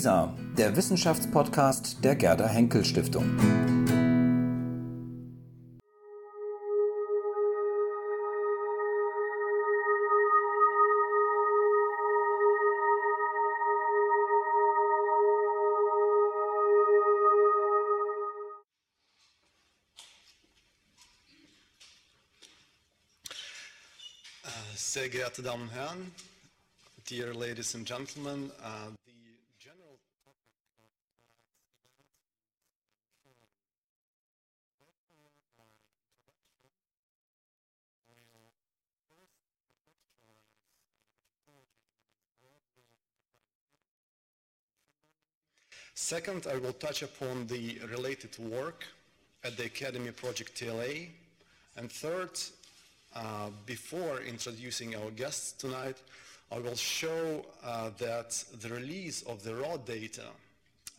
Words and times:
WISA, 0.00 0.34
der 0.56 0.74
Wissenschaftspodcast 0.76 2.02
der 2.02 2.16
Gerda 2.16 2.48
Henkel 2.48 2.86
Stiftung. 2.86 3.38
Sehr 24.74 25.10
geehrte 25.10 25.42
Damen 25.42 25.64
und 25.64 25.72
Herren, 25.72 26.14
dear 27.10 27.34
ladies 27.34 27.74
and 27.74 27.86
gentlemen, 27.86 28.50
uh, 28.60 28.94
Second, 46.10 46.48
I 46.50 46.56
will 46.56 46.72
touch 46.72 47.02
upon 47.02 47.46
the 47.46 47.78
related 47.88 48.36
work 48.40 48.84
at 49.44 49.56
the 49.56 49.66
Academy 49.66 50.10
Project 50.10 50.60
TLA. 50.60 51.06
And 51.76 51.88
third, 51.88 52.30
uh, 53.14 53.50
before 53.64 54.20
introducing 54.22 54.96
our 54.96 55.12
guests 55.12 55.52
tonight, 55.52 55.98
I 56.50 56.58
will 56.58 56.74
show 56.74 57.46
uh, 57.62 57.90
that 57.98 58.30
the 58.60 58.70
release 58.70 59.22
of 59.22 59.44
the 59.44 59.54
raw 59.54 59.76
data 59.76 60.24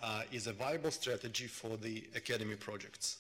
uh, 0.02 0.22
is 0.32 0.48
a 0.48 0.54
viable 0.54 0.92
strategy 0.92 1.48
for 1.48 1.76
the 1.76 2.06
Academy 2.16 2.56
projects. 2.56 3.18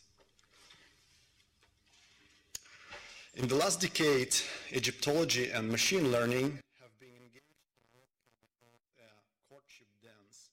In 3.35 3.49
the 3.49 3.55
last 3.55 3.81
decade, 3.81 4.33
Egyptology 4.71 5.51
and 5.51 5.69
machine 5.69 6.09
learning 6.09 6.57
have 6.79 6.97
been 7.01 7.09
engaged 7.09 7.51
in 7.91 9.03
a 9.03 9.53
courtship 9.53 9.87
dance, 10.01 10.51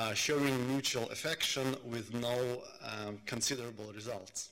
uh, 0.00 0.14
showing 0.14 0.68
mutual 0.68 1.08
affection 1.10 1.76
with 1.84 2.14
no 2.14 2.62
um, 2.84 3.18
considerable 3.26 3.92
results. 3.94 4.50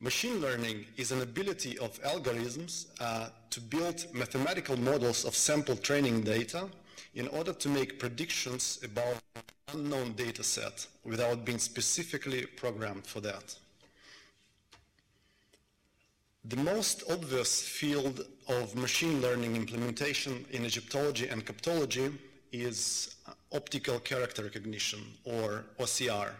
Machine 0.00 0.40
learning 0.40 0.84
is 0.96 1.12
an 1.12 1.22
ability 1.22 1.78
of 1.78 2.02
algorithms 2.02 2.86
uh, 3.00 3.28
to 3.50 3.60
build 3.60 4.04
mathematical 4.12 4.76
models 4.76 5.24
of 5.24 5.36
sample 5.36 5.76
training 5.76 6.22
data 6.22 6.68
in 7.14 7.28
order 7.28 7.52
to 7.52 7.68
make 7.68 8.00
predictions 8.00 8.80
about 8.82 9.22
an 9.36 9.42
unknown 9.74 10.12
data 10.14 10.42
set 10.42 10.86
without 11.04 11.44
being 11.44 11.58
specifically 11.58 12.46
programmed 12.46 13.06
for 13.06 13.20
that. 13.20 13.54
The 16.46 16.56
most 16.56 17.04
obvious 17.08 17.62
field 17.62 18.26
of 18.48 18.74
machine 18.74 19.22
learning 19.22 19.54
implementation 19.54 20.44
in 20.50 20.64
Egyptology 20.64 21.28
and 21.28 21.46
cryptology 21.46 22.12
is 22.52 23.16
optical 23.52 23.98
character 24.00 24.42
recognition, 24.42 25.00
or 25.24 25.64
OCR. 25.80 26.30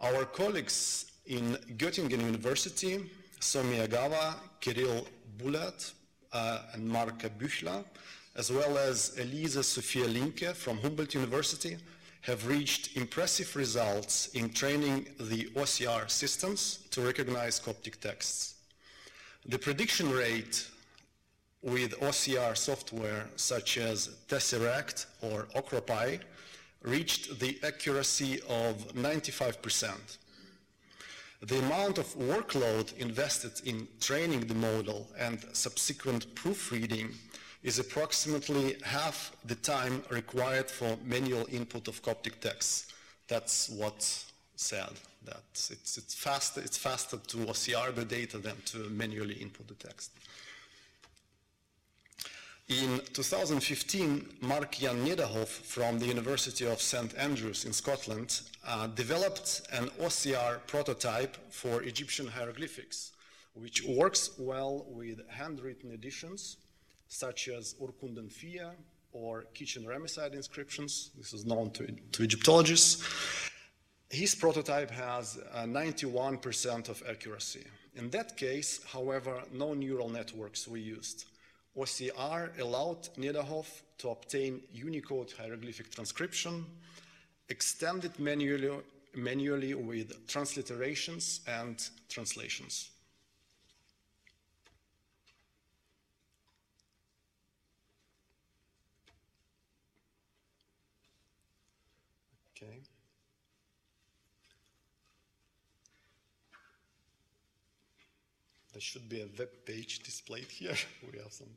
Our 0.00 0.24
colleagues 0.26 1.06
in 1.26 1.56
Göttingen 1.76 2.20
University, 2.20 3.10
So 3.40 3.62
Miyagawa, 3.62 4.34
Kirill 4.60 5.06
Bulert, 5.38 5.92
uh, 6.32 6.60
and 6.74 6.86
Marco 6.88 7.28
Büchler, 7.28 7.84
as 8.36 8.52
well 8.52 8.78
as 8.78 9.16
Eliese-Sophia 9.18 10.06
Lincke 10.06 10.54
from 10.54 10.78
Humboldt 10.78 11.14
University, 11.14 11.76
have 12.22 12.46
reached 12.46 12.96
impressive 12.96 13.56
results 13.56 14.28
in 14.34 14.50
training 14.50 15.06
the 15.18 15.44
OCR 15.56 16.08
systems 16.10 16.80
to 16.90 17.00
recognize 17.00 17.58
Coptic 17.58 18.00
texts. 18.00 18.54
The 19.46 19.58
prediction 19.58 20.10
rate 20.10 20.66
with 21.62 21.98
OCR 22.00 22.56
software 22.56 23.26
such 23.36 23.76
as 23.76 24.08
Tesseract 24.28 25.06
or 25.20 25.46
OCRopy 25.54 26.20
reached 26.82 27.38
the 27.38 27.58
accuracy 27.62 28.40
of 28.48 28.94
95%. 28.94 29.90
The 31.42 31.58
amount 31.58 31.98
of 31.98 32.06
workload 32.16 32.96
invested 32.98 33.66
in 33.66 33.88
training 34.00 34.40
the 34.40 34.54
model 34.54 35.08
and 35.18 35.44
subsequent 35.52 36.34
proofreading 36.34 37.14
is 37.62 37.78
approximately 37.78 38.76
half 38.82 39.32
the 39.44 39.54
time 39.54 40.02
required 40.10 40.70
for 40.70 40.96
manual 41.04 41.46
input 41.50 41.88
of 41.88 42.02
Coptic 42.02 42.40
text. 42.40 42.92
That's 43.28 43.68
what 43.70 44.24
said. 44.56 44.92
That 45.24 45.42
it's, 45.52 45.70
it's, 45.70 46.14
faster, 46.14 46.60
it's 46.62 46.78
faster 46.78 47.18
to 47.18 47.36
OCR 47.38 47.94
the 47.94 48.04
data 48.04 48.38
than 48.38 48.56
to 48.66 48.78
manually 48.90 49.34
input 49.34 49.68
the 49.68 49.74
text. 49.74 50.10
In 52.70 53.00
2015, 53.14 54.36
Mark-Jan 54.42 55.04
Nederhof 55.04 55.48
from 55.48 55.98
the 55.98 56.06
University 56.06 56.64
of 56.64 56.80
St. 56.80 57.12
Andrews 57.18 57.64
in 57.64 57.72
Scotland 57.72 58.42
uh, 58.64 58.86
developed 58.86 59.62
an 59.72 59.88
OCR 60.00 60.64
prototype 60.68 61.36
for 61.50 61.82
Egyptian 61.82 62.28
hieroglyphics, 62.28 63.10
which 63.54 63.82
works 63.82 64.30
well 64.38 64.86
with 64.88 65.18
handwritten 65.28 65.90
editions 65.90 66.58
such 67.08 67.48
as 67.48 67.74
Urkunden 67.82 68.30
Fia 68.30 68.70
or 69.12 69.46
Kitchen 69.52 69.82
Ramesside 69.82 70.34
inscriptions. 70.34 71.10
This 71.18 71.32
is 71.32 71.44
known 71.44 71.72
to, 71.72 71.88
to 72.12 72.22
Egyptologists. 72.22 73.04
His 74.10 74.36
prototype 74.36 74.92
has 74.92 75.40
91% 75.56 76.88
of 76.88 77.02
accuracy. 77.10 77.66
In 77.96 78.10
that 78.10 78.36
case, 78.36 78.80
however, 78.92 79.42
no 79.52 79.74
neural 79.74 80.08
networks 80.08 80.68
were 80.68 80.76
used. 80.76 81.24
OCR 81.76 82.58
allowed 82.58 83.02
Nederhof 83.16 83.82
to 83.98 84.10
obtain 84.10 84.60
Unicode 84.72 85.32
hieroglyphic 85.32 85.90
transcription, 85.94 86.66
extended 87.48 88.18
manually, 88.18 88.70
manually 89.14 89.74
with 89.74 90.26
transliterations 90.26 91.40
and 91.46 91.88
translations. 92.08 92.90
Okay. 102.56 102.80
There 108.80 108.86
should 108.86 109.10
be 109.10 109.20
a 109.20 109.28
web 109.38 109.50
page 109.66 109.98
displayed 109.98 110.46
here. 110.46 110.74
we 111.12 111.18
have 111.18 111.30
some 111.30 111.48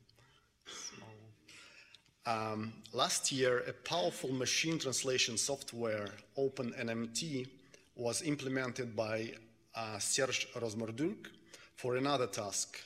small. 0.65 1.07
Um, 2.25 2.73
last 2.91 3.31
year, 3.31 3.59
a 3.59 3.71
powerful 3.71 4.33
machine 4.33 4.77
translation 4.77 5.37
software, 5.37 6.09
OpenNMT, 6.37 7.47
was 7.95 8.23
implemented 8.23 8.93
by 8.93 9.31
uh, 9.73 9.99
Serge 9.99 10.51
Rosmorduc 10.53 11.27
for 11.77 11.95
another 11.95 12.27
task 12.27 12.77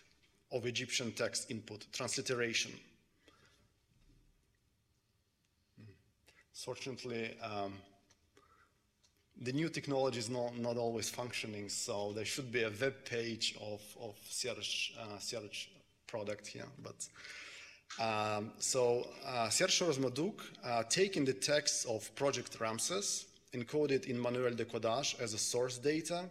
of 0.52 0.68
Egyptian 0.68 1.14
text 1.14 1.50
input, 1.50 1.88
transliteration. 1.92 2.74
Fortunately, 6.54 7.36
um, 7.42 7.74
the 9.42 9.52
new 9.52 9.70
technology 9.70 10.20
is 10.20 10.30
not, 10.30 10.58
not 10.58 10.78
always 10.78 11.10
functioning, 11.10 11.70
so 11.70 12.12
there 12.14 12.26
should 12.26 12.52
be 12.52 12.64
a 12.64 12.72
web 12.82 13.06
page 13.06 13.56
of, 13.62 13.82
of 14.02 14.16
Serge, 14.28 14.94
uh, 15.00 15.20
Serge 15.20 15.70
product 16.08 16.48
here. 16.48 16.66
But 16.82 17.08
um, 18.04 18.52
so 18.60 19.08
uh, 19.26 19.50
Serge 19.50 19.80
Rosmorduc, 19.80 20.42
uh, 20.64 20.84
taking 20.90 21.26
the 21.26 21.34
text 21.34 21.88
of 21.88 22.14
Project 22.16 22.60
Ramses, 22.60 23.26
encoded 23.54 24.06
in 24.06 24.20
Manuel 24.20 24.54
de 24.54 24.66
Codage 24.66 25.20
as 25.20 25.34
a 25.34 25.38
source 25.38 25.78
data, 25.78 26.26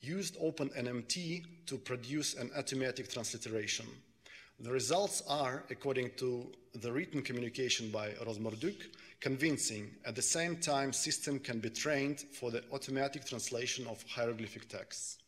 used 0.00 0.38
OpenNMT 0.38 1.66
to 1.66 1.78
produce 1.78 2.34
an 2.34 2.50
automatic 2.56 3.10
transliteration. 3.10 3.86
The 4.60 4.70
results 4.70 5.22
are, 5.28 5.64
according 5.70 6.12
to 6.18 6.52
the 6.74 6.92
written 6.92 7.22
communication 7.22 7.90
by 7.90 8.10
Rosmorduc, 8.24 8.76
convincing. 9.20 9.90
At 10.04 10.14
the 10.14 10.22
same 10.22 10.56
time, 10.56 10.92
system 10.92 11.38
can 11.38 11.60
be 11.60 11.70
trained 11.70 12.20
for 12.32 12.50
the 12.50 12.62
automatic 12.72 13.24
translation 13.24 13.86
of 13.86 14.02
hieroglyphic 14.02 14.68
texts. 14.68 15.18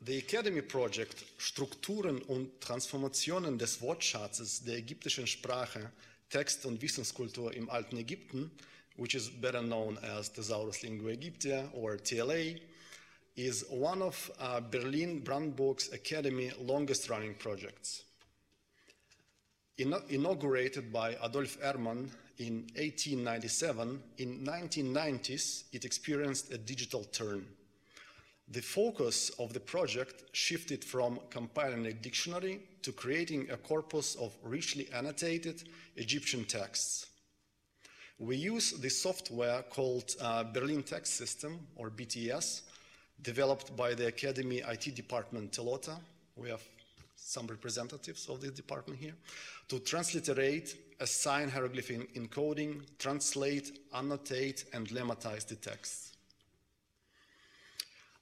The 0.00 0.18
Academy 0.18 0.60
Project 0.60 1.24
Strukturen 1.38 2.20
und 2.20 2.60
Transformationen 2.60 3.56
des 3.56 3.80
Wortschatzes 3.80 4.62
der 4.62 4.76
ägyptischen 4.76 5.26
Sprache, 5.26 5.90
Text 6.28 6.66
und 6.66 6.82
Wissenskultur 6.82 7.54
im 7.54 7.70
alten 7.70 7.96
Ägypten, 7.96 8.50
which 8.96 9.14
is 9.14 9.30
better 9.30 9.62
known 9.62 9.96
as 9.98 10.30
Thesaurus 10.30 10.82
Lingua 10.82 11.12
Aegyptia 11.12 11.70
or 11.72 11.96
TLA, 11.96 12.60
is 13.36 13.64
one 13.68 14.00
of 14.00 14.30
uh, 14.38 14.60
Berlin 14.60 15.20
Brandenburg's 15.20 15.92
Academy 15.92 16.52
longest 16.60 17.10
running 17.10 17.34
projects. 17.34 18.04
inaugurated 19.76 20.92
by 20.92 21.16
Adolf 21.22 21.58
Erman 21.62 22.10
in 22.38 22.66
1897, 22.76 24.00
in 24.18 24.44
1990s 24.44 25.64
it 25.72 25.84
experienced 25.84 26.52
a 26.52 26.58
digital 26.58 27.04
turn. 27.04 27.44
The 28.48 28.60
focus 28.60 29.30
of 29.38 29.52
the 29.52 29.60
project 29.60 30.24
shifted 30.32 30.84
from 30.84 31.18
compiling 31.30 31.86
a 31.86 31.92
dictionary 31.92 32.60
to 32.82 32.92
creating 32.92 33.50
a 33.50 33.56
corpus 33.56 34.14
of 34.16 34.36
richly 34.42 34.88
annotated 34.92 35.64
Egyptian 35.96 36.44
texts. 36.44 37.06
We 38.18 38.36
use 38.36 38.72
the 38.72 38.90
software 38.90 39.62
called 39.62 40.14
uh, 40.20 40.44
Berlin 40.44 40.84
Text 40.84 41.14
System, 41.14 41.66
or 41.74 41.90
BTS, 41.90 42.62
developed 43.24 43.74
by 43.74 43.94
the 43.94 44.06
Academy 44.06 44.58
IT 44.58 44.94
department 44.94 45.50
Telota. 45.50 45.96
We 46.36 46.50
have 46.50 46.62
some 47.16 47.46
representatives 47.46 48.28
of 48.28 48.40
this 48.40 48.50
department 48.50 49.00
here, 49.00 49.14
to 49.68 49.78
transliterate, 49.80 50.76
assign 51.00 51.48
hieroglyphic 51.48 52.14
encoding, 52.14 52.82
translate, 52.98 53.78
annotate, 53.94 54.66
and 54.74 54.86
lemmatize 54.88 55.46
the 55.46 55.56
text. 55.56 56.16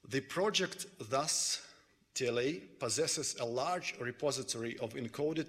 The 0.09 0.21
project 0.21 0.87
thus, 1.11 1.61
TLA, 2.15 2.61
possesses 2.79 3.37
a 3.41 3.45
large 3.45 3.95
repository 4.01 4.79
of 4.79 4.95
encoded 4.95 5.47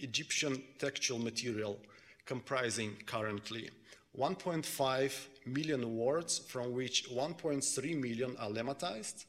Egyptian 0.00 0.60
textual 0.78 1.20
material 1.20 1.78
comprising 2.26 2.96
currently 3.06 3.70
1.5 4.18 5.26
million 5.46 5.96
words, 5.96 6.38
from 6.38 6.72
which 6.72 7.08
1.3 7.08 8.00
million 8.00 8.36
are 8.38 8.50
lemmatized, 8.50 9.26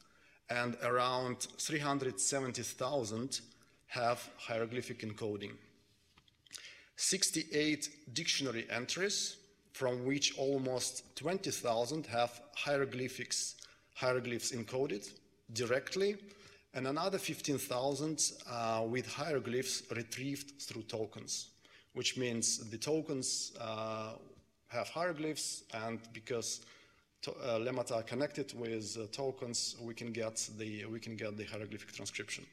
and 0.50 0.76
around 0.82 1.42
370,000 1.60 3.42
have 3.88 4.28
hieroglyphic 4.38 5.02
encoding. 5.02 5.52
68 6.96 7.90
dictionary 8.14 8.66
entries, 8.72 9.38
from 9.74 10.06
which 10.06 10.36
almost 10.38 11.16
20,000 11.16 12.08
have 12.08 12.42
hieroglyphics, 12.56 13.56
hieroglyphs 13.94 14.52
encoded 14.52 15.08
directly, 15.54 16.16
and 16.74 16.88
another 16.88 17.20
15,000 17.20 18.32
uh, 18.50 18.84
with 18.88 19.08
hieroglyphs 19.08 19.84
retrieved 19.96 20.60
through 20.60 20.84
tokens, 20.84 21.50
which 21.94 22.18
means 22.18 22.70
the 22.70 22.78
tokens 22.78 23.52
uh, 23.62 24.14
have 24.69 24.89
hieroglyphs, 24.89 25.63
and 25.74 26.00
because 26.13 26.62
to, 27.21 27.31
uh, 27.31 27.60
lemmata 27.60 27.98
are 27.98 28.04
connected 28.04 28.57
with 28.57 28.98
uh, 28.98 29.06
tokens, 29.12 29.75
we 29.81 29.94
can 29.94 30.12
get 30.12 30.50
the 30.57 30.86
we 30.86 31.00
can 31.00 31.16
get 31.16 31.38
the 31.38 31.44
hieroglyphic 31.44 31.92
transcription. 31.92 32.45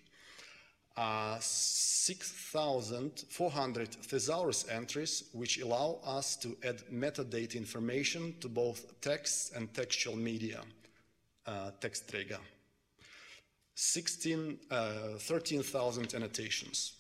Uh, 0.97 1.39
6,400 1.41 3.89
thesaurus 3.89 4.67
entries, 4.71 5.25
which 5.33 5.61
allow 5.61 5.99
us 6.05 6.37
to 6.37 6.57
add 6.65 6.83
metadata 6.91 7.55
information 7.55 8.35
to 8.41 8.49
both 8.49 8.99
text 9.03 9.53
and 9.55 9.75
textual 9.75 10.17
media, 10.17 10.63
uh, 11.47 11.71
Textträger. 11.81 12.41
16, 13.75 14.59
uh, 14.71 15.19
13,000 15.19 16.15
annotations. 16.15 16.95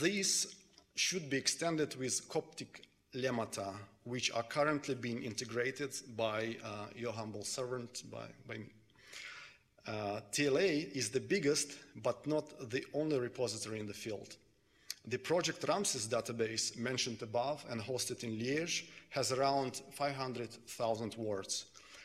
These 0.00 0.46
should 0.94 1.28
be 1.28 1.36
extended 1.36 1.94
with 1.96 2.26
Coptic 2.26 2.86
lemmata, 3.14 3.74
which 4.04 4.30
are 4.32 4.42
currently 4.42 4.94
being 4.94 5.22
integrated 5.22 5.94
by 6.16 6.56
uh, 6.64 6.86
your 6.94 7.12
humble 7.12 7.44
servant, 7.44 8.02
by, 8.10 8.26
by 8.46 8.58
me. 8.58 8.72
Uh, 9.86 10.20
TLA 10.32 10.92
is 10.92 11.10
the 11.10 11.20
biggest, 11.20 11.72
but 12.02 12.26
not 12.26 12.70
the 12.70 12.84
only 12.94 13.18
repository 13.18 13.80
in 13.80 13.86
the 13.86 13.94
field. 13.94 14.36
The 15.06 15.18
Project 15.18 15.66
Ramses 15.66 16.06
database 16.06 16.76
mentioned 16.76 17.22
above 17.22 17.64
and 17.70 17.80
hosted 17.80 18.22
in 18.22 18.38
Liège 18.38 18.84
has 19.08 19.32
around 19.32 19.80
500,000 19.92 21.14
words. 21.16 21.64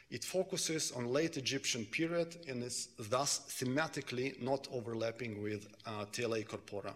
It 0.09 0.23
focuses 0.23 0.91
on 0.91 1.11
late 1.11 1.35
Egyptian 1.35 1.85
period 1.85 2.37
and 2.47 2.63
is 2.63 2.89
thus 2.97 3.39
thematically 3.49 4.41
not 4.41 4.67
overlapping 4.71 5.43
with 5.43 5.67
uh, 5.85 6.05
TLA 6.05 6.47
corpora. 6.47 6.93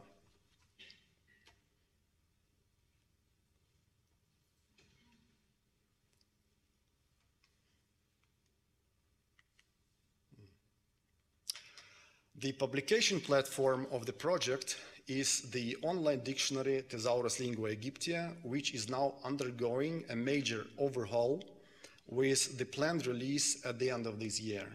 The 12.42 12.54
publication 12.54 13.20
platform 13.20 13.86
of 13.92 14.06
the 14.06 14.14
project 14.14 14.78
is 15.10 15.42
the 15.52 15.76
online 15.82 16.22
dictionary 16.22 16.86
Thesaurus 16.88 17.38
Lingua 17.42 17.72
Aegyptia, 17.72 18.34
which 18.44 18.74
is 18.74 18.88
now 18.88 19.16
undergoing 19.26 20.06
a 20.10 20.16
major 20.16 20.66
overhaul 20.78 21.44
with 22.08 22.58
the 22.58 22.64
planned 22.64 23.08
release 23.08 23.66
at 23.66 23.78
the 23.78 23.90
end 23.90 24.08
of 24.08 24.22
this 24.22 24.40
year. 24.40 24.68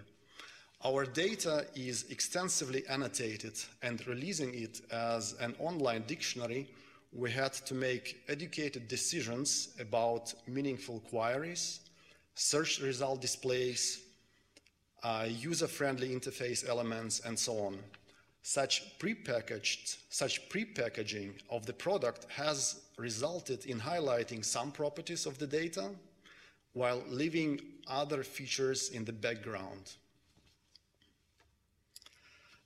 Our 0.84 1.06
data 1.06 1.66
is 1.74 2.04
extensively 2.10 2.86
annotated 2.86 3.58
and 3.82 4.06
releasing 4.06 4.54
it 4.54 4.82
as 4.90 5.32
an 5.40 5.54
online 5.58 6.02
dictionary, 6.06 6.68
we 7.14 7.30
had 7.30 7.54
to 7.54 7.74
make 7.74 8.20
educated 8.28 8.88
decisions 8.88 9.68
about 9.80 10.34
meaningful 10.46 11.00
queries, 11.08 11.80
search 12.34 12.80
result 12.80 13.22
displays, 13.22 14.03
uh, 15.04 15.26
user-friendly 15.28 16.08
interface 16.08 16.68
elements, 16.68 17.20
and 17.20 17.38
so 17.38 17.58
on. 17.58 17.78
Such 18.42 18.98
prepackaged, 18.98 19.98
such 20.10 20.48
prepackaging 20.48 21.32
of 21.50 21.66
the 21.66 21.72
product 21.72 22.26
has 22.30 22.80
resulted 22.98 23.66
in 23.66 23.78
highlighting 23.80 24.44
some 24.44 24.72
properties 24.72 25.26
of 25.26 25.38
the 25.38 25.46
data 25.46 25.90
while 26.72 27.02
leaving 27.08 27.60
other 27.86 28.22
features 28.22 28.90
in 28.90 29.04
the 29.04 29.12
background. 29.12 29.92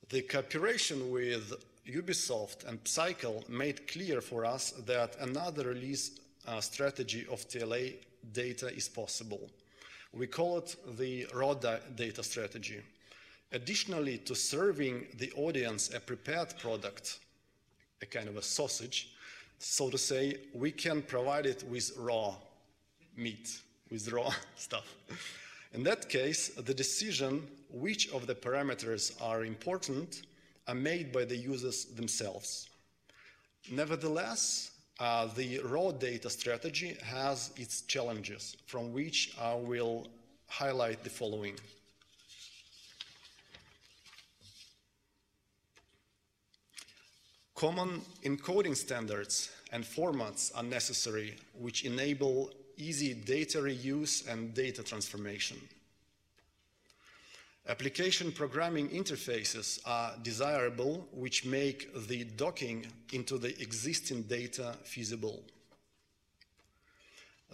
The 0.08 0.22
cooperation 0.22 1.10
with 1.10 1.52
Ubisoft 1.86 2.66
and 2.66 2.82
Psycle 2.84 3.48
made 3.48 3.86
clear 3.86 4.20
for 4.20 4.44
us 4.44 4.70
that 4.86 5.16
another 5.20 5.68
release 5.68 6.18
uh, 6.46 6.60
strategy 6.60 7.26
of 7.30 7.46
TLA 7.48 7.96
data 8.32 8.74
is 8.74 8.88
possible. 8.88 9.50
We 10.12 10.26
call 10.26 10.58
it 10.58 10.76
the 10.96 11.26
raw 11.34 11.54
data 11.54 12.22
strategy. 12.22 12.80
Additionally 13.52 14.18
to 14.18 14.34
serving 14.34 15.06
the 15.18 15.32
audience 15.32 15.92
a 15.94 16.00
prepared 16.00 16.58
product, 16.58 17.20
a 18.02 18.06
kind 18.06 18.28
of 18.28 18.36
a 18.36 18.42
sausage, 18.42 19.10
so 19.58 19.90
to 19.90 19.98
say, 19.98 20.36
we 20.54 20.70
can 20.70 21.02
provide 21.02 21.46
it 21.46 21.64
with 21.68 21.92
raw 21.98 22.34
meat, 23.16 23.60
with 23.90 24.10
raw 24.12 24.32
stuff. 24.56 24.96
In 25.72 25.82
that 25.84 26.08
case, 26.08 26.48
the 26.48 26.74
decision 26.74 27.46
which 27.70 28.10
of 28.10 28.26
the 28.26 28.34
parameters 28.34 29.20
are 29.20 29.44
important 29.44 30.22
are 30.66 30.74
made 30.74 31.12
by 31.12 31.24
the 31.24 31.36
users 31.36 31.86
themselves. 31.86 32.68
Nevertheless, 33.70 34.70
uh, 34.98 35.26
the 35.36 35.60
raw 35.60 35.92
data 35.92 36.28
strategy 36.28 36.96
has 37.04 37.50
its 37.56 37.82
challenges, 37.82 38.56
from 38.66 38.92
which 38.92 39.34
I 39.40 39.54
will 39.54 40.08
highlight 40.48 41.04
the 41.04 41.10
following. 41.10 41.54
Common 47.54 48.02
encoding 48.24 48.76
standards 48.76 49.50
and 49.72 49.84
formats 49.84 50.52
are 50.56 50.62
necessary, 50.62 51.36
which 51.58 51.84
enable 51.84 52.50
easy 52.76 53.14
data 53.14 53.58
reuse 53.58 54.26
and 54.28 54.54
data 54.54 54.82
transformation. 54.82 55.56
Application 57.68 58.32
programming 58.32 58.88
interfaces 58.88 59.78
are 59.84 60.14
desirable, 60.22 61.06
which 61.12 61.44
make 61.44 61.92
the 62.08 62.24
docking 62.24 62.86
into 63.12 63.36
the 63.36 63.60
existing 63.60 64.22
data 64.22 64.74
feasible. 64.84 65.42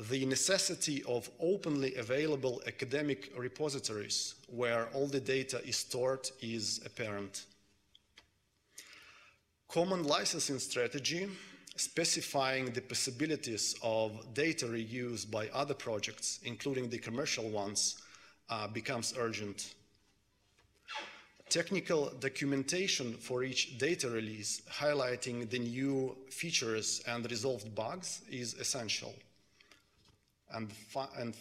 The 0.09 0.25
necessity 0.25 1.03
of 1.09 1.29
openly 1.41 1.97
available 1.97 2.63
academic 2.69 3.33
repositories 3.37 4.37
where 4.47 4.87
all 4.95 5.09
the 5.09 5.19
data 5.19 5.61
is 5.67 5.79
stored 5.79 6.31
is 6.41 6.81
apparent. 6.87 7.47
Common 9.69 10.05
licensing 10.05 10.61
strategy 10.61 11.29
specifying 11.77 12.67
the 12.67 12.81
possibilities 12.81 13.75
of 13.83 14.33
data 14.33 14.67
reuse 14.67 15.29
by 15.29 15.49
other 15.49 15.75
projects, 15.75 16.39
including 16.45 16.89
the 16.89 16.99
commercial 16.99 17.49
ones, 17.51 18.01
uh, 18.49 18.69
becomes 18.69 19.13
urgent. 19.19 19.75
Technical 21.49 22.11
documentation 22.19 23.15
for 23.15 23.45
each 23.45 23.79
data 23.79 24.11
release 24.11 24.63
highlighting 24.71 25.49
the 25.51 25.59
new 25.59 26.17
features 26.31 27.03
and 27.07 27.31
resolved 27.31 27.75
bugs 27.75 28.23
is 28.31 28.55
essential. 28.55 29.15
And, 30.53 30.71
and 31.19 31.37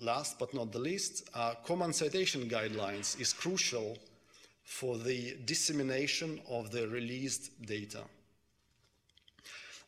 last 0.00 0.38
but 0.38 0.54
not 0.54 0.72
the 0.72 0.78
least, 0.78 1.28
uh, 1.34 1.54
common 1.64 1.92
citation 1.92 2.48
guidelines 2.48 3.20
is 3.20 3.32
crucial 3.32 3.96
for 4.64 4.96
the 4.96 5.36
dissemination 5.44 6.40
of 6.48 6.70
the 6.70 6.88
released 6.88 7.50
data. 7.66 8.00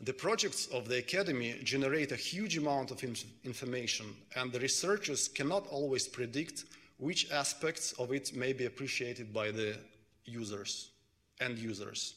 The 0.01 0.13
projects 0.13 0.67
of 0.67 0.89
the 0.89 0.99
Academy 0.99 1.59
generate 1.65 2.13
a 2.13 2.17
huge 2.17 2.59
amount 2.59 2.91
of 2.91 3.03
inf 3.03 3.25
information, 3.45 4.15
and 4.35 4.53
the 4.53 4.61
researchers 4.61 5.27
cannot 5.29 5.67
always 5.69 6.07
predict 6.07 6.65
which 6.99 7.31
aspects 7.31 7.93
of 7.93 8.13
it 8.13 8.35
may 8.35 8.53
be 8.53 8.67
appreciated 8.67 9.33
by 9.33 9.51
the 9.51 9.77
users, 10.25 10.91
end 11.41 11.59
users. 11.59 12.15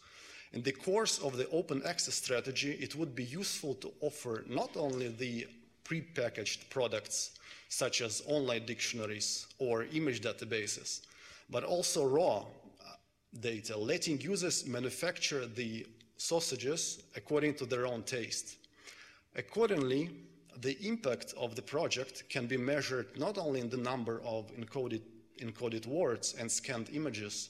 In 0.53 0.63
the 0.63 0.71
course 0.71 1.19
of 1.19 1.38
the 1.38 1.48
open 1.50 1.81
access 1.86 2.15
strategy, 2.15 2.71
it 2.71 2.95
would 2.95 3.15
be 3.15 3.24
useful 3.24 3.75
to 3.75 3.91
offer 4.01 4.43
not 4.48 4.75
only 4.75 5.09
the 5.09 5.48
prepackaged 5.83 6.69
products, 6.69 7.31
such 7.67 8.01
as 8.01 8.24
online 8.25 8.65
dictionaries 8.65 9.45
or 9.59 9.86
image 9.93 10.21
databases, 10.21 11.01
but 11.50 11.63
also 11.63 12.05
raw 12.05 12.45
data, 13.39 13.77
letting 13.77 14.19
users 14.21 14.65
manufacture 14.65 15.45
the 15.45 15.86
sausages 16.17 17.03
according 17.15 17.53
to 17.55 17.65
their 17.65 17.86
own 17.86 18.01
taste. 18.03 18.57
Accordingly, 19.36 20.09
the 20.61 20.77
impact 20.85 21.33
of 21.37 21.55
the 21.55 21.61
project 21.61 22.23
can 22.29 22.45
be 22.45 22.57
measured 22.57 23.17
not 23.17 23.37
only 23.37 23.61
in 23.61 23.69
the 23.69 23.77
number 23.77 24.21
of 24.25 24.51
encoded, 24.55 25.01
encoded 25.39 25.85
words 25.85 26.35
and 26.39 26.51
scanned 26.51 26.89
images, 26.93 27.49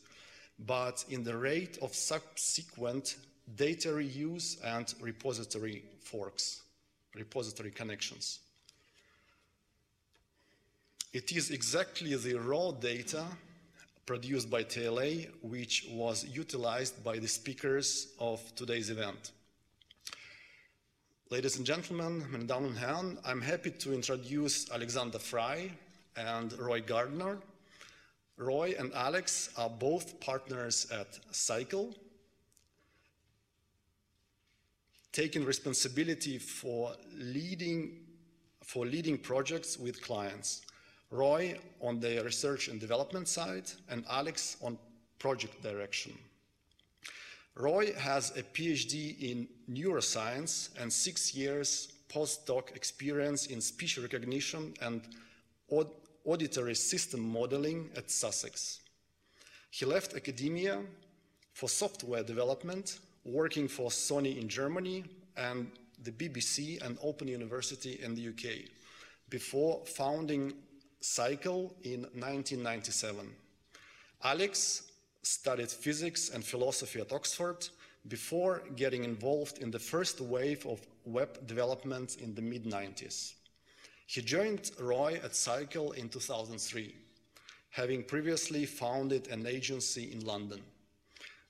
but 0.66 1.04
in 1.10 1.24
the 1.24 1.36
rate 1.36 1.78
of 1.82 1.96
subsequent 1.96 3.16
data 3.56 3.90
reuse 3.90 4.58
and 4.64 4.94
repository 5.02 5.84
forks, 6.02 6.62
repository 7.16 7.72
connections. 7.72 8.40
It 11.12 11.32
is 11.32 11.50
exactly 11.50 12.16
the 12.16 12.36
raw 12.36 12.72
data 12.72 13.26
produced 14.06 14.50
by 14.50 14.64
TLA 14.64 15.28
which 15.42 15.88
was 15.92 16.26
utilized 16.26 17.04
by 17.04 17.18
the 17.18 17.28
speakers 17.28 18.14
of 18.20 18.40
today's 18.56 18.90
event. 18.90 19.32
Ladies 21.32 21.58
and 21.58 21.66
gentlemen, 21.68 22.26
meine 22.32 22.46
Damen 22.46 22.70
und 22.72 22.76
Herren, 22.76 23.20
I'm 23.24 23.40
happy 23.40 23.70
to 23.70 23.94
introduce 23.94 24.72
Alexander 24.72 25.20
Fry 25.20 25.70
and 26.16 26.52
Roy 26.58 26.82
Gardner, 26.82 27.38
Roy 28.36 28.74
and 28.80 28.92
Alex 28.96 29.52
are 29.56 29.70
both 29.70 30.20
partners 30.20 30.88
at 30.90 31.20
Psycle, 31.32 31.94
taking 35.12 35.46
responsibility 35.46 36.40
for 36.40 36.96
leading, 37.16 38.00
for 38.64 38.88
leading 38.88 39.16
projects 39.16 39.78
with 39.78 40.02
clients. 40.02 40.64
Roy 41.12 41.60
on 41.80 42.00
the 42.00 42.24
research 42.24 42.70
and 42.70 42.80
development 42.80 43.28
side, 43.28 43.70
and 43.88 44.04
Alex 44.10 44.58
on 44.64 44.80
project 45.20 45.62
direction. 45.62 46.18
Roy 47.60 47.92
has 47.94 48.32
a 48.38 48.44
PhD 48.44 49.20
in 49.20 49.46
neuroscience 49.70 50.70
and 50.80 50.92
six 50.92 51.36
years 51.36 51.92
postdoc 52.08 52.74
experience 52.74 53.48
in 53.48 53.60
speech 53.60 53.98
recognition 53.98 54.74
and 54.82 55.02
auditory 56.24 56.74
system 56.74 57.20
modeling 57.20 57.90
at 57.98 58.10
Sussex. 58.10 58.80
He 59.72 59.86
left 59.86 60.14
academia 60.14 60.80
for 61.54 61.68
software 61.68 62.24
development, 62.24 63.00
working 63.26 63.68
for 63.68 63.90
Sony 63.90 64.40
in 64.42 64.48
Germany 64.48 65.04
and 65.36 65.70
the 66.02 66.12
BBC 66.12 66.82
and 66.82 66.98
Open 67.04 67.28
University 67.28 68.00
in 68.02 68.16
the 68.16 68.30
UK, 68.30 68.70
before 69.30 69.86
founding 69.86 70.54
Psycle 71.02 71.74
in 71.84 72.04
1997. 72.16 73.36
Alex 74.24 74.89
studied 75.22 75.70
physics 75.70 76.30
and 76.30 76.44
philosophy 76.44 77.00
at 77.00 77.12
Oxford 77.12 77.68
before 78.08 78.64
getting 78.76 79.04
involved 79.04 79.60
in 79.60 79.72
the 79.72 79.80
first 79.80 80.22
wave 80.22 80.66
of 80.66 80.80
web 81.06 81.46
development 81.48 82.18
in 82.22 82.34
the 82.34 82.42
mid 82.42 82.66
90s. 82.66 83.34
He 84.08 84.22
joined 84.22 84.72
Roy 84.80 85.20
at 85.24 85.34
Psycle 85.34 85.96
in 85.96 86.10
2003, 86.10 86.96
having 87.70 88.04
previously 88.04 88.66
founded 88.66 89.28
an 89.28 89.46
agency 89.46 90.12
in 90.12 90.26
London. 90.26 90.62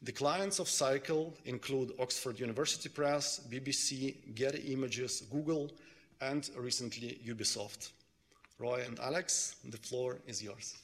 The 0.02 0.12
clients 0.12 0.60
of 0.60 0.68
Psycle 0.68 1.34
include 1.46 1.94
Oxford 2.00 2.40
University 2.40 2.90
Press, 2.90 3.42
BBC, 3.50 4.34
Getty 4.34 4.74
Images, 4.74 5.22
Google, 5.32 5.72
and 6.22 6.50
recently 6.58 7.20
Ubisoft. 7.26 7.92
Roy 8.60 8.84
and 8.86 9.00
Alex, 9.00 9.56
the 9.64 9.78
floor 9.78 10.20
is 10.28 10.44
yours. 10.44 10.78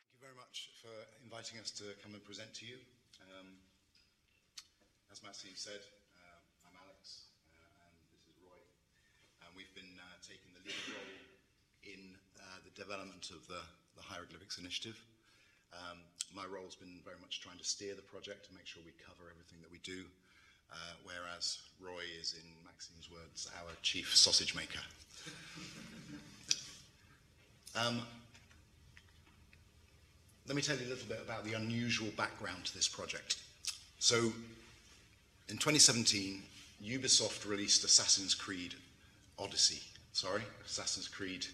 Thank 0.00 0.12
you 0.12 0.20
very 0.20 0.36
much 0.36 0.70
for 0.82 0.88
inviting 1.40 1.64
us 1.64 1.72
to 1.72 1.88
come 2.04 2.12
and 2.12 2.20
present 2.20 2.52
to 2.52 2.68
you. 2.68 2.76
Um, 3.32 3.56
as 5.08 5.24
Maxime 5.24 5.56
said, 5.56 5.80
uh, 6.12 6.68
I'm 6.68 6.76
Alex, 6.84 7.32
uh, 7.56 7.80
and 7.80 7.96
this 8.12 8.28
is 8.28 8.36
Roy. 8.44 8.60
And 9.40 9.48
we've 9.56 9.72
been 9.72 9.96
uh, 9.96 10.20
taking 10.20 10.52
the 10.52 10.60
lead 10.68 10.84
role 10.92 11.16
in 11.80 12.12
uh, 12.36 12.60
the 12.60 12.68
development 12.76 13.32
of 13.32 13.40
the, 13.48 13.64
the 13.96 14.04
Hieroglyphics 14.04 14.60
Initiative. 14.60 15.00
Um, 15.72 16.04
my 16.36 16.44
role 16.44 16.68
has 16.68 16.76
been 16.76 17.00
very 17.08 17.16
much 17.24 17.40
trying 17.40 17.56
to 17.56 17.64
steer 17.64 17.96
the 17.96 18.04
project 18.04 18.44
to 18.44 18.52
make 18.52 18.68
sure 18.68 18.84
we 18.84 18.92
cover 19.00 19.32
everything 19.32 19.64
that 19.64 19.72
we 19.72 19.80
do, 19.80 20.04
uh, 20.68 20.92
whereas 21.08 21.64
Roy 21.80 22.04
is, 22.20 22.36
in 22.36 22.44
Maxime's 22.68 23.08
words, 23.08 23.48
our 23.56 23.72
chief 23.80 24.12
sausage 24.12 24.52
maker. 24.52 24.84
um, 27.80 28.04
let 30.46 30.56
me 30.56 30.62
tell 30.62 30.76
you 30.76 30.86
a 30.86 30.90
little 30.90 31.08
bit 31.08 31.20
about 31.24 31.44
the 31.44 31.52
unusual 31.52 32.08
background 32.16 32.64
to 32.66 32.74
this 32.74 32.88
project. 32.88 33.36
So 33.98 34.16
in 35.48 35.58
2017, 35.58 36.42
Ubisoft 36.84 37.48
released 37.48 37.84
Assassin's 37.84 38.34
Creed 38.34 38.74
Odyssey. 39.38 39.82
Sorry, 40.12 40.42
Assassin's 40.64 41.08
Creed 41.08 41.46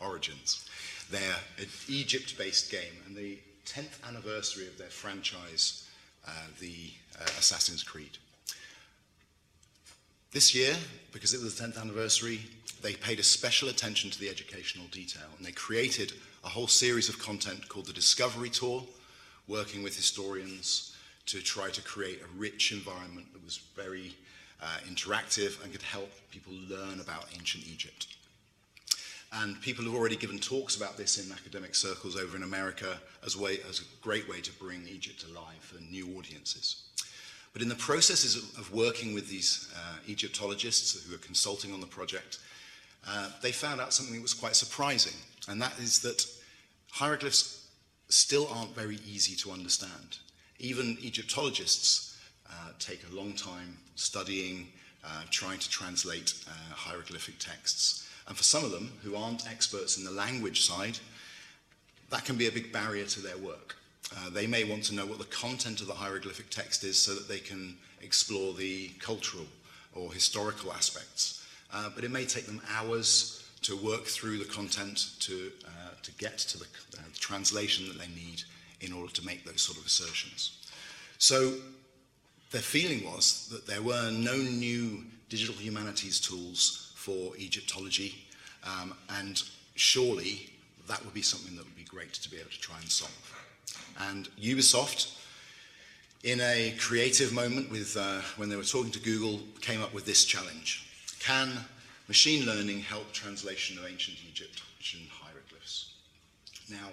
Origins. 0.00 0.68
They're 1.10 1.36
an 1.58 1.66
Egypt-based 1.88 2.70
game, 2.70 2.92
and 3.06 3.16
the 3.16 3.38
10th 3.66 4.06
anniversary 4.06 4.66
of 4.66 4.78
their 4.78 4.88
franchise, 4.88 5.88
uh, 6.26 6.30
the 6.60 6.90
uh, 7.20 7.24
Assassin's 7.38 7.82
Creed. 7.82 8.18
This 10.34 10.52
year, 10.52 10.74
because 11.12 11.32
it 11.32 11.40
was 11.40 11.54
the 11.54 11.64
10th 11.64 11.80
anniversary, 11.80 12.40
they 12.82 12.94
paid 12.94 13.20
a 13.20 13.22
special 13.22 13.68
attention 13.68 14.10
to 14.10 14.18
the 14.18 14.28
educational 14.28 14.88
detail, 14.88 15.28
and 15.36 15.46
they 15.46 15.52
created 15.52 16.12
a 16.42 16.48
whole 16.48 16.66
series 16.66 17.08
of 17.08 17.20
content 17.20 17.68
called 17.68 17.86
the 17.86 17.92
Discovery 17.92 18.50
Tour, 18.50 18.82
working 19.46 19.84
with 19.84 19.94
historians, 19.94 20.96
to 21.26 21.40
try 21.40 21.70
to 21.70 21.80
create 21.82 22.20
a 22.20 22.36
rich 22.36 22.72
environment 22.72 23.32
that 23.32 23.44
was 23.44 23.58
very 23.76 24.16
uh, 24.60 24.78
interactive 24.90 25.62
and 25.62 25.70
could 25.70 25.82
help 25.82 26.10
people 26.32 26.52
learn 26.68 26.98
about 26.98 27.26
ancient 27.38 27.64
Egypt. 27.68 28.08
And 29.34 29.62
people 29.62 29.84
have 29.84 29.94
already 29.94 30.16
given 30.16 30.40
talks 30.40 30.74
about 30.74 30.96
this 30.96 31.24
in 31.24 31.30
academic 31.30 31.76
circles 31.76 32.16
over 32.16 32.36
in 32.36 32.42
America 32.42 32.98
as, 33.24 33.36
way, 33.36 33.58
as 33.70 33.82
a 33.82 34.02
great 34.02 34.28
way 34.28 34.40
to 34.40 34.52
bring 34.54 34.84
Egypt 34.88 35.26
alive 35.30 35.60
for 35.60 35.80
new 35.80 36.18
audiences. 36.18 36.82
But 37.54 37.62
in 37.62 37.68
the 37.68 37.76
processes 37.76 38.36
of, 38.36 38.72
working 38.74 39.14
with 39.14 39.30
these 39.30 39.72
uh, 39.74 39.98
Egyptologists 40.08 41.06
who 41.06 41.14
are 41.14 41.18
consulting 41.18 41.72
on 41.72 41.80
the 41.80 41.86
project, 41.86 42.40
uh, 43.08 43.30
they 43.42 43.52
found 43.52 43.80
out 43.80 43.94
something 43.94 44.16
that 44.16 44.22
was 44.22 44.34
quite 44.34 44.56
surprising, 44.56 45.16
and 45.48 45.62
that 45.62 45.78
is 45.78 46.00
that 46.00 46.26
hieroglyphs 46.90 47.68
still 48.08 48.48
aren't 48.52 48.74
very 48.74 48.98
easy 49.06 49.36
to 49.36 49.52
understand. 49.52 50.18
Even 50.58 50.98
Egyptologists 51.00 52.18
uh, 52.50 52.70
take 52.80 53.00
a 53.08 53.14
long 53.14 53.34
time 53.34 53.78
studying, 53.94 54.68
uh, 55.04 55.22
trying 55.30 55.60
to 55.60 55.70
translate 55.70 56.34
uh, 56.48 56.74
hieroglyphic 56.74 57.38
texts. 57.38 58.08
And 58.26 58.36
for 58.36 58.42
some 58.42 58.64
of 58.64 58.72
them 58.72 58.90
who 59.02 59.14
aren't 59.14 59.48
experts 59.48 59.96
in 59.96 60.04
the 60.04 60.10
language 60.10 60.62
side, 60.62 60.98
that 62.10 62.24
can 62.24 62.36
be 62.36 62.48
a 62.48 62.52
big 62.52 62.72
barrier 62.72 63.04
to 63.04 63.20
their 63.20 63.38
work. 63.38 63.76
Uh, 64.12 64.30
they 64.30 64.46
may 64.46 64.64
want 64.64 64.84
to 64.84 64.94
know 64.94 65.06
what 65.06 65.18
the 65.18 65.24
content 65.24 65.80
of 65.80 65.86
the 65.86 65.94
hieroglyphic 65.94 66.50
text 66.50 66.84
is 66.84 66.98
so 66.98 67.14
that 67.14 67.28
they 67.28 67.38
can 67.38 67.76
explore 68.02 68.52
the 68.52 68.88
cultural 69.00 69.46
or 69.94 70.12
historical 70.12 70.72
aspects. 70.72 71.44
Uh, 71.72 71.90
but 71.94 72.04
it 72.04 72.10
may 72.10 72.24
take 72.24 72.46
them 72.46 72.60
hours 72.76 73.44
to 73.62 73.76
work 73.76 74.04
through 74.04 74.38
the 74.38 74.44
content 74.44 75.14
to, 75.20 75.50
uh, 75.66 75.90
to 76.02 76.12
get 76.12 76.38
to 76.38 76.58
the, 76.58 76.66
uh, 76.98 77.02
the 77.12 77.18
translation 77.18 77.88
that 77.88 77.98
they 77.98 78.08
need 78.08 78.42
in 78.80 78.92
order 78.92 79.12
to 79.12 79.24
make 79.24 79.44
those 79.44 79.62
sort 79.62 79.78
of 79.78 79.86
assertions. 79.86 80.58
So 81.18 81.54
their 82.50 82.60
feeling 82.60 83.04
was 83.04 83.48
that 83.50 83.66
there 83.66 83.82
were 83.82 84.10
no 84.10 84.36
new 84.36 85.04
digital 85.28 85.54
humanities 85.54 86.20
tools 86.20 86.92
for 86.94 87.34
Egyptology, 87.36 88.26
um, 88.62 88.94
and 89.08 89.42
surely 89.74 90.50
that 90.86 91.02
would 91.04 91.14
be 91.14 91.22
something 91.22 91.56
that 91.56 91.64
would 91.64 91.76
be 91.76 91.84
great 91.84 92.12
to 92.12 92.30
be 92.30 92.36
able 92.36 92.50
to 92.50 92.60
try 92.60 92.76
and 92.76 92.90
solve. 92.90 93.10
And 93.98 94.28
Ubisoft, 94.40 95.16
in 96.22 96.40
a 96.40 96.74
creative 96.78 97.32
moment 97.32 97.70
with, 97.70 97.96
uh, 97.96 98.20
when 98.36 98.48
they 98.48 98.56
were 98.56 98.62
talking 98.62 98.92
to 98.92 99.00
Google, 99.00 99.40
came 99.60 99.82
up 99.82 99.92
with 99.92 100.06
this 100.06 100.24
challenge. 100.24 100.86
Can 101.20 101.50
machine 102.08 102.46
learning 102.46 102.80
help 102.80 103.12
translation 103.12 103.78
of 103.78 103.86
ancient 103.86 104.18
Egyptian 104.28 105.00
hieroglyphs? 105.10 105.92
Now, 106.70 106.88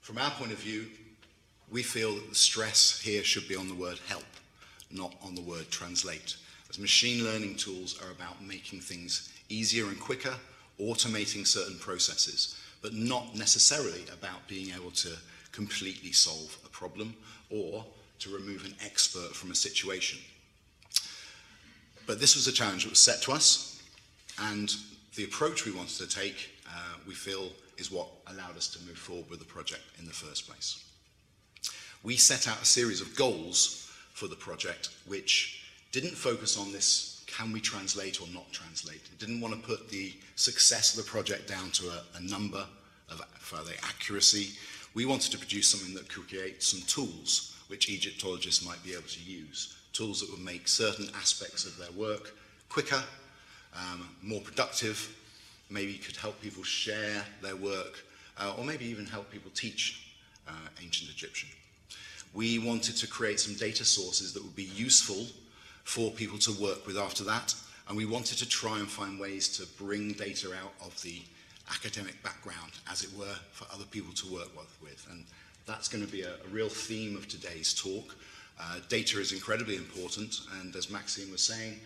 from 0.00 0.18
our 0.18 0.30
point 0.30 0.52
of 0.52 0.58
view, 0.58 0.86
we 1.70 1.82
feel 1.82 2.14
that 2.14 2.28
the 2.28 2.34
stress 2.34 3.00
here 3.00 3.22
should 3.22 3.46
be 3.46 3.56
on 3.56 3.68
the 3.68 3.74
word 3.74 3.98
help, 4.08 4.24
not 4.90 5.14
on 5.22 5.34
the 5.34 5.40
word 5.40 5.70
translate. 5.70 6.36
As 6.68 6.78
machine 6.78 7.24
learning 7.24 7.56
tools 7.56 8.00
are 8.02 8.10
about 8.10 8.42
making 8.42 8.80
things 8.80 9.32
easier 9.48 9.86
and 9.86 10.00
quicker, 10.00 10.34
automating 10.80 11.46
certain 11.46 11.78
processes, 11.78 12.56
but 12.82 12.94
not 12.94 13.36
necessarily 13.36 14.04
about 14.12 14.46
being 14.48 14.74
able 14.74 14.90
to 14.92 15.10
completely 15.52 16.12
solve 16.12 16.56
a 16.64 16.68
problem 16.68 17.14
or 17.50 17.84
to 18.20 18.30
remove 18.30 18.64
an 18.64 18.74
expert 18.84 19.34
from 19.34 19.50
a 19.50 19.54
situation. 19.54 20.18
But 22.06 22.20
this 22.20 22.34
was 22.34 22.46
a 22.46 22.52
challenge 22.52 22.84
that 22.84 22.90
was 22.90 22.98
set 22.98 23.22
to 23.22 23.32
us, 23.32 23.82
and 24.38 24.74
the 25.14 25.24
approach 25.24 25.64
we 25.64 25.72
wanted 25.72 25.96
to 25.98 26.08
take, 26.08 26.50
uh, 26.66 26.94
we 27.06 27.14
feel, 27.14 27.50
is 27.78 27.90
what 27.90 28.08
allowed 28.26 28.56
us 28.56 28.68
to 28.68 28.84
move 28.86 28.98
forward 28.98 29.30
with 29.30 29.38
the 29.38 29.44
project 29.44 29.82
in 29.98 30.06
the 30.06 30.12
first 30.12 30.46
place. 30.46 30.84
We 32.02 32.16
set 32.16 32.48
out 32.48 32.62
a 32.62 32.66
series 32.66 33.00
of 33.00 33.14
goals 33.16 33.90
for 34.12 34.26
the 34.26 34.36
project 34.36 34.90
which 35.06 35.62
didn't 35.92 36.16
focus 36.16 36.58
on 36.58 36.72
this 36.72 37.24
can 37.26 37.52
we 37.52 37.60
translate 37.60 38.20
or 38.20 38.26
not 38.34 38.50
translate. 38.52 39.00
It 39.12 39.18
didn't 39.18 39.40
want 39.40 39.54
to 39.54 39.60
put 39.60 39.88
the 39.88 40.12
success 40.34 40.96
of 40.96 41.04
the 41.04 41.10
project 41.10 41.48
down 41.48 41.70
to 41.70 41.88
a, 41.88 42.02
a 42.16 42.20
number 42.20 42.64
of 43.10 43.24
further 43.38 43.72
accuracy. 43.82 44.56
We 44.94 45.04
wanted 45.04 45.30
to 45.32 45.38
produce 45.38 45.68
something 45.68 45.94
that 45.94 46.08
could 46.08 46.28
create 46.28 46.62
some 46.62 46.80
tools 46.82 47.56
which 47.68 47.88
Egyptologists 47.88 48.66
might 48.66 48.82
be 48.82 48.92
able 48.92 49.08
to 49.08 49.20
use, 49.20 49.76
tools 49.92 50.20
that 50.20 50.30
would 50.30 50.44
make 50.44 50.66
certain 50.66 51.08
aspects 51.14 51.64
of 51.64 51.76
their 51.78 51.92
work 51.92 52.34
quicker, 52.68 53.02
um, 53.74 54.08
more 54.22 54.40
productive, 54.40 55.16
maybe 55.70 55.94
could 55.94 56.16
help 56.16 56.40
people 56.40 56.64
share 56.64 57.22
their 57.42 57.56
work, 57.56 58.04
uh, 58.38 58.54
or 58.58 58.64
maybe 58.64 58.84
even 58.86 59.06
help 59.06 59.30
people 59.30 59.50
teach 59.54 60.14
uh, 60.48 60.52
ancient 60.82 61.10
Egyptian. 61.10 61.48
We 62.34 62.58
wanted 62.58 62.96
to 62.96 63.06
create 63.06 63.40
some 63.40 63.54
data 63.54 63.84
sources 63.84 64.32
that 64.34 64.42
would 64.42 64.56
be 64.56 64.70
useful 64.74 65.26
for 65.84 66.10
people 66.10 66.38
to 66.38 66.52
work 66.60 66.86
with 66.86 66.96
after 66.96 67.24
that, 67.24 67.54
and 67.88 67.96
we 67.96 68.06
wanted 68.06 68.38
to 68.38 68.48
try 68.48 68.78
and 68.78 68.88
find 68.88 69.18
ways 69.18 69.48
to 69.58 69.66
bring 69.82 70.12
data 70.12 70.52
out 70.54 70.72
of 70.84 71.00
the 71.02 71.22
academic 71.70 72.22
background, 72.22 72.72
as 72.90 73.04
it 73.04 73.10
were, 73.16 73.36
for 73.52 73.66
other 73.72 73.84
people 73.84 74.12
to 74.14 74.32
work 74.32 74.50
with. 74.82 75.06
And 75.10 75.24
that's 75.66 75.88
going 75.88 76.04
to 76.04 76.10
be 76.10 76.22
a, 76.22 76.32
a 76.32 76.48
real 76.50 76.68
theme 76.68 77.16
of 77.16 77.28
today's 77.28 77.74
talk. 77.74 78.16
Uh, 78.60 78.76
data 78.88 79.18
is 79.18 79.32
incredibly 79.32 79.76
important, 79.76 80.40
and 80.60 80.74
as 80.76 80.90
Maxime 80.90 81.30
was 81.30 81.42
saying, 81.42 81.80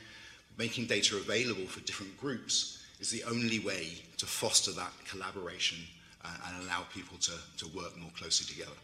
making 0.58 0.86
data 0.86 1.16
available 1.16 1.66
for 1.66 1.80
different 1.80 2.16
groups 2.18 2.84
is 3.00 3.10
the 3.10 3.22
only 3.24 3.58
way 3.60 3.88
to 4.16 4.26
foster 4.26 4.72
that 4.72 4.92
collaboration 5.04 5.78
uh, 6.24 6.28
and 6.48 6.64
allow 6.64 6.82
people 6.92 7.16
to, 7.18 7.32
to 7.58 7.66
work 7.76 7.96
more 7.98 8.10
closely 8.16 8.46
together. 8.52 8.76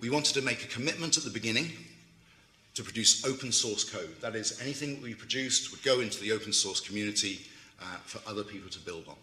We 0.00 0.10
wanted 0.10 0.34
to 0.34 0.42
make 0.42 0.64
a 0.64 0.68
commitment 0.68 1.16
at 1.16 1.24
the 1.24 1.30
beginning 1.30 1.72
to 2.74 2.82
produce 2.82 3.24
open 3.24 3.50
source 3.50 3.84
code. 3.84 4.14
That 4.20 4.36
is, 4.36 4.60
anything 4.60 4.94
that 4.94 5.02
we 5.02 5.14
produced 5.14 5.70
would 5.70 5.82
go 5.82 6.00
into 6.00 6.20
the 6.20 6.32
open 6.32 6.52
source 6.52 6.80
community 6.80 7.40
uh, 7.80 7.96
for 8.04 8.20
other 8.28 8.44
people 8.44 8.70
to 8.70 8.78
build 8.78 9.04
on. 9.08 9.16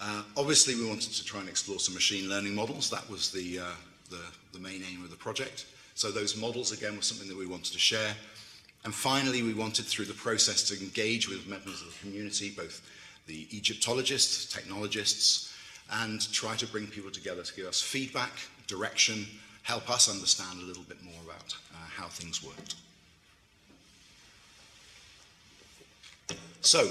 Uh, 0.00 0.22
obviously, 0.36 0.74
we 0.74 0.86
wanted 0.86 1.12
to 1.12 1.24
try 1.24 1.40
and 1.40 1.48
explore 1.48 1.78
some 1.78 1.94
machine 1.94 2.28
learning 2.28 2.54
models. 2.54 2.90
That 2.90 3.08
was 3.08 3.30
the, 3.30 3.60
uh, 3.60 3.64
the, 4.10 4.20
the 4.52 4.58
main 4.58 4.82
aim 4.90 5.02
of 5.04 5.10
the 5.10 5.16
project. 5.16 5.66
So 5.94 6.10
those 6.10 6.36
models, 6.36 6.72
again, 6.72 6.96
were 6.96 7.02
something 7.02 7.28
that 7.28 7.36
we 7.36 7.46
wanted 7.46 7.72
to 7.72 7.78
share. 7.78 8.14
And 8.84 8.92
finally, 8.92 9.42
we 9.42 9.54
wanted 9.54 9.84
through 9.84 10.06
the 10.06 10.14
process 10.14 10.62
to 10.64 10.80
engage 10.80 11.28
with 11.28 11.46
members 11.46 11.82
of 11.82 11.92
the 11.92 11.98
community, 12.00 12.50
both 12.50 12.82
the 13.26 13.46
Egyptologists, 13.56 14.52
technologists, 14.52 15.54
and 15.92 16.32
try 16.32 16.56
to 16.56 16.66
bring 16.66 16.86
people 16.86 17.10
together 17.10 17.42
to 17.42 17.54
give 17.54 17.66
us 17.66 17.80
feedback, 17.80 18.32
direction, 18.66 19.26
help 19.62 19.88
us 19.90 20.10
understand 20.10 20.60
a 20.60 20.64
little 20.64 20.82
bit 20.84 21.02
more 21.02 21.20
about 21.24 21.54
uh, 21.72 21.76
how 21.94 22.06
things 22.06 22.42
worked. 22.42 22.74
So, 26.62 26.90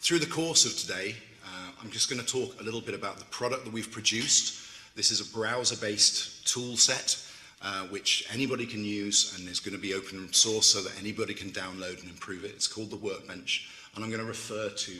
through 0.00 0.18
the 0.18 0.26
course 0.26 0.64
of 0.64 0.76
today, 0.76 1.16
uh, 1.52 1.70
I'm 1.82 1.90
just 1.90 2.08
going 2.08 2.20
to 2.20 2.26
talk 2.26 2.60
a 2.60 2.64
little 2.64 2.80
bit 2.80 2.94
about 2.94 3.18
the 3.18 3.24
product 3.26 3.64
that 3.64 3.72
we've 3.72 3.90
produced. 3.90 4.60
This 4.96 5.10
is 5.10 5.20
a 5.20 5.32
browser-based 5.32 6.46
tool 6.46 6.76
set 6.76 7.16
uh, 7.64 7.84
which 7.84 8.26
anybody 8.32 8.66
can 8.66 8.84
use 8.84 9.38
and 9.38 9.48
is 9.48 9.60
going 9.60 9.74
to 9.74 9.80
be 9.80 9.94
open 9.94 10.32
source 10.32 10.66
so 10.66 10.82
that 10.82 10.98
anybody 10.98 11.32
can 11.32 11.50
download 11.50 12.00
and 12.00 12.10
improve 12.10 12.44
it. 12.44 12.50
It's 12.50 12.66
called 12.66 12.90
the 12.90 12.96
Workbench, 12.96 13.70
and 13.94 14.04
I'm 14.04 14.10
going 14.10 14.20
to 14.20 14.26
refer 14.26 14.68
to, 14.68 14.92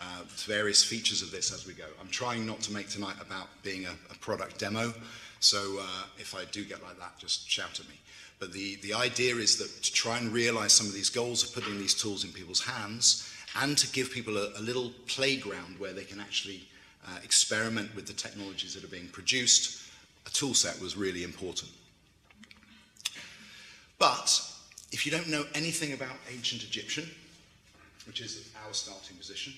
uh, 0.00 0.22
various 0.28 0.84
features 0.84 1.22
of 1.22 1.30
this 1.30 1.52
as 1.52 1.66
we 1.66 1.72
go. 1.72 1.86
I'm 2.00 2.08
trying 2.08 2.44
not 2.44 2.60
to 2.62 2.72
make 2.72 2.88
tonight 2.88 3.16
about 3.20 3.48
being 3.62 3.86
a, 3.86 3.92
a 4.10 4.14
product 4.20 4.58
demo, 4.58 4.92
so 5.40 5.78
uh, 5.80 6.04
if 6.18 6.34
I 6.34 6.44
do 6.52 6.64
get 6.64 6.82
like 6.82 6.98
that, 6.98 7.18
just 7.18 7.48
shout 7.48 7.80
at 7.80 7.88
me. 7.88 7.94
But 8.38 8.52
the, 8.52 8.76
the 8.82 8.92
idea 8.92 9.36
is 9.36 9.56
that 9.58 9.82
to 9.82 9.92
try 9.92 10.18
and 10.18 10.32
realize 10.32 10.72
some 10.72 10.86
of 10.86 10.92
these 10.92 11.08
goals 11.08 11.44
of 11.44 11.54
putting 11.54 11.78
these 11.78 11.94
tools 11.94 12.24
in 12.24 12.32
people's 12.32 12.60
hands 12.60 13.31
and 13.60 13.76
to 13.78 13.90
give 13.92 14.10
people 14.10 14.36
a, 14.36 14.50
a 14.56 14.60
little 14.60 14.92
playground 15.06 15.78
where 15.78 15.92
they 15.92 16.04
can 16.04 16.20
actually 16.20 16.62
uh, 17.06 17.18
experiment 17.22 17.94
with 17.94 18.06
the 18.06 18.12
technologies 18.12 18.74
that 18.74 18.84
are 18.84 18.88
being 18.88 19.08
produced, 19.08 19.82
a 20.26 20.30
tool 20.30 20.54
set 20.54 20.80
was 20.80 20.96
really 20.96 21.24
important. 21.24 21.70
But 23.98 24.42
if 24.90 25.06
you 25.06 25.12
don't 25.12 25.28
know 25.28 25.44
anything 25.54 25.92
about 25.92 26.16
ancient 26.32 26.62
Egyptian, 26.62 27.08
which 28.06 28.20
is 28.20 28.50
our 28.66 28.72
starting 28.72 29.16
position, 29.16 29.52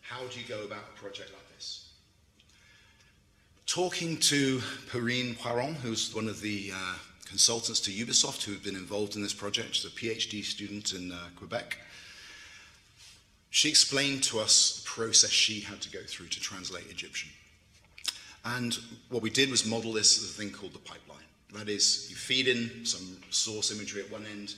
how 0.00 0.20
do 0.26 0.38
you 0.38 0.46
go 0.46 0.64
about 0.64 0.84
a 0.94 1.00
project 1.00 1.30
like 1.32 1.56
this? 1.56 1.88
Talking 3.66 4.18
to 4.18 4.60
Perrine 4.90 5.34
Poiron, 5.36 5.74
who's 5.76 6.14
one 6.14 6.28
of 6.28 6.40
the 6.40 6.70
uh, 6.74 6.94
consultants 7.26 7.80
to 7.80 7.90
Ubisoft 7.90 8.44
who 8.44 8.52
have 8.52 8.62
been 8.62 8.76
involved 8.76 9.16
in 9.16 9.22
this 9.22 9.32
project, 9.32 9.74
she's 9.74 9.84
a 9.84 9.88
PhD 9.88 10.44
student 10.44 10.92
in 10.92 11.12
uh, 11.12 11.18
Quebec, 11.36 11.78
she 13.54 13.68
explained 13.68 14.20
to 14.20 14.40
us 14.40 14.80
the 14.80 14.84
process 14.84 15.30
she 15.30 15.60
had 15.60 15.80
to 15.80 15.88
go 15.88 16.00
through 16.08 16.26
to 16.26 16.40
translate 16.40 16.90
Egyptian. 16.90 17.30
And 18.44 18.76
what 19.10 19.22
we 19.22 19.30
did 19.30 19.48
was 19.48 19.64
model 19.64 19.92
this 19.92 20.18
as 20.18 20.28
a 20.28 20.32
thing 20.32 20.50
called 20.50 20.72
the 20.72 20.80
pipeline. 20.80 21.22
That 21.52 21.68
is, 21.68 22.08
you 22.10 22.16
feed 22.16 22.48
in 22.48 22.84
some 22.84 23.16
source 23.30 23.70
imagery 23.70 24.02
at 24.02 24.10
one 24.10 24.26
end, 24.26 24.56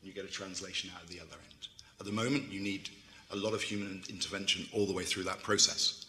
and 0.00 0.02
you 0.02 0.14
get 0.14 0.24
a 0.24 0.32
translation 0.32 0.90
out 0.96 1.02
of 1.02 1.10
the 1.10 1.20
other 1.20 1.34
end. 1.34 1.68
At 2.00 2.06
the 2.06 2.12
moment, 2.12 2.50
you 2.50 2.58
need 2.58 2.88
a 3.32 3.36
lot 3.36 3.52
of 3.52 3.60
human 3.60 4.02
intervention 4.08 4.66
all 4.72 4.86
the 4.86 4.94
way 4.94 5.04
through 5.04 5.24
that 5.24 5.42
process. 5.42 6.06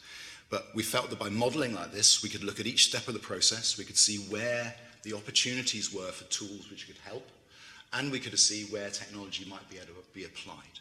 But 0.49 0.67
we 0.73 0.81
felt 0.81 1.09
that 1.09 1.19
by 1.19 1.27
modeling 1.27 1.75
like 1.75 1.91
this, 1.91 2.23
we 2.23 2.29
could 2.29 2.45
look 2.45 2.61
at 2.61 2.67
each 2.67 2.85
step 2.85 3.09
of 3.09 3.15
the 3.15 3.19
process, 3.19 3.77
we 3.77 3.83
could 3.83 3.97
see 3.97 4.19
where 4.33 4.73
the 5.03 5.13
opportunities 5.13 5.93
were 5.93 6.13
for 6.13 6.23
tools 6.29 6.69
which 6.71 6.87
could 6.87 6.99
help, 7.03 7.27
and 7.91 8.09
we 8.09 8.19
could 8.21 8.39
see 8.39 8.63
where 8.71 8.89
technology 8.89 9.43
might 9.43 9.69
be 9.69 9.75
able 9.75 9.87
to 9.87 10.13
be 10.13 10.23
applied. 10.23 10.79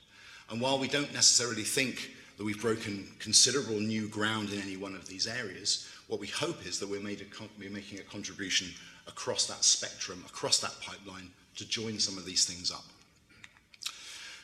And 0.51 0.61
while 0.61 0.79
we 0.79 0.89
don't 0.89 1.13
necessarily 1.13 1.63
think 1.63 2.15
that 2.39 2.45
we've 2.45 2.61
broken 2.61 3.09
considerable 3.19 3.81
new 3.81 4.09
ground 4.09 4.51
in 4.51 4.61
any 4.63 4.77
one 4.77 4.95
of 4.95 5.07
these 5.07 5.27
areas, 5.27 5.89
what 6.07 6.21
we 6.21 6.29
hope 6.29 6.67
is 6.67 6.79
that 6.79 6.89
we're, 6.89 7.03
we're 7.03 7.71
making 7.71 7.99
a 7.99 8.03
contribution 8.03 8.69
across 9.07 9.47
that 9.47 9.65
spectrum, 9.65 10.25
across 10.27 10.59
that 10.61 10.75
pipeline, 10.81 11.31
to 11.57 11.69
join 11.69 11.99
some 11.99 12.17
of 12.17 12.25
these 12.25 12.45
things 12.45 12.71
up. 12.71 12.85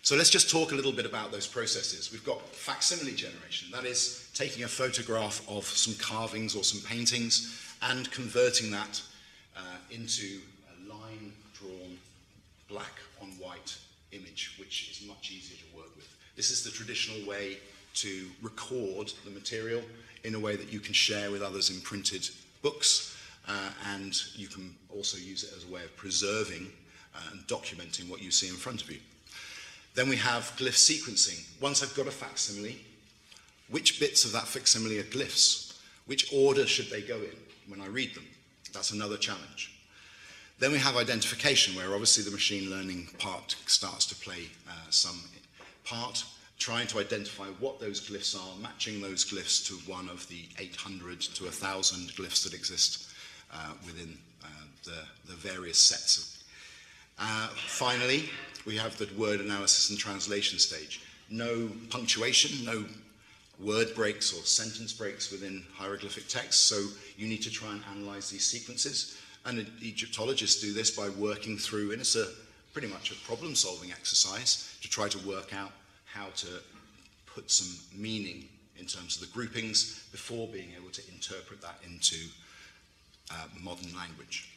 So 0.03 0.17
let's 0.17 0.29
just 0.29 0.51
talk 0.51 0.73
a 0.73 0.75
little 0.75 0.93
bit 0.93 1.07
about 1.07 1.33
those 1.33 1.47
processes. 1.47 2.13
We've 2.13 2.25
got 2.25 2.43
facsimile 2.51 3.15
generation, 3.15 3.71
that 3.73 3.87
is 3.87 4.29
taking 4.35 4.65
a 4.65 4.69
photograph 4.69 5.41
of 5.49 5.65
some 5.65 5.95
carvings 5.95 6.55
or 6.55 6.65
some 6.65 6.83
paintings 6.87 7.59
and 7.81 8.11
converting 8.11 8.71
that 8.73 9.01
uh, 9.57 9.61
into 9.91 10.41
a 10.69 10.93
line 10.93 11.33
drawn 11.55 11.97
black 12.69 12.93
on 13.23 13.29
white 13.39 13.79
image, 14.13 14.57
which 14.59 14.91
is 14.91 15.07
much 15.09 15.31
easier 15.31 15.57
to. 15.57 15.64
This 16.37 16.51
is 16.51 16.65
the 16.65 16.71
traditional 16.71 17.27
way 17.29 17.59
to 17.95 18.27
record 18.43 19.13
the 19.25 19.31
material 19.31 19.83
in 20.25 20.35
a 20.35 20.41
way 20.41 20.57
that 20.57 20.73
you 20.73 20.81
can 20.81 20.93
share 20.93 21.31
with 21.31 21.43
others 21.43 21.71
in 21.71 21.81
printed 21.81 22.29
books 22.63 23.17
uh, 23.47 23.71
and 23.93 24.21
you 24.35 24.49
can 24.49 24.75
also 24.95 25.19
use 25.19 25.45
it 25.45 25.53
as 25.57 25.65
a 25.65 25.73
way 25.73 25.85
of 25.85 25.95
preserving 25.97 26.67
uh, 27.15 27.19
and 27.31 27.47
documenting 27.47 28.09
what 28.09 28.23
you 28.23 28.31
see 28.31 28.49
in 28.49 28.55
front 28.55 28.83
of 28.83 28.91
you. 28.91 28.99
Then 29.95 30.09
we 30.09 30.17
have 30.17 30.53
glyph 30.57 30.75
sequencing. 30.75 31.47
Once 31.61 31.83
I've 31.83 31.95
got 31.95 32.09
a 32.09 32.11
facsimile, 32.11 32.81
which 33.71 34.01
bits 34.01 34.25
of 34.25 34.33
that 34.33 34.49
facsimile 34.49 34.99
are 34.99 35.05
glyphs? 35.05 35.79
Which 36.07 36.33
order 36.33 36.67
should 36.67 36.91
they 36.91 37.03
go 37.03 37.17
in 37.17 37.37
when 37.69 37.81
I 37.81 37.87
read 37.87 38.15
them? 38.15 38.27
That's 38.73 38.91
another 38.91 39.17
challenge. 39.17 39.73
Then 40.59 40.73
we 40.73 40.79
have 40.79 40.97
identification, 40.97 41.75
where 41.75 41.93
obviously 41.93 42.25
the 42.25 42.31
machine 42.31 42.71
learning 42.71 43.09
part 43.19 43.57
starts 43.67 44.07
to 44.07 44.15
play 44.15 44.49
uh, 44.69 44.73
some 44.91 45.21
part, 45.85 46.25
trying 46.59 46.87
to 46.89 46.99
identify 46.99 47.47
what 47.61 47.81
those 47.81 48.01
glyphs 48.01 48.37
are, 48.37 48.57
matching 48.61 49.01
those 49.01 49.25
glyphs 49.25 49.67
to 49.67 49.75
one 49.91 50.09
of 50.09 50.27
the 50.29 50.45
800 50.59 51.21
to 51.21 51.45
1,000 51.45 52.11
glyphs 52.11 52.45
that 52.45 52.55
exist 52.55 53.11
uh, 53.53 53.73
within 53.85 54.17
uh, 54.43 54.47
the, 54.85 55.03
the 55.29 55.37
various 55.37 55.79
sets. 55.79 56.19
Of, 56.19 57.27
uh, 57.27 57.49
finally, 57.55 58.29
we 58.67 58.77
have 58.77 58.97
the 58.97 59.09
word 59.17 59.41
analysis 59.41 59.91
and 59.91 59.99
translation 59.99 60.59
stage. 60.59 61.03
No 61.31 61.71
punctuation, 61.91 62.65
no 62.65 62.85
word 63.61 63.95
breaks 63.95 64.33
or 64.33 64.45
sentence 64.45 64.93
breaks 64.93 65.31
within 65.31 65.65
hieroglyphic 65.75 66.29
text, 66.29 66.65
so 66.65 66.87
you 67.17 67.29
need 67.29 67.43
to 67.43 67.51
try 67.51 67.71
and 67.71 67.83
analyze 67.91 68.31
these 68.31 68.45
sequences. 68.45 69.19
And 69.45 69.71
Egyptologists 69.83 70.61
do 70.61 70.73
this 70.73 70.91
by 70.91 71.11
working 71.11 71.59
through, 71.59 71.93
and 71.93 72.01
it's 72.01 72.17
a 72.17 72.29
pretty 72.75 72.89
much 72.89 73.13
a 73.13 73.15
problem 73.25 73.55
solving 73.55 73.93
exercise 73.93 74.77
to 74.83 74.91
try 74.91 75.09
to 75.09 75.19
work 75.21 75.55
out 75.55 75.71
how 76.05 76.27
to 76.37 76.49
put 77.25 77.51
some 77.51 77.79
meaning 77.97 78.49
in 78.79 78.85
terms 78.85 79.17
of 79.17 79.21
the 79.21 79.33
groupings 79.33 80.07
before 80.11 80.49
being 80.49 80.69
able 80.77 80.91
to 80.91 81.03
interpret 81.13 81.63
that 81.63 81.77
into 81.87 82.17
uh, 83.31 83.47
modern 83.63 83.95
language. 83.97 84.51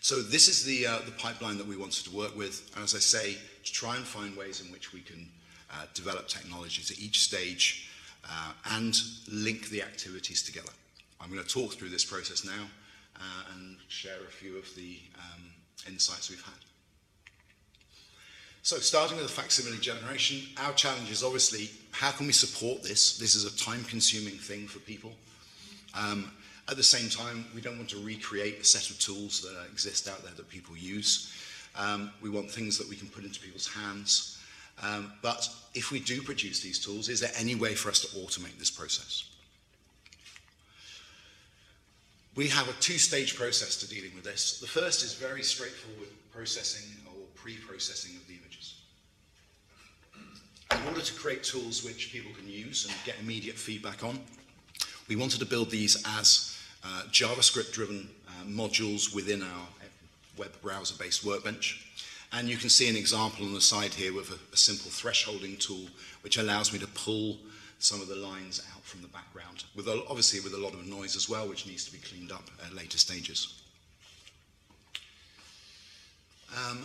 So 0.00 0.22
this 0.22 0.48
is 0.48 0.64
the, 0.64 0.86
uh, 0.86 0.98
the 1.04 1.12
pipeline 1.12 1.56
that 1.58 1.66
we 1.66 1.76
wanted 1.76 2.04
to 2.04 2.16
work 2.16 2.36
with, 2.36 2.68
and 2.74 2.82
as 2.82 2.94
I 2.94 2.98
say, 2.98 3.36
to 3.64 3.72
try 3.72 3.96
and 3.96 4.04
find 4.04 4.36
ways 4.36 4.60
in 4.60 4.72
which 4.72 4.92
we 4.92 5.00
can 5.00 5.28
uh, 5.72 5.84
develop 5.94 6.26
technologies 6.26 6.90
at 6.90 6.98
each 6.98 7.20
stage 7.20 7.90
uh, 8.24 8.52
and 8.72 8.98
link 9.30 9.68
the 9.68 9.82
activities 9.82 10.42
together. 10.42 10.72
I'm 11.20 11.30
going 11.30 11.44
to 11.44 11.48
talk 11.48 11.74
through 11.74 11.90
this 11.90 12.04
process 12.04 12.44
now 12.44 12.66
uh, 13.16 13.54
and 13.54 13.76
share 13.88 14.18
a 14.26 14.30
few 14.30 14.58
of 14.58 14.74
the 14.74 14.98
um, 15.16 15.42
insights 15.86 16.28
we've 16.28 16.44
had. 16.44 16.69
So 18.62 18.76
starting 18.78 19.16
with 19.16 19.26
the 19.26 19.32
facsimile 19.32 19.78
generation, 19.78 20.42
our 20.58 20.72
challenge 20.74 21.10
is 21.10 21.24
obviously 21.24 21.70
how 21.92 22.10
can 22.10 22.26
we 22.26 22.32
support 22.32 22.82
this? 22.82 23.16
This 23.16 23.34
is 23.34 23.44
a 23.44 23.56
time-consuming 23.56 24.34
thing 24.34 24.66
for 24.66 24.80
people. 24.80 25.12
Um, 25.94 26.30
at 26.68 26.76
the 26.76 26.82
same 26.82 27.08
time, 27.08 27.46
we 27.54 27.62
don't 27.62 27.78
want 27.78 27.88
to 27.90 28.04
recreate 28.04 28.60
a 28.60 28.64
set 28.64 28.90
of 28.90 28.98
tools 28.98 29.40
that 29.40 29.66
exist 29.72 30.08
out 30.08 30.22
there 30.22 30.32
that 30.36 30.48
people 30.50 30.76
use. 30.76 31.34
Um, 31.74 32.12
we 32.20 32.28
want 32.28 32.50
things 32.50 32.76
that 32.76 32.88
we 32.88 32.96
can 32.96 33.08
put 33.08 33.24
into 33.24 33.40
people's 33.40 33.66
hands. 33.66 34.38
Um, 34.82 35.12
but 35.22 35.48
if 35.74 35.90
we 35.90 35.98
do 35.98 36.20
produce 36.22 36.60
these 36.60 36.78
tools, 36.78 37.08
is 37.08 37.20
there 37.20 37.32
any 37.36 37.54
way 37.54 37.74
for 37.74 37.88
us 37.88 38.00
to 38.00 38.06
automate 38.18 38.58
this 38.58 38.70
process? 38.70 39.24
We 42.36 42.48
have 42.48 42.68
a 42.68 42.72
two-stage 42.74 43.36
process 43.36 43.76
to 43.78 43.88
dealing 43.88 44.14
with 44.14 44.24
this. 44.24 44.60
The 44.60 44.66
first 44.66 45.02
is 45.02 45.14
very 45.14 45.42
straightforward 45.42 46.10
processing 46.30 46.88
or 47.06 47.14
pre-processing 47.34 48.16
of. 48.16 48.29
In 50.72 50.86
order 50.86 51.00
to 51.00 51.14
create 51.14 51.42
tools 51.42 51.84
which 51.84 52.12
people 52.12 52.32
can 52.32 52.48
use 52.48 52.86
and 52.86 52.94
get 53.04 53.18
immediate 53.20 53.56
feedback 53.56 54.04
on, 54.04 54.20
we 55.08 55.16
wanted 55.16 55.40
to 55.40 55.46
build 55.46 55.70
these 55.70 56.02
as 56.06 56.56
uh, 56.84 57.02
JavaScript-driven 57.10 58.08
uh, 58.28 58.44
modules 58.46 59.14
within 59.14 59.42
our 59.42 59.66
web 60.36 60.52
browser-based 60.62 61.24
workbench. 61.24 61.86
And 62.32 62.48
you 62.48 62.56
can 62.56 62.68
see 62.68 62.88
an 62.88 62.96
example 62.96 63.44
on 63.44 63.54
the 63.54 63.60
side 63.60 63.92
here 63.92 64.14
with 64.14 64.30
a, 64.30 64.38
a 64.52 64.56
simple 64.56 64.90
thresholding 64.90 65.58
tool, 65.58 65.88
which 66.22 66.38
allows 66.38 66.72
me 66.72 66.78
to 66.78 66.86
pull 66.86 67.38
some 67.80 68.00
of 68.00 68.08
the 68.08 68.14
lines 68.14 68.62
out 68.74 68.84
from 68.84 69.02
the 69.02 69.08
background, 69.08 69.64
with 69.74 69.88
a, 69.88 70.04
obviously 70.08 70.38
with 70.40 70.54
a 70.54 70.62
lot 70.62 70.74
of 70.74 70.86
noise 70.86 71.16
as 71.16 71.28
well, 71.28 71.48
which 71.48 71.66
needs 71.66 71.84
to 71.86 71.92
be 71.92 71.98
cleaned 71.98 72.30
up 72.30 72.44
at 72.64 72.74
later 72.74 72.98
stages. 72.98 73.60
Um, 76.56 76.84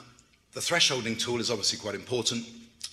the 0.54 0.60
thresholding 0.60 1.20
tool 1.20 1.40
is 1.40 1.52
obviously 1.52 1.78
quite 1.78 1.96
important, 1.96 2.46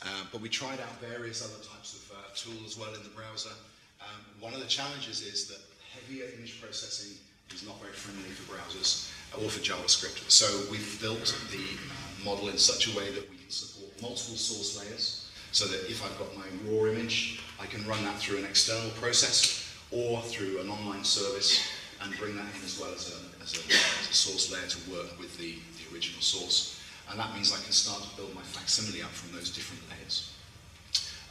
uh, 0.02 0.24
but 0.32 0.40
we 0.40 0.48
tried 0.48 0.80
out 0.80 1.00
various 1.00 1.44
other 1.44 1.62
types 1.62 1.94
of 1.94 2.16
uh, 2.16 2.20
tools 2.34 2.64
as 2.64 2.78
well 2.78 2.94
in 2.94 3.02
the 3.02 3.10
browser. 3.10 3.54
Um, 4.00 4.20
one 4.40 4.54
of 4.54 4.60
the 4.60 4.66
challenges 4.66 5.20
is 5.22 5.46
that 5.48 5.60
heavier 5.94 6.26
image 6.36 6.60
processing 6.60 7.16
is 7.54 7.66
not 7.66 7.78
very 7.80 7.92
friendly 7.92 8.30
for 8.30 8.54
browsers 8.54 9.10
or 9.36 9.48
for 9.48 9.60
JavaScript. 9.60 10.30
So 10.30 10.46
we've 10.70 11.00
built 11.00 11.36
the 11.50 11.58
uh, 11.58 12.24
model 12.24 12.48
in 12.48 12.58
such 12.58 12.92
a 12.92 12.96
way 12.96 13.10
that 13.12 13.28
we 13.30 13.36
can 13.36 13.50
support 13.50 13.90
multiple 14.00 14.36
source 14.36 14.78
layers 14.80 15.30
so 15.52 15.66
that 15.66 15.90
if 15.90 16.04
I've 16.04 16.18
got 16.18 16.34
my 16.36 16.46
raw 16.66 16.90
image, 16.90 17.40
I 17.60 17.66
can 17.66 17.86
run 17.86 18.02
that 18.04 18.18
through 18.18 18.38
an 18.38 18.44
external 18.44 18.90
process 18.92 19.70
or 19.90 20.22
through 20.22 20.60
an 20.60 20.70
online 20.70 21.04
service 21.04 21.62
and 22.02 22.16
bring 22.18 22.34
that 22.36 22.46
in 22.56 22.64
as 22.64 22.80
well 22.80 22.90
as 22.94 23.12
a, 23.12 23.42
as 23.42 23.52
a, 23.54 23.72
as 24.00 24.10
a 24.10 24.14
source 24.14 24.50
layer 24.50 24.66
to 24.66 24.90
work 24.90 25.18
with 25.20 25.36
the, 25.38 25.56
the 25.76 25.94
original 25.94 26.20
source. 26.20 26.81
And 27.10 27.18
that 27.18 27.34
means 27.34 27.52
I 27.52 27.62
can 27.62 27.72
start 27.72 28.02
to 28.02 28.16
build 28.16 28.34
my 28.34 28.42
facsimile 28.42 29.02
up 29.02 29.10
from 29.10 29.36
those 29.36 29.50
different 29.50 29.82
layers. 29.90 30.32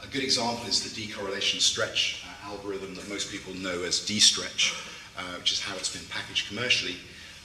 A 0.02 0.06
good 0.06 0.22
example 0.22 0.66
is 0.66 0.82
the 0.82 0.90
decorrelation 0.90 1.60
stretch 1.60 2.24
uh, 2.26 2.50
algorithm 2.50 2.94
that 2.94 3.08
most 3.08 3.30
people 3.30 3.54
know 3.54 3.82
as 3.82 4.00
dstretch, 4.00 4.74
uh, 5.16 5.38
which 5.38 5.52
is 5.52 5.60
how 5.60 5.76
it's 5.76 5.94
been 5.94 6.06
packaged 6.10 6.48
commercially. 6.48 6.96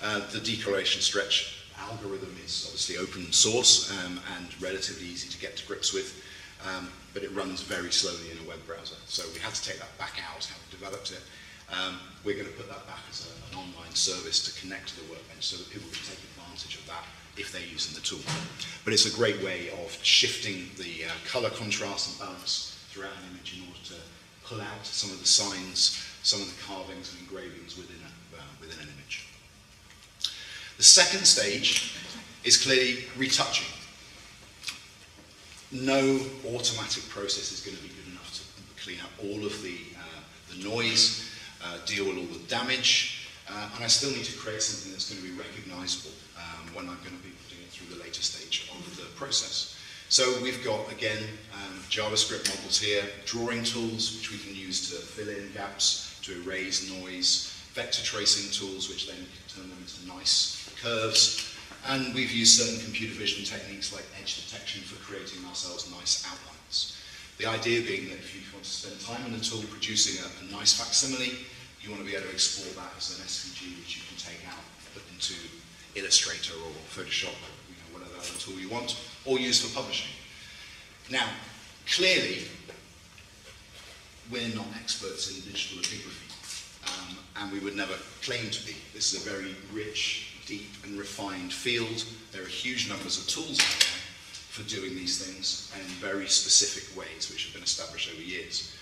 Uh, 0.02 0.20
the 0.32 0.40
decorrelation 0.40 1.02
stretch 1.02 1.66
algorithm 1.78 2.36
is 2.44 2.66
obviously 2.66 2.98
open 2.98 3.32
source 3.32 3.92
um, 4.04 4.20
and 4.36 4.62
relatively 4.62 5.06
easy 5.06 5.30
to 5.30 5.38
get 5.40 5.56
to 5.58 5.66
grips 5.68 5.94
with, 5.94 6.24
um, 6.66 6.90
but 7.14 7.24
it 7.24 7.34
runs 7.36 7.62
very 7.62 7.92
slowly 7.92 8.32
in 8.32 8.38
a 8.44 8.50
web 8.50 8.60
browser. 8.66 8.98
So 9.06 9.24
we 9.34 9.40
had 9.40 9.54
to 9.54 9.64
take 9.64 9.80
that 9.80 9.96
back 9.98 10.18
out, 10.18 10.44
how 10.46 10.56
we 10.58 10.78
developed 10.78 11.12
it. 11.12 11.22
Um, 11.70 12.00
we're 12.24 12.36
going 12.36 12.50
to 12.50 12.58
put 12.58 12.70
that 12.70 12.88
back 12.88 13.06
as 13.10 13.28
a, 13.28 13.54
an 13.54 13.64
online 13.64 13.94
service 13.94 14.42
to 14.50 14.62
connect 14.62 14.90
to 14.90 14.96
the 15.04 15.12
workbench 15.12 15.46
so 15.46 15.58
that 15.58 15.70
people 15.70 15.90
can 15.92 16.02
take 16.10 16.22
advantage 16.34 16.76
of 16.76 16.88
that 16.88 17.06
if 17.38 17.52
they're 17.52 17.62
using 17.62 17.94
the 17.94 18.02
tool. 18.02 18.20
But 18.84 18.94
it's 18.94 19.06
a 19.06 19.16
great 19.16 19.42
way 19.44 19.70
of 19.84 19.98
shifting 20.02 20.70
the 20.78 21.06
uh, 21.06 21.12
color 21.26 21.50
contrast 21.50 22.10
and 22.10 22.20
balance 22.20 22.78
throughout 22.90 23.12
an 23.12 23.32
image 23.32 23.58
in 23.58 23.68
order 23.68 23.80
to 23.86 23.94
pull 24.46 24.62
out 24.62 24.86
some 24.86 25.12
of 25.12 25.20
the 25.20 25.28
signs, 25.28 26.04
some 26.24 26.42
of 26.42 26.48
the 26.48 26.64
carvings 26.64 27.14
and 27.14 27.22
engravings 27.22 27.78
within, 27.78 27.98
a, 28.02 28.38
uh, 28.38 28.42
within 28.60 28.80
an 28.80 28.90
image. 28.96 29.28
The 30.78 30.84
second 30.84 31.26
stage 31.26 31.94
is 32.44 32.58
clearly 32.58 33.06
retouching. 33.18 33.68
No 35.72 36.20
automatic 36.46 37.10
process 37.10 37.52
is 37.52 37.62
going 37.62 37.76
to 37.76 37.84
be 37.84 37.90
good 37.90 38.12
enough 38.12 38.32
to 38.34 38.84
clean 38.84 39.00
up 39.02 39.12
all 39.22 39.46
of 39.46 39.62
the, 39.64 39.78
uh, 39.98 40.54
the 40.54 40.70
noise, 40.70 41.30
uh, 41.64 41.78
deal 41.86 42.06
with 42.06 42.18
all 42.18 42.24
the 42.24 42.48
damage, 42.48 43.17
uh, 43.50 43.70
and 43.76 43.84
I 43.84 43.88
still 43.88 44.12
need 44.12 44.26
to 44.26 44.38
create 44.38 44.62
something 44.62 44.92
that's 44.92 45.10
going 45.10 45.22
to 45.22 45.28
be 45.28 45.38
recognizable 45.38 46.16
um, 46.38 46.74
when 46.74 46.86
I'm 46.90 47.00
going 47.04 47.18
to 47.18 47.24
be 47.24 47.34
putting 47.44 47.64
it 47.64 47.72
through 47.72 47.96
the 47.96 48.02
later 48.04 48.22
stage 48.22 48.70
of 48.74 48.98
the 48.98 49.06
process. 49.16 49.76
So 50.10 50.42
we've 50.42 50.64
got, 50.64 50.90
again, 50.92 51.22
um, 51.54 51.80
JavaScript 51.90 52.48
models 52.56 52.80
here, 52.80 53.04
drawing 53.26 53.64
tools, 53.64 54.16
which 54.18 54.32
we 54.32 54.38
can 54.38 54.56
use 54.56 54.90
to 54.90 54.96
fill 54.96 55.30
in 55.30 55.52
gaps, 55.54 56.20
to 56.24 56.42
erase 56.42 56.90
noise, 57.02 57.54
vector 57.74 58.04
tracing 58.04 58.52
tools, 58.52 58.90
which 58.90 59.08
then 59.08 59.18
turn 59.48 59.70
them 59.70 59.78
into 59.80 60.08
nice 60.08 60.74
curves, 60.82 61.56
and 61.90 62.14
we've 62.14 62.32
used 62.32 62.60
certain 62.60 62.84
computer 62.84 63.14
vision 63.14 63.46
techniques 63.46 63.94
like 63.94 64.04
edge 64.20 64.44
detection 64.46 64.82
for 64.82 64.96
creating 65.04 65.46
ourselves 65.46 65.92
nice 65.92 66.26
outlines. 66.26 66.98
The 67.38 67.46
idea 67.46 67.82
being 67.82 68.10
that 68.10 68.18
if 68.18 68.36
you 68.36 68.42
want 68.52 68.66
to 68.66 68.70
spend 68.70 69.00
time 69.00 69.24
on 69.26 69.38
the 69.38 69.44
tool 69.44 69.64
producing 69.70 70.24
a, 70.24 70.28
a 70.44 70.58
nice 70.58 70.74
facsimile, 70.74 71.32
you 71.88 71.94
want 71.94 72.06
to 72.06 72.10
be 72.10 72.18
able 72.18 72.28
to 72.28 72.34
export 72.34 72.76
that 72.76 72.92
as 72.98 73.18
an 73.18 73.26
SVG 73.26 73.80
which 73.80 73.96
you 73.96 74.04
can 74.10 74.18
take 74.18 74.44
out, 74.52 74.60
put 74.94 75.04
into 75.14 75.34
Illustrator 75.96 76.54
or 76.60 76.72
Photoshop, 76.92 77.32
you 77.70 77.76
know, 77.80 78.00
whatever 78.00 78.14
other 78.20 78.40
tool 78.40 78.60
you 78.60 78.68
want, 78.68 79.00
or 79.24 79.40
use 79.40 79.64
for 79.64 79.74
publishing. 79.74 80.12
Now, 81.10 81.30
clearly, 81.88 82.44
we're 84.30 84.54
not 84.54 84.68
experts 84.82 85.32
in 85.32 85.50
digital 85.50 85.80
epigraphy, 85.80 86.28
um, 86.92 87.18
and 87.38 87.52
we 87.54 87.60
would 87.60 87.78
never 87.78 87.96
claim 88.22 88.50
to 88.50 88.66
be. 88.66 88.76
This 88.94 89.14
is 89.14 89.26
a 89.26 89.30
very 89.30 89.56
rich, 89.72 90.36
deep, 90.46 90.70
and 90.84 91.00
refined 91.00 91.54
field. 91.54 92.04
There 92.34 92.44
are 92.44 92.48
huge 92.48 92.90
numbers 92.90 93.18
of 93.18 93.28
tools 93.28 93.62
out 93.62 93.80
there 93.80 94.02
for 94.52 94.64
doing 94.64 94.94
these 94.96 95.24
things 95.24 95.72
in 95.80 95.88
very 96.04 96.28
specific 96.28 96.98
ways, 96.98 97.32
which 97.32 97.46
have 97.46 97.54
been 97.54 97.64
established 97.64 98.12
over 98.12 98.22
years. 98.22 98.77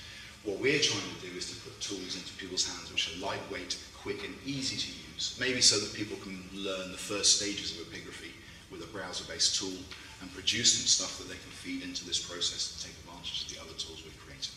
What 0.46 0.60
we're 0.60 0.80
trying 0.80 1.02
to 1.02 1.28
do 1.28 1.36
is 1.36 1.50
to 1.50 1.60
put 1.62 1.82
tools 1.82 2.16
into 2.16 2.32
people's 2.38 2.68
hands 2.68 2.92
which 2.92 3.12
are 3.12 3.26
lightweight, 3.26 3.80
quick, 3.98 4.24
and 4.24 4.36
easy 4.46 4.78
to 4.78 4.88
use, 5.14 5.36
maybe 5.40 5.60
so 5.60 5.80
that 5.80 5.92
people 5.94 6.18
can 6.18 6.40
learn 6.54 6.92
the 6.92 6.98
first 7.00 7.38
stages 7.38 7.72
of 7.72 7.88
epigraphy 7.88 8.30
with 8.70 8.84
a 8.84 8.88
browser-based 8.88 9.60
tool 9.60 9.74
and 10.22 10.32
produce 10.34 10.78
some 10.78 10.86
stuff 10.86 11.18
that 11.18 11.28
they 11.28 11.40
can 11.40 11.50
feed 11.50 11.82
into 11.82 12.06
this 12.06 12.20
process 12.20 12.78
to 12.78 12.86
take 12.86 12.94
advantage 13.04 13.42
of 13.42 13.56
the 13.56 13.60
other 13.60 13.74
tools 13.74 14.04
we've 14.04 14.14
created. 14.20 14.52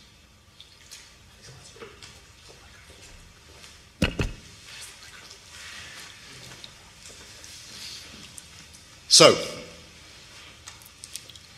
So, 9.09 9.35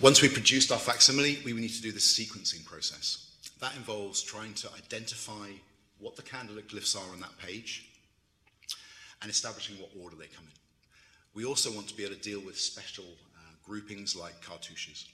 once 0.00 0.22
we 0.22 0.28
produced 0.28 0.70
our 0.70 0.78
facsimile, 0.78 1.40
we 1.44 1.52
need 1.52 1.70
to 1.70 1.82
do 1.82 1.90
the 1.90 1.98
sequencing 1.98 2.64
process. 2.64 3.29
That 3.60 3.76
involves 3.76 4.22
trying 4.22 4.54
to 4.54 4.68
identify 4.76 5.48
what 5.98 6.16
the 6.16 6.22
candidate 6.22 6.68
glyphs 6.68 6.96
are 6.96 7.12
on 7.12 7.20
that 7.20 7.38
page 7.38 7.86
and 9.22 9.30
establishing 9.30 9.76
what 9.76 9.90
order 10.02 10.16
they 10.16 10.26
come 10.26 10.44
in. 10.44 10.58
We 11.34 11.44
also 11.44 11.70
want 11.70 11.88
to 11.88 11.94
be 11.94 12.04
able 12.04 12.14
to 12.14 12.20
deal 12.20 12.40
with 12.40 12.58
special 12.58 13.04
uh, 13.04 13.52
groupings 13.64 14.16
like 14.16 14.40
cartouches. 14.42 15.06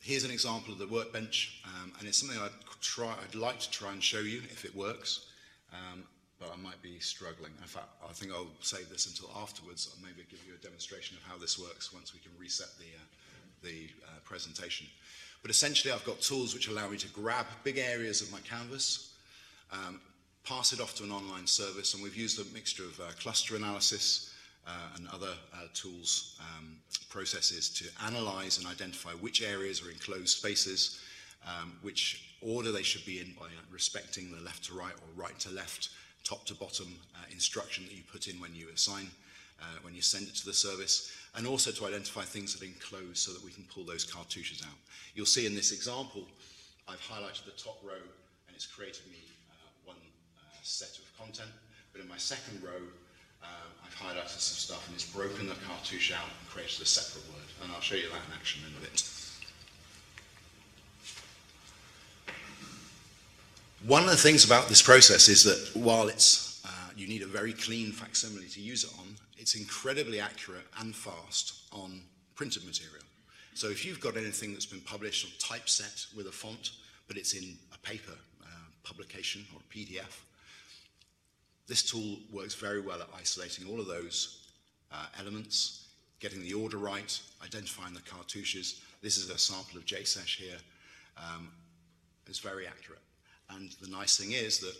Here's 0.00 0.24
an 0.24 0.30
example 0.30 0.72
of 0.72 0.78
the 0.78 0.86
workbench, 0.86 1.62
um, 1.64 1.92
and 1.98 2.08
it's 2.08 2.18
something 2.18 2.38
I'd, 2.38 2.50
try, 2.80 3.14
I'd 3.22 3.34
like 3.34 3.60
to 3.60 3.70
try 3.70 3.92
and 3.92 4.02
show 4.02 4.20
you 4.20 4.38
if 4.50 4.64
it 4.64 4.74
works. 4.74 5.26
Um, 5.72 6.04
but 6.38 6.50
I 6.52 6.56
might 6.56 6.80
be 6.82 6.98
struggling. 6.98 7.52
In 7.60 7.66
fact, 7.68 7.88
I 8.06 8.12
think 8.12 8.32
I'll 8.32 8.50
save 8.60 8.90
this 8.90 9.06
until 9.06 9.30
afterwards, 9.40 9.94
and 9.94 10.04
maybe 10.04 10.26
give 10.28 10.40
you 10.46 10.54
a 10.54 10.62
demonstration 10.62 11.16
of 11.16 11.22
how 11.22 11.38
this 11.38 11.58
works 11.58 11.92
once 11.92 12.12
we 12.12 12.20
can 12.20 12.32
reset 12.38 12.68
the, 12.78 12.84
uh, 12.84 13.06
the 13.62 13.88
uh, 14.06 14.18
presentation. 14.24 14.86
But 15.44 15.50
essentially, 15.50 15.92
I've 15.92 16.04
got 16.06 16.22
tools 16.22 16.54
which 16.54 16.68
allow 16.68 16.88
me 16.88 16.96
to 16.96 17.08
grab 17.08 17.44
big 17.64 17.76
areas 17.76 18.22
of 18.22 18.32
my 18.32 18.40
canvas, 18.40 19.12
um, 19.70 20.00
pass 20.42 20.72
it 20.72 20.80
off 20.80 20.94
to 20.94 21.04
an 21.04 21.10
online 21.10 21.46
service, 21.46 21.92
and 21.92 22.02
we've 22.02 22.16
used 22.16 22.40
a 22.40 22.54
mixture 22.54 22.84
of 22.84 22.98
uh, 22.98 23.02
cluster 23.20 23.54
analysis 23.54 24.32
uh, 24.66 24.70
and 24.96 25.06
other 25.12 25.34
uh, 25.52 25.66
tools, 25.74 26.40
um, 26.40 26.78
processes 27.10 27.68
to 27.68 27.84
analyze 28.06 28.56
and 28.56 28.66
identify 28.66 29.10
which 29.10 29.42
areas 29.42 29.86
are 29.86 29.90
enclosed 29.90 30.28
spaces, 30.28 31.02
um, 31.46 31.76
which 31.82 32.24
order 32.40 32.72
they 32.72 32.82
should 32.82 33.04
be 33.04 33.20
in 33.20 33.34
by 33.38 33.48
respecting 33.70 34.34
the 34.34 34.40
left 34.40 34.64
to 34.64 34.72
right 34.72 34.94
or 34.94 35.22
right 35.22 35.38
to 35.40 35.50
left, 35.50 35.90
top 36.24 36.46
to 36.46 36.54
bottom 36.54 36.86
uh, 37.16 37.18
instruction 37.30 37.84
that 37.84 37.92
you 37.92 38.02
put 38.10 38.28
in 38.28 38.40
when 38.40 38.54
you 38.54 38.68
assign, 38.74 39.10
uh, 39.64 39.78
when 39.82 39.94
you 39.94 40.02
send 40.02 40.28
it 40.28 40.34
to 40.36 40.44
the 40.44 40.52
service, 40.52 41.10
and 41.36 41.46
also 41.46 41.70
to 41.72 41.86
identify 41.86 42.22
things 42.22 42.52
that 42.52 42.62
are 42.62 42.66
enclosed 42.66 43.16
so 43.16 43.32
that 43.32 43.42
we 43.42 43.50
can 43.50 43.64
pull 43.64 43.84
those 43.84 44.04
cartouches 44.04 44.62
out. 44.62 44.76
You'll 45.14 45.26
see 45.26 45.46
in 45.46 45.54
this 45.54 45.72
example, 45.72 46.26
I've 46.86 47.00
highlighted 47.00 47.44
the 47.44 47.56
top 47.56 47.80
row 47.82 48.02
and 48.46 48.54
it's 48.54 48.66
created 48.66 49.06
me 49.10 49.18
uh, 49.50 49.54
one 49.84 49.96
uh, 50.36 50.56
set 50.62 50.98
of 50.98 51.04
content, 51.18 51.50
but 51.92 52.02
in 52.02 52.08
my 52.08 52.18
second 52.18 52.62
row, 52.62 52.82
uh, 53.42 53.46
I've 53.84 53.96
highlighted 53.96 54.28
some 54.28 54.58
stuff 54.58 54.86
and 54.86 54.94
it's 54.94 55.10
broken 55.10 55.48
the 55.48 55.54
cartouche 55.66 56.12
out 56.12 56.28
and 56.28 56.48
created 56.48 56.80
a 56.82 56.86
separate 56.86 57.26
word, 57.32 57.48
and 57.62 57.72
I'll 57.72 57.80
show 57.80 57.96
you 57.96 58.08
that 58.10 58.22
in 58.28 58.34
action 58.34 58.62
in 58.68 58.76
a 58.76 58.80
bit. 58.80 59.02
One 63.86 64.04
of 64.04 64.10
the 64.10 64.16
things 64.16 64.44
about 64.44 64.68
this 64.68 64.80
process 64.80 65.28
is 65.28 65.44
that 65.44 65.78
while 65.78 66.08
it's, 66.08 66.64
uh, 66.64 66.90
you 66.96 67.06
need 67.06 67.22
a 67.22 67.26
very 67.26 67.52
clean 67.52 67.92
facsimile 67.92 68.48
to 68.48 68.60
use 68.60 68.84
it 68.84 68.90
on, 68.98 69.16
it's 69.36 69.54
incredibly 69.54 70.20
accurate 70.20 70.66
and 70.80 70.94
fast 70.94 71.62
on 71.72 72.00
printed 72.34 72.64
material. 72.64 73.04
So 73.54 73.68
if 73.68 73.84
you've 73.84 74.00
got 74.00 74.16
anything 74.16 74.52
that's 74.52 74.66
been 74.66 74.80
published 74.80 75.24
or 75.26 75.30
typeset 75.38 76.06
with 76.16 76.26
a 76.26 76.32
font, 76.32 76.72
but 77.06 77.16
it's 77.16 77.34
in 77.34 77.56
a 77.72 77.78
paper 77.78 78.12
uh, 78.42 78.46
publication 78.82 79.44
or 79.54 79.60
a 79.60 79.74
PDF, 79.74 80.22
this 81.66 81.82
tool 81.82 82.18
works 82.32 82.54
very 82.54 82.80
well 82.80 83.00
at 83.00 83.08
isolating 83.18 83.66
all 83.68 83.80
of 83.80 83.86
those 83.86 84.50
uh, 84.92 85.06
elements, 85.18 85.86
getting 86.20 86.42
the 86.42 86.52
order 86.52 86.78
right, 86.78 87.18
identifying 87.42 87.94
the 87.94 88.00
cartouches. 88.00 88.80
This 89.02 89.16
is 89.16 89.30
a 89.30 89.38
sample 89.38 89.78
of 89.78 89.86
JSesh 89.86 90.36
here. 90.36 90.58
Um, 91.16 91.50
it's 92.26 92.38
very 92.38 92.66
accurate. 92.66 93.00
And 93.50 93.70
the 93.80 93.88
nice 93.88 94.16
thing 94.16 94.32
is 94.32 94.58
that 94.60 94.74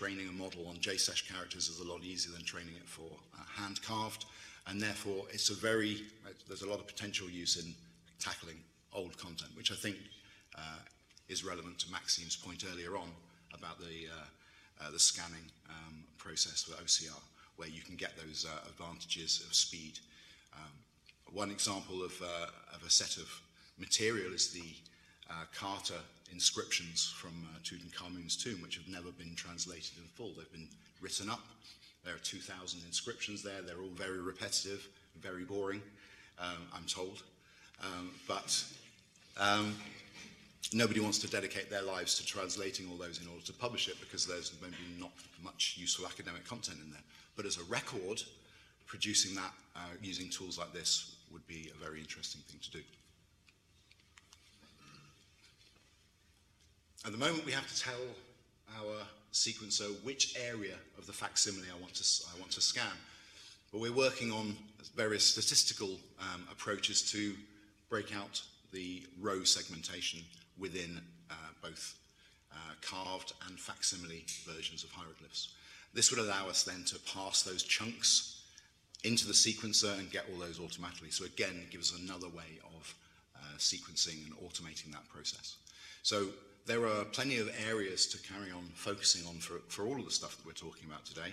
training 0.00 0.28
a 0.28 0.32
model 0.32 0.66
on 0.66 0.76
JSesh 0.76 1.30
characters 1.30 1.68
is 1.68 1.78
a 1.80 1.84
lot 1.84 2.02
easier 2.02 2.32
than 2.32 2.42
training 2.42 2.74
it 2.74 2.88
for 2.88 3.10
uh, 3.38 3.42
hand 3.60 3.82
carved. 3.82 4.24
And 4.66 4.80
therefore, 4.80 5.26
it's 5.30 5.50
a 5.50 5.54
very, 5.54 6.04
there's 6.48 6.62
a 6.62 6.68
lot 6.68 6.78
of 6.78 6.86
potential 6.86 7.28
use 7.28 7.62
in 7.62 7.74
tackling 8.18 8.56
old 8.94 9.18
content, 9.18 9.50
which 9.54 9.70
I 9.70 9.74
think 9.74 9.96
uh, 10.56 10.80
is 11.28 11.44
relevant 11.44 11.78
to 11.80 11.92
Maxime's 11.92 12.34
point 12.34 12.64
earlier 12.72 12.96
on 12.96 13.10
about 13.52 13.78
the, 13.78 14.08
uh, 14.08 14.86
uh, 14.86 14.90
the 14.90 14.98
scanning 14.98 15.44
um, 15.68 15.96
process 16.16 16.62
for 16.62 16.82
OCR, 16.82 17.20
where 17.56 17.68
you 17.68 17.82
can 17.82 17.96
get 17.96 18.16
those 18.16 18.46
uh, 18.48 18.68
advantages 18.70 19.44
of 19.46 19.54
speed. 19.54 19.98
Um, 20.54 20.72
one 21.30 21.50
example 21.50 22.02
of, 22.02 22.12
of 22.74 22.82
a 22.86 22.90
set 22.90 23.18
of 23.18 23.28
material 23.78 24.32
is 24.32 24.50
the 24.50 24.74
uh, 25.30 25.44
Carter 25.54 26.00
inscriptions 26.32 27.12
from 27.16 27.46
uh, 27.54 27.58
Tutankhamun's 27.62 28.36
tomb, 28.36 28.62
which 28.62 28.76
have 28.76 28.88
never 28.88 29.10
been 29.12 29.34
translated 29.34 29.92
in 29.98 30.04
full. 30.14 30.32
They've 30.36 30.52
been 30.52 30.68
written 31.00 31.30
up. 31.30 31.40
There 32.04 32.14
are 32.14 32.18
2,000 32.18 32.80
inscriptions 32.86 33.42
there. 33.42 33.62
They're 33.62 33.80
all 33.80 33.94
very 33.94 34.20
repetitive, 34.20 34.86
very 35.20 35.44
boring, 35.44 35.82
um, 36.38 36.66
I'm 36.74 36.84
told. 36.84 37.22
Um, 37.82 38.10
but 38.26 38.64
um, 39.38 39.76
nobody 40.72 41.00
wants 41.00 41.18
to 41.18 41.28
dedicate 41.28 41.70
their 41.70 41.82
lives 41.82 42.16
to 42.18 42.26
translating 42.26 42.88
all 42.90 42.96
those 42.96 43.20
in 43.20 43.28
order 43.28 43.44
to 43.44 43.52
publish 43.52 43.88
it 43.88 44.00
because 44.00 44.26
there's 44.26 44.52
maybe 44.62 44.76
not 44.98 45.12
much 45.42 45.76
useful 45.78 46.06
academic 46.06 46.46
content 46.46 46.78
in 46.84 46.90
there. 46.90 47.02
But 47.36 47.46
as 47.46 47.58
a 47.58 47.64
record, 47.64 48.22
producing 48.86 49.34
that 49.34 49.52
uh, 49.76 49.80
using 50.02 50.28
tools 50.30 50.58
like 50.58 50.72
this 50.72 51.16
would 51.32 51.46
be 51.46 51.70
a 51.74 51.84
very 51.84 52.00
interesting 52.00 52.42
thing 52.48 52.60
to 52.62 52.70
do. 52.70 52.80
At 57.06 57.12
the 57.12 57.18
moment, 57.18 57.46
we 57.46 57.52
have 57.52 57.66
to 57.66 57.80
tell 57.80 58.00
our 58.76 58.96
sequencer 59.32 59.88
which 60.04 60.36
area 60.38 60.74
of 60.98 61.06
the 61.06 61.12
facsimile 61.14 61.66
I 61.74 61.80
want 61.80 61.94
to, 61.94 62.24
I 62.34 62.38
want 62.38 62.52
to 62.52 62.60
scan. 62.60 62.92
But 63.72 63.80
we're 63.80 63.92
working 63.92 64.30
on 64.30 64.54
various 64.94 65.24
statistical 65.24 65.96
um, 66.20 66.46
approaches 66.52 67.00
to 67.12 67.34
break 67.88 68.14
out 68.14 68.42
the 68.72 69.02
row 69.18 69.44
segmentation 69.44 70.20
within 70.58 71.00
uh, 71.30 71.34
both 71.62 71.94
uh, 72.52 72.74
carved 72.82 73.32
and 73.48 73.58
facsimile 73.58 74.26
versions 74.46 74.84
of 74.84 74.90
hieroglyphs. 74.90 75.54
This 75.94 76.10
would 76.10 76.20
allow 76.20 76.48
us 76.48 76.64
then 76.64 76.84
to 76.84 76.98
pass 77.14 77.42
those 77.42 77.62
chunks 77.62 78.42
into 79.04 79.26
the 79.26 79.32
sequencer 79.32 79.98
and 79.98 80.10
get 80.10 80.26
all 80.30 80.38
those 80.38 80.60
automatically. 80.60 81.10
So 81.10 81.24
again, 81.24 81.60
it 81.62 81.70
gives 81.70 81.94
us 81.94 82.00
another 82.00 82.28
way 82.28 82.60
of 82.76 82.94
uh, 83.36 83.56
sequencing 83.56 84.26
and 84.26 84.36
automating 84.46 84.92
that 84.92 85.08
process. 85.08 85.56
So 86.02 86.28
there 86.70 86.86
are 86.86 87.04
plenty 87.06 87.38
of 87.38 87.50
areas 87.68 88.06
to 88.06 88.16
carry 88.32 88.52
on 88.52 88.62
focusing 88.74 89.26
on 89.26 89.34
for, 89.40 89.58
for 89.66 89.88
all 89.88 89.98
of 89.98 90.04
the 90.04 90.10
stuff 90.12 90.36
that 90.36 90.46
we're 90.46 90.52
talking 90.52 90.88
about 90.88 91.04
today. 91.04 91.32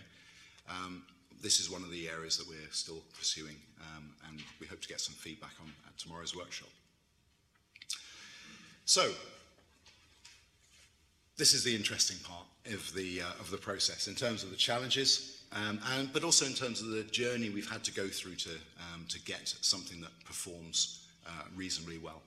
Um, 0.67 1.03
this 1.43 1.59
is 1.59 1.69
one 1.69 1.83
of 1.83 1.91
the 1.91 2.09
areas 2.09 2.37
that 2.37 2.49
we're 2.49 2.71
still 2.71 3.03
pursuing, 3.15 3.55
um, 3.81 4.09
and 4.27 4.41
we 4.59 4.65
hope 4.65 4.81
to 4.81 4.87
get 4.87 4.99
some 4.99 5.13
feedback 5.13 5.51
on 5.61 5.71
at 5.85 5.95
tomorrow's 5.99 6.35
workshop. 6.35 6.69
So, 8.85 9.11
this 11.37 11.53
is 11.53 11.63
the 11.63 11.75
interesting 11.75 12.17
part 12.23 12.47
of 12.73 12.91
the, 12.95 13.21
uh, 13.21 13.39
of 13.39 13.51
the 13.51 13.57
process 13.57 14.07
in 14.07 14.15
terms 14.15 14.43
of 14.43 14.49
the 14.49 14.55
challenges, 14.55 15.43
um, 15.51 15.79
and, 15.93 16.11
but 16.11 16.23
also 16.23 16.47
in 16.47 16.53
terms 16.53 16.81
of 16.81 16.87
the 16.87 17.03
journey 17.03 17.51
we've 17.51 17.69
had 17.69 17.83
to 17.83 17.93
go 17.93 18.07
through 18.07 18.37
to, 18.37 18.49
um, 18.91 19.05
to 19.07 19.21
get 19.21 19.53
something 19.61 20.01
that 20.01 20.09
performs 20.25 21.05
uh, 21.27 21.43
reasonably 21.55 21.99
well. 21.99 22.23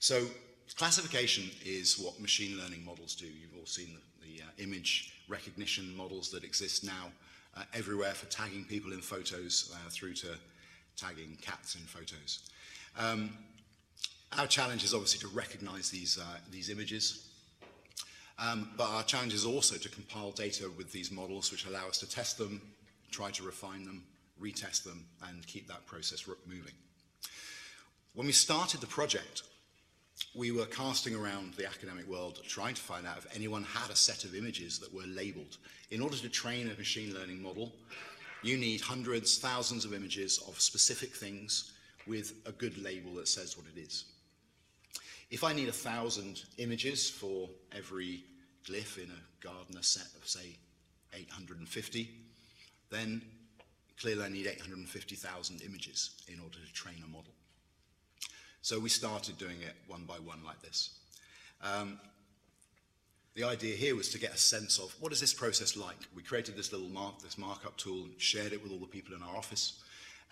So 0.00 0.26
Classification 0.76 1.50
is 1.64 1.98
what 1.98 2.20
machine 2.20 2.58
learning 2.58 2.84
models 2.84 3.14
do. 3.14 3.26
You've 3.26 3.56
all 3.58 3.66
seen 3.66 3.96
the, 4.20 4.26
the 4.26 4.42
uh, 4.42 4.46
image 4.58 5.12
recognition 5.28 5.96
models 5.96 6.30
that 6.30 6.44
exist 6.44 6.84
now 6.84 7.10
uh, 7.56 7.62
everywhere 7.74 8.12
for 8.12 8.26
tagging 8.26 8.64
people 8.64 8.92
in 8.92 9.00
photos 9.00 9.74
uh, 9.74 9.90
through 9.90 10.14
to 10.14 10.28
tagging 10.96 11.36
cats 11.40 11.74
in 11.74 11.80
photos. 11.82 12.50
Um, 12.98 13.30
our 14.36 14.46
challenge 14.46 14.84
is 14.84 14.94
obviously 14.94 15.20
to 15.28 15.34
recognize 15.34 15.90
these, 15.90 16.18
uh, 16.18 16.38
these 16.50 16.70
images, 16.70 17.28
um, 18.38 18.70
but 18.76 18.88
our 18.88 19.02
challenge 19.02 19.34
is 19.34 19.44
also 19.44 19.76
to 19.76 19.88
compile 19.88 20.30
data 20.30 20.70
with 20.76 20.92
these 20.92 21.10
models 21.10 21.50
which 21.50 21.66
allow 21.66 21.88
us 21.88 21.98
to 21.98 22.08
test 22.08 22.38
them, 22.38 22.60
try 23.10 23.30
to 23.30 23.42
refine 23.42 23.84
them, 23.84 24.04
retest 24.40 24.84
them, 24.84 25.06
and 25.28 25.46
keep 25.46 25.66
that 25.66 25.86
process 25.86 26.28
moving. 26.46 26.74
When 28.14 28.26
we 28.26 28.32
started 28.32 28.80
the 28.80 28.86
project, 28.86 29.42
we 30.34 30.50
were 30.50 30.66
casting 30.66 31.14
around 31.14 31.54
the 31.54 31.66
academic 31.66 32.06
world 32.06 32.40
trying 32.46 32.74
to 32.74 32.80
find 32.80 33.06
out 33.06 33.18
if 33.18 33.34
anyone 33.34 33.64
had 33.64 33.90
a 33.90 33.96
set 33.96 34.24
of 34.24 34.34
images 34.34 34.78
that 34.78 34.92
were 34.92 35.06
labeled. 35.06 35.56
In 35.90 36.00
order 36.00 36.16
to 36.16 36.28
train 36.28 36.70
a 36.70 36.78
machine 36.78 37.14
learning 37.14 37.42
model, 37.42 37.72
you 38.42 38.56
need 38.56 38.80
hundreds, 38.80 39.38
thousands 39.38 39.84
of 39.84 39.94
images 39.94 40.38
of 40.46 40.60
specific 40.60 41.14
things 41.14 41.72
with 42.06 42.34
a 42.46 42.52
good 42.52 42.82
label 42.82 43.14
that 43.14 43.28
says 43.28 43.56
what 43.56 43.66
it 43.74 43.80
is. 43.80 44.04
If 45.30 45.44
I 45.44 45.52
need 45.52 45.68
a 45.68 45.72
thousand 45.72 46.44
images 46.56 47.10
for 47.10 47.48
every 47.76 48.24
glyph 48.66 48.98
in 48.98 49.10
a 49.10 49.44
Gardner 49.44 49.82
set 49.82 50.08
of, 50.16 50.26
say, 50.26 50.56
850, 51.14 52.10
then 52.90 53.22
clearly 54.00 54.24
I 54.24 54.28
need 54.28 54.46
850,000 54.46 55.62
images 55.62 56.22
in 56.28 56.40
order 56.40 56.58
to 56.64 56.72
train 56.72 57.02
a 57.04 57.08
model. 57.08 57.32
So 58.68 58.78
we 58.78 58.90
started 58.90 59.38
doing 59.38 59.62
it 59.62 59.72
one 59.86 60.04
by 60.06 60.16
one 60.16 60.44
like 60.44 60.60
this. 60.60 60.90
Um, 61.62 61.98
the 63.34 63.44
idea 63.44 63.74
here 63.74 63.96
was 63.96 64.10
to 64.10 64.18
get 64.18 64.34
a 64.34 64.36
sense 64.36 64.78
of 64.78 64.94
what 65.00 65.10
is 65.10 65.20
this 65.20 65.32
process 65.32 65.74
like. 65.74 65.96
We 66.14 66.22
created 66.22 66.54
this 66.54 66.70
little 66.70 66.90
mark, 66.90 67.22
this 67.22 67.38
markup 67.38 67.78
tool, 67.78 68.04
and 68.04 68.20
shared 68.20 68.52
it 68.52 68.62
with 68.62 68.70
all 68.70 68.78
the 68.78 68.84
people 68.84 69.16
in 69.16 69.22
our 69.22 69.34
office, 69.34 69.82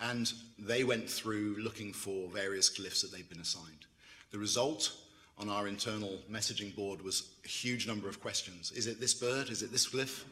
and 0.00 0.30
they 0.58 0.84
went 0.84 1.08
through 1.08 1.56
looking 1.60 1.94
for 1.94 2.28
various 2.28 2.68
glyphs 2.68 3.00
that 3.00 3.10
they'd 3.10 3.26
been 3.26 3.40
assigned. 3.40 3.86
The 4.32 4.38
result 4.38 4.92
on 5.38 5.48
our 5.48 5.66
internal 5.66 6.18
messaging 6.30 6.76
board 6.76 7.00
was 7.00 7.30
a 7.42 7.48
huge 7.48 7.86
number 7.86 8.06
of 8.06 8.20
questions. 8.20 8.70
Is 8.70 8.86
it 8.86 9.00
this 9.00 9.14
bird? 9.14 9.48
Is 9.48 9.62
it 9.62 9.72
this 9.72 9.88
glyph? 9.88 10.24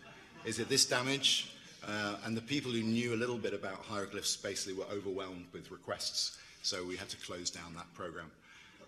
Is 0.44 0.58
it 0.58 0.68
this 0.68 0.84
damage? 0.84 1.56
Uh, 1.82 2.16
and 2.26 2.36
the 2.36 2.42
people 2.42 2.70
who 2.70 2.82
knew 2.82 3.14
a 3.14 3.16
little 3.16 3.38
bit 3.38 3.54
about 3.54 3.76
hieroglyphs 3.76 4.36
basically 4.36 4.74
were 4.74 4.92
overwhelmed 4.92 5.46
with 5.54 5.70
requests 5.70 6.36
so 6.64 6.84
we 6.84 6.96
had 6.96 7.08
to 7.10 7.16
close 7.18 7.50
down 7.50 7.74
that 7.74 7.92
program. 7.94 8.30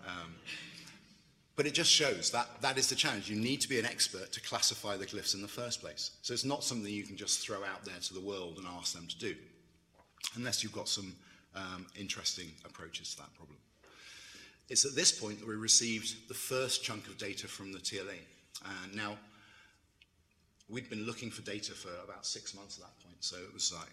Um, 0.05 0.33
But 1.55 1.65
it 1.65 1.73
just 1.73 1.91
shows 1.91 2.29
that 2.31 2.61
that 2.61 2.77
is 2.77 2.87
the 2.87 2.95
challenge. 2.95 3.29
You 3.31 3.35
need 3.35 3.61
to 3.61 3.67
be 3.67 3.79
an 3.79 3.85
expert 3.85 4.31
to 4.31 4.41
classify 4.41 4.95
the 4.95 5.07
glyphs 5.07 5.33
in 5.33 5.41
the 5.41 5.47
first 5.47 5.81
place. 5.81 6.11
So 6.21 6.33
it's 6.33 6.45
not 6.45 6.63
something 6.63 6.93
you 6.93 7.03
can 7.03 7.17
just 7.17 7.39
throw 7.39 7.63
out 7.63 7.83
there 7.83 7.99
to 7.99 8.13
the 8.13 8.21
world 8.21 8.57
and 8.59 8.67
ask 8.67 8.93
them 8.93 9.07
to 9.07 9.17
do, 9.17 9.35
unless 10.35 10.61
you've 10.61 10.71
got 10.71 10.87
some 10.87 11.15
um, 11.55 11.87
interesting 11.99 12.51
approaches 12.63 13.15
to 13.15 13.17
that 13.17 13.33
problem. 13.35 13.57
It's 14.69 14.85
at 14.85 14.93
this 14.93 15.11
point 15.11 15.39
that 15.39 15.47
we 15.47 15.55
received 15.55 16.27
the 16.27 16.35
first 16.35 16.83
chunk 16.83 17.07
of 17.07 17.17
data 17.17 17.47
from 17.47 17.71
the 17.71 17.79
TLA. 17.79 18.19
Uh, 18.63 18.69
now, 18.93 19.17
we'd 20.69 20.89
been 20.91 21.05
looking 21.07 21.31
for 21.31 21.41
data 21.41 21.71
for 21.71 21.89
about 22.03 22.23
six 22.23 22.53
months 22.53 22.77
at 22.77 22.83
that 22.83 23.03
point, 23.03 23.17
so 23.23 23.37
it 23.37 23.51
was 23.51 23.73
like 23.73 23.89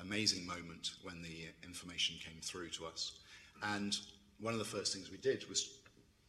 amazing 0.00 0.46
moment 0.46 0.92
when 1.02 1.22
the 1.22 1.48
information 1.64 2.16
came 2.24 2.40
through 2.40 2.70
to 2.70 2.86
us. 2.86 3.18
And 3.62 3.96
one 4.40 4.52
of 4.52 4.58
the 4.58 4.64
first 4.64 4.94
things 4.94 5.10
we 5.10 5.18
did 5.18 5.48
was 5.48 5.80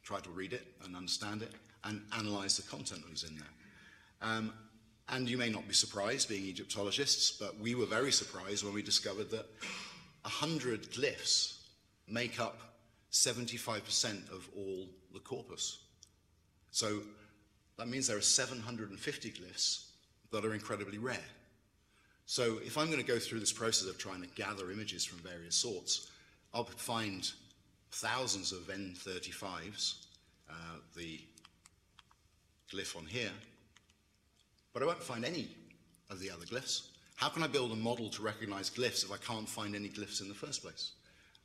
try 0.03 0.19
to 0.19 0.29
read 0.29 0.53
it 0.53 0.65
and 0.83 0.95
understand 0.95 1.41
it 1.41 1.51
and 1.83 2.01
analyze 2.17 2.57
the 2.57 2.63
content 2.63 3.01
that 3.01 3.11
was 3.11 3.23
in 3.23 3.35
there. 3.35 3.47
Um, 4.21 4.53
and 5.09 5.29
you 5.29 5.37
may 5.37 5.49
not 5.49 5.67
be 5.67 5.73
surprised, 5.73 6.29
being 6.29 6.43
Egyptologists, 6.43 7.31
but 7.31 7.59
we 7.59 7.75
were 7.75 7.85
very 7.85 8.11
surprised 8.11 8.63
when 8.63 8.73
we 8.73 8.81
discovered 8.81 9.31
that 9.31 9.45
100 10.23 10.91
glyphs 10.91 11.57
make 12.07 12.39
up 12.39 12.59
75% 13.11 14.29
of 14.31 14.47
all 14.55 14.87
the 15.13 15.19
corpus. 15.19 15.79
So 16.71 16.99
that 17.77 17.87
means 17.87 18.07
there 18.07 18.17
are 18.17 18.21
750 18.21 19.31
glyphs 19.31 19.85
that 20.31 20.45
are 20.45 20.53
incredibly 20.53 20.97
rare. 20.97 21.17
So 22.29 22.59
if 22.63 22.77
I'm 22.77 22.91
going 22.91 22.99
to 22.99 23.07
go 23.07 23.17
through 23.17 23.39
this 23.39 23.51
process 23.51 23.89
of 23.89 23.97
trying 23.97 24.21
to 24.21 24.27
gather 24.35 24.69
images 24.69 25.03
from 25.03 25.17
various 25.17 25.55
sorts, 25.55 26.11
I'll 26.53 26.63
find 26.63 27.27
thousands 27.91 28.51
of 28.51 28.67
N35s, 28.67 29.95
uh, 30.47 30.53
the 30.95 31.19
glyph 32.71 32.95
on 32.95 33.07
here, 33.07 33.31
but 34.73 34.83
I 34.83 34.85
won't 34.85 35.01
find 35.01 35.25
any 35.25 35.49
of 36.11 36.19
the 36.19 36.29
other 36.29 36.45
glyphs. 36.45 36.89
How 37.15 37.29
can 37.29 37.41
I 37.41 37.47
build 37.47 37.71
a 37.71 37.75
model 37.75 38.11
to 38.11 38.21
recognize 38.21 38.69
glyphs 38.69 39.03
if 39.03 39.11
I 39.11 39.17
can't 39.17 39.49
find 39.49 39.75
any 39.75 39.89
glyphs 39.89 40.21
in 40.21 40.29
the 40.29 40.35
first 40.35 40.61
place? 40.61 40.91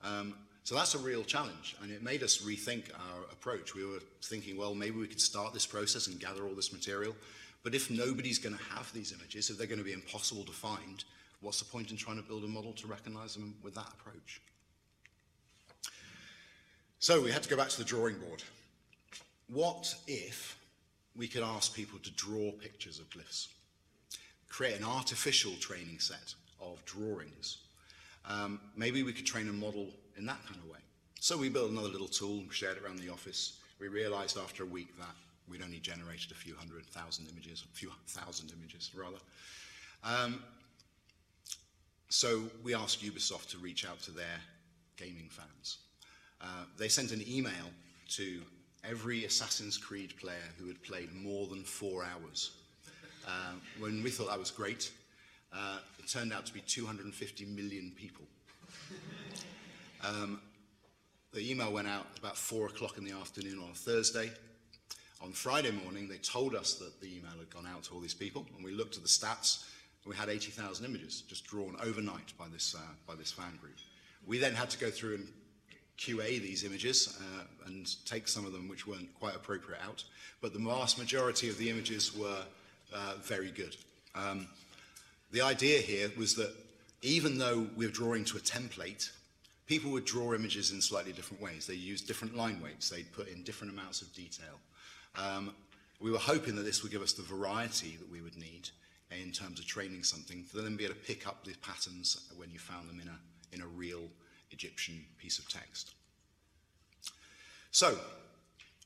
Um, 0.03 0.35
so 0.64 0.75
that's 0.75 0.94
a 0.94 0.99
real 0.99 1.25
challenge, 1.25 1.77
and 1.83 1.90
it 1.90 2.03
made 2.03 2.23
us 2.23 2.42
rethink 2.42 2.90
our 2.92 3.23
approach. 3.33 3.75
We 3.75 3.87
were 3.87 4.01
thinking, 4.23 4.59
well, 4.59 4.75
maybe 4.75 4.99
we 4.99 5.07
could 5.07 5.20
start 5.20 5.55
this 5.55 5.64
process 5.64 6.09
and 6.09 6.20
gather 6.20 6.44
all 6.44 6.55
this 6.55 6.75
material, 6.75 7.16
but 7.64 7.74
if 7.74 7.90
nobody's 7.90 8.38
going 8.38 8.57
to 8.57 8.62
have 8.77 8.92
these 8.92 9.12
images, 9.12 9.48
if 9.50 9.57
they're 9.57 9.66
going 9.66 9.79
to 9.79 9.85
be 9.85 9.94
impossible 9.94 10.44
to 10.44 10.53
find, 10.53 11.03
what's 11.40 11.59
the 11.59 11.64
point 11.64 11.90
in 11.90 11.96
trying 11.96 12.18
to 12.18 12.22
build 12.22 12.44
a 12.44 12.46
model 12.46 12.74
to 12.74 12.87
recognize 12.87 13.35
them 13.35 13.57
with 13.62 13.74
that 13.74 13.88
approach? 13.88 14.42
So 16.98 17.20
we 17.22 17.33
had 17.33 17.42
to 17.42 17.48
go 17.48 17.57
back 17.57 17.70
to 17.70 17.79
the 17.79 17.85
drawing 17.85 18.18
board. 18.18 18.42
What 19.48 19.94
if 20.07 20.59
we 21.16 21.27
could 21.27 21.42
ask 21.42 21.74
people 21.74 21.98
to 22.00 22.11
draw 22.12 22.53
pictures 22.53 22.98
of 22.98 23.09
glyphs? 23.11 23.48
Create 24.48 24.79
an 24.79 24.85
artificial 24.85 25.53
training 25.59 25.98
set 25.98 26.35
of 26.61 26.85
drawings. 26.85 27.59
Um, 28.29 28.61
maybe 28.77 29.03
we 29.03 29.12
could 29.12 29.27
train 29.27 29.48
a 29.48 29.53
model 29.53 29.88
in 30.16 30.27
that 30.27 30.44
kind 30.46 30.61
of 30.62 30.70
way. 30.70 30.79
So 31.20 31.38
we 31.38 31.48
built 31.48 31.70
another 31.70 31.88
little 31.88 32.09
tool, 32.09 32.42
shared 32.50 32.77
it 32.77 32.85
around 32.85 32.98
the 32.98 33.11
office. 33.11 33.59
We 33.81 33.88
realized 33.88 34.37
after 34.37 34.62
a 34.62 34.66
week 34.66 34.96
that 34.98 35.14
we'd 35.48 35.62
only 35.62 35.78
generated 35.78 36.30
a 36.30 36.35
few 36.35 36.54
hundred 36.54 36.87
thousand 36.87 37.28
images, 37.30 37.64
a 37.70 37.76
few 37.76 37.90
thousand 38.07 38.52
images 38.59 38.90
rather. 38.94 39.18
Um, 40.02 40.42
so 42.09 42.44
we 42.62 42.74
asked 42.74 43.02
Ubisoft 43.02 43.50
to 43.50 43.59
reach 43.59 43.87
out 43.87 44.00
to 44.02 44.11
their 44.11 44.40
gaming 44.96 45.28
fans. 45.30 45.78
Uh, 46.40 46.64
they 46.78 46.88
sent 46.88 47.12
an 47.12 47.22
email 47.28 47.70
to 48.11 48.40
every 48.88 49.24
Assassin's 49.24 49.78
Creed 49.78 50.14
player 50.20 50.37
who 50.59 50.68
had 50.68 50.83
played 50.83 51.12
more 51.14 51.46
than 51.46 51.64
four 51.64 52.04
hours. 52.04 52.52
Uh, 53.26 53.54
when 53.78 54.02
we 54.02 54.11
thought 54.11 54.28
that 54.28 54.38
was 54.38 54.50
great, 54.50 54.92
uh, 55.52 55.78
it 55.98 56.07
turned 56.07 56.33
out 56.33 56.44
to 56.46 56.52
be 56.52 56.61
250 56.61 57.44
million 57.46 57.92
people. 57.96 58.24
Um, 60.04 60.40
the 61.33 61.50
email 61.50 61.72
went 61.72 61.88
out 61.88 62.07
about 62.18 62.37
four 62.37 62.66
o'clock 62.66 62.98
in 62.98 63.04
the 63.04 63.12
afternoon 63.12 63.59
on 63.59 63.70
a 63.70 63.74
Thursday. 63.74 64.30
On 65.25 65.33
Friday 65.33 65.71
morning, 65.71 66.07
they 66.07 66.19
told 66.19 66.55
us 66.55 66.75
that 66.75 67.01
the 67.01 67.07
email 67.07 67.33
had 67.39 67.49
gone 67.49 67.67
out 67.67 67.85
to 67.85 67.95
all 67.95 68.01
these 68.01 68.13
people, 68.13 68.45
and 68.55 68.63
we 68.63 68.73
looked 68.73 68.99
at 68.99 69.03
the 69.03 69.09
stats, 69.09 69.65
and 70.05 70.13
we 70.13 70.17
had 70.17 70.29
80,000 70.29 70.85
images 70.85 71.23
just 71.27 71.47
drawn 71.47 71.77
overnight 71.83 72.37
by 72.39 72.45
this, 72.53 72.75
uh, 72.75 72.93
by 73.07 73.15
this 73.15 73.33
fan 73.33 73.57
group. 73.59 73.73
We 74.27 74.37
then 74.37 74.53
had 74.53 74.69
to 74.69 74.79
go 74.79 74.91
through 74.91 75.15
and 75.15 75.29
QA 75.99 76.43
these 76.43 76.63
images 76.63 77.19
uh, 77.19 77.45
and 77.65 77.91
take 78.05 78.29
some 78.29 78.45
of 78.45 78.53
them 78.53 78.69
which 78.69 78.87
weren't 78.87 79.15
quite 79.19 79.35
appropriate 79.35 79.81
out, 79.83 80.05
but 80.43 80.53
the 80.53 80.59
vast 80.59 80.99
majority 80.99 81.49
of 81.49 81.57
the 81.57 81.71
images 81.71 82.15
were 82.15 82.45
uh, 82.93 83.15
very 83.23 83.51
good. 83.51 83.77
Um, 84.15 84.47
the 85.33 85.41
idea 85.41 85.81
here 85.81 86.13
was 86.19 86.35
that 86.35 86.53
even 87.01 87.39
though 87.39 87.67
we're 87.77 87.89
drawing 87.89 88.27
to 88.27 88.37
a 88.37 88.41
template, 88.41 89.11
people 89.67 89.91
would 89.93 90.05
draw 90.05 90.35
images 90.35 90.71
in 90.71 90.83
slightly 90.83 91.13
different 91.13 91.43
ways. 91.43 91.67
They 91.67 91.75
used 91.75 92.07
different 92.07 92.37
line 92.37 92.61
weights. 92.63 92.91
They'd 92.91 93.11
put 93.13 93.29
in 93.29 93.43
different 93.43 93.73
amounts 93.73 94.03
of 94.03 94.13
detail. 94.13 94.61
Um, 95.16 95.55
we 96.00 96.11
were 96.11 96.18
hoping 96.18 96.57
that 96.57 96.62
this 96.62 96.83
would 96.83 96.92
give 96.92 97.03
us 97.03 97.12
the 97.12 97.22
variety 97.22 97.96
that 97.96 98.11
we 98.11 98.20
would 98.20 98.37
need 98.37 98.70
in 99.11 99.31
terms 99.31 99.61
of 99.61 99.66
training 99.66 100.03
something, 100.03 100.42
for 100.44 100.57
them 100.57 100.64
to 100.64 100.70
then 100.70 100.77
be 100.77 100.85
able 100.85 100.94
to 100.94 101.00
pick 101.00 101.27
up 101.27 101.44
the 101.44 101.55
patterns 101.62 102.29
when 102.37 102.50
you 102.50 102.59
found 102.59 102.88
them 102.88 103.00
in 103.00 103.09
a, 103.09 103.18
in 103.55 103.62
a 103.62 103.66
real 103.66 104.03
Egyptian 104.50 105.05
piece 105.18 105.38
of 105.38 105.48
text. 105.48 105.94
So, 107.70 107.98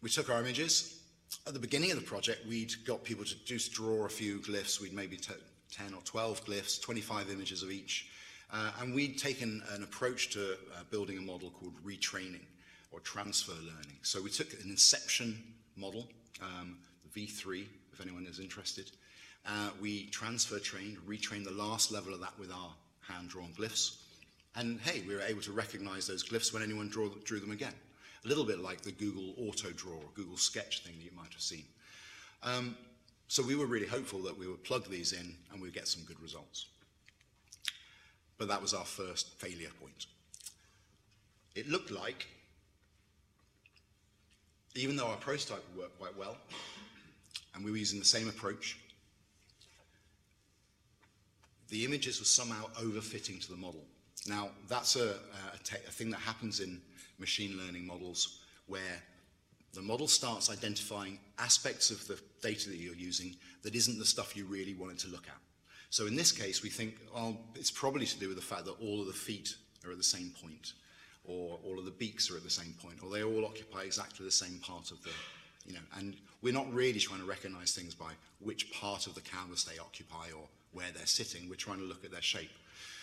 we 0.02 0.10
took 0.10 0.30
our 0.30 0.40
images. 0.40 1.00
At 1.46 1.54
the 1.54 1.58
beginning 1.58 1.90
of 1.90 1.98
the 1.98 2.04
project, 2.04 2.46
we'd 2.46 2.72
got 2.86 3.04
people 3.04 3.24
to 3.24 3.44
just 3.44 3.72
draw 3.72 4.06
a 4.06 4.08
few 4.08 4.38
glyphs. 4.38 4.80
We'd 4.80 4.92
maybe 4.92 5.18
10 5.70 5.94
or 5.94 6.00
12 6.04 6.44
glyphs, 6.44 6.80
25 6.80 7.30
images 7.30 7.62
of 7.62 7.70
each. 7.70 8.08
Uh, 8.52 8.70
and 8.80 8.94
we'd 8.94 9.18
taken 9.18 9.62
an 9.74 9.82
approach 9.82 10.30
to 10.30 10.52
uh, 10.52 10.84
building 10.90 11.18
a 11.18 11.20
model 11.20 11.50
called 11.50 11.74
retraining 11.84 12.46
or 12.90 13.00
transfer 13.00 13.52
learning. 13.52 13.98
So 14.02 14.22
we 14.22 14.30
took 14.30 14.52
an 14.54 14.70
inception 14.70 15.42
model, 15.78 16.08
um, 16.42 16.78
V3, 17.16 17.64
if 17.92 18.00
anyone 18.00 18.26
is 18.26 18.40
interested. 18.40 18.90
Uh, 19.46 19.70
we 19.80 20.06
transfer 20.06 20.58
trained, 20.58 20.98
retrained 21.06 21.44
the 21.44 21.52
last 21.52 21.90
level 21.90 22.12
of 22.12 22.20
that 22.20 22.38
with 22.38 22.50
our 22.50 22.70
hand-drawn 23.00 23.52
glyphs. 23.58 23.96
And 24.56 24.80
hey, 24.80 25.02
we 25.06 25.14
were 25.14 25.22
able 25.22 25.42
to 25.42 25.52
recognize 25.52 26.06
those 26.06 26.24
glyphs 26.24 26.52
when 26.52 26.62
anyone 26.62 26.88
draw, 26.88 27.08
drew 27.24 27.40
them 27.40 27.52
again. 27.52 27.74
A 28.24 28.28
little 28.28 28.44
bit 28.44 28.58
like 28.58 28.80
the 28.80 28.92
Google 28.92 29.34
Auto 29.38 29.70
Draw 29.70 29.92
or 29.92 30.10
Google 30.14 30.36
Sketch 30.36 30.82
thing 30.82 30.94
that 30.98 31.04
you 31.04 31.16
might 31.16 31.32
have 31.32 31.40
seen. 31.40 31.64
Um, 32.42 32.76
so 33.28 33.42
we 33.42 33.54
were 33.54 33.66
really 33.66 33.86
hopeful 33.86 34.20
that 34.22 34.36
we 34.36 34.48
would 34.48 34.64
plug 34.64 34.90
these 34.90 35.12
in 35.12 35.34
and 35.52 35.62
we'd 35.62 35.74
get 35.74 35.86
some 35.86 36.02
good 36.04 36.20
results. 36.20 36.66
But 38.38 38.48
that 38.48 38.60
was 38.60 38.74
our 38.74 38.84
first 38.84 39.38
failure 39.38 39.70
point. 39.80 40.06
It 41.54 41.68
looked 41.68 41.90
like, 41.90 42.26
even 44.74 44.96
though 44.96 45.06
our 45.06 45.16
prototype 45.16 45.64
worked 45.76 45.98
quite 45.98 46.16
well, 46.16 46.36
and 47.54 47.64
we 47.64 47.70
were 47.70 47.76
using 47.76 47.98
the 47.98 48.04
same 48.04 48.28
approach, 48.28 48.78
the 51.68 51.84
images 51.84 52.18
were 52.18 52.26
somehow 52.26 52.64
overfitting 52.80 53.40
to 53.40 53.50
the 53.50 53.56
model. 53.56 53.84
Now, 54.26 54.50
that's 54.68 54.96
a, 54.96 55.10
a, 55.10 55.76
a 55.86 55.90
thing 55.90 56.10
that 56.10 56.20
happens 56.20 56.60
in 56.60 56.80
machine 57.18 57.58
learning 57.58 57.86
models 57.86 58.40
where 58.66 59.02
the 59.74 59.82
model 59.82 60.08
starts 60.08 60.50
identifying 60.50 61.18
aspects 61.38 61.90
of 61.90 62.06
the 62.06 62.18
data 62.42 62.70
that 62.70 62.78
you're 62.78 62.94
using 62.94 63.36
that 63.62 63.74
isn't 63.74 63.98
the 63.98 64.04
stuff 64.04 64.36
you 64.36 64.44
really 64.44 64.74
wanted 64.74 64.98
to 65.00 65.08
look 65.08 65.26
at. 65.28 65.36
So 65.90 66.06
in 66.06 66.16
this 66.16 66.32
case, 66.32 66.62
we 66.62 66.68
think 66.68 66.96
oh, 67.14 67.36
it's 67.54 67.70
probably 67.70 68.06
to 68.06 68.18
do 68.18 68.28
with 68.28 68.36
the 68.36 68.42
fact 68.42 68.64
that 68.66 68.76
all 68.80 69.00
of 69.00 69.06
the 69.06 69.12
feet 69.12 69.54
are 69.84 69.90
at 69.90 69.96
the 69.98 70.04
same 70.04 70.32
point, 70.42 70.72
or 71.28 71.58
all 71.64 71.78
of 71.78 71.84
the 71.84 71.90
beaks 71.90 72.30
are 72.30 72.36
at 72.36 72.42
the 72.42 72.50
same 72.50 72.74
point, 72.82 72.96
or 73.02 73.10
they 73.10 73.22
all 73.22 73.44
occupy 73.44 73.82
exactly 73.82 74.24
the 74.24 74.32
same 74.32 74.58
part 74.58 74.90
of 74.90 75.02
the, 75.02 75.10
you 75.66 75.74
know, 75.74 75.80
and 75.98 76.16
we're 76.42 76.54
not 76.54 76.72
really 76.72 76.98
trying 76.98 77.20
to 77.20 77.26
recognize 77.26 77.72
things 77.72 77.94
by 77.94 78.12
which 78.40 78.72
part 78.72 79.06
of 79.06 79.14
the 79.14 79.20
canvas 79.20 79.64
they 79.64 79.78
occupy 79.78 80.26
or 80.34 80.44
where 80.72 80.90
they're 80.94 81.06
sitting. 81.06 81.48
We're 81.48 81.56
trying 81.56 81.78
to 81.78 81.84
look 81.84 82.04
at 82.04 82.10
their 82.10 82.22
shape. 82.22 82.50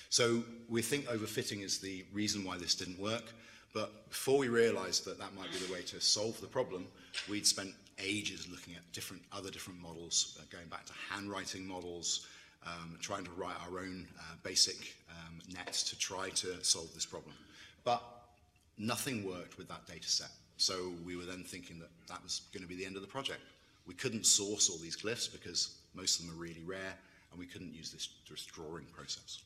So 0.09 0.43
we 0.69 0.81
think 0.81 1.05
overfitting 1.05 1.63
is 1.63 1.79
the 1.79 2.05
reason 2.13 2.43
why 2.43 2.57
this 2.57 2.75
didn't 2.75 2.99
work. 2.99 3.33
But 3.73 4.09
before 4.09 4.37
we 4.37 4.47
realized 4.47 5.03
that 5.05 5.19
that 5.19 5.35
might 5.35 5.51
be 5.51 5.57
the 5.57 5.73
way 5.73 5.81
to 5.81 5.99
solve 5.99 6.39
the 6.39 6.47
problem, 6.47 6.87
we'd 7.29 7.45
spent 7.45 7.73
ages 7.99 8.47
looking 8.49 8.75
at 8.75 8.89
different 8.93 9.21
other 9.33 9.49
different 9.51 9.81
models, 9.81 10.37
uh, 10.39 10.43
going 10.49 10.67
back 10.67 10.85
to 10.85 10.93
handwriting 11.09 11.67
models, 11.67 12.27
um, 12.65 12.97
trying 13.01 13.25
to 13.25 13.31
write 13.31 13.55
our 13.67 13.79
own 13.79 14.07
uh, 14.17 14.35
basic 14.43 14.95
um, 15.09 15.39
nets 15.53 15.83
to 15.89 15.97
try 15.99 16.29
to 16.29 16.63
solve 16.63 16.93
this 16.93 17.05
problem. 17.05 17.35
But 17.83 18.01
nothing 18.77 19.25
worked 19.25 19.57
with 19.57 19.67
that 19.69 19.85
data 19.87 20.09
set. 20.09 20.31
So 20.57 20.93
we 21.05 21.15
were 21.15 21.25
then 21.25 21.43
thinking 21.43 21.79
that 21.79 21.89
that 22.07 22.23
was 22.23 22.41
going 22.53 22.63
to 22.63 22.67
be 22.67 22.75
the 22.75 22.85
end 22.85 22.95
of 22.95 23.01
the 23.01 23.07
project. 23.07 23.41
We 23.85 23.93
couldn't 23.93 24.25
source 24.25 24.69
all 24.69 24.77
these 24.77 24.95
glyphs 24.95 25.31
because 25.31 25.77
most 25.93 26.19
of 26.19 26.25
them 26.25 26.35
are 26.35 26.41
really 26.41 26.63
rare, 26.65 26.93
and 27.31 27.39
we 27.39 27.45
couldn't 27.45 27.73
use 27.73 27.91
this, 27.91 28.09
this 28.29 28.45
drawing 28.45 28.85
process. 28.85 29.41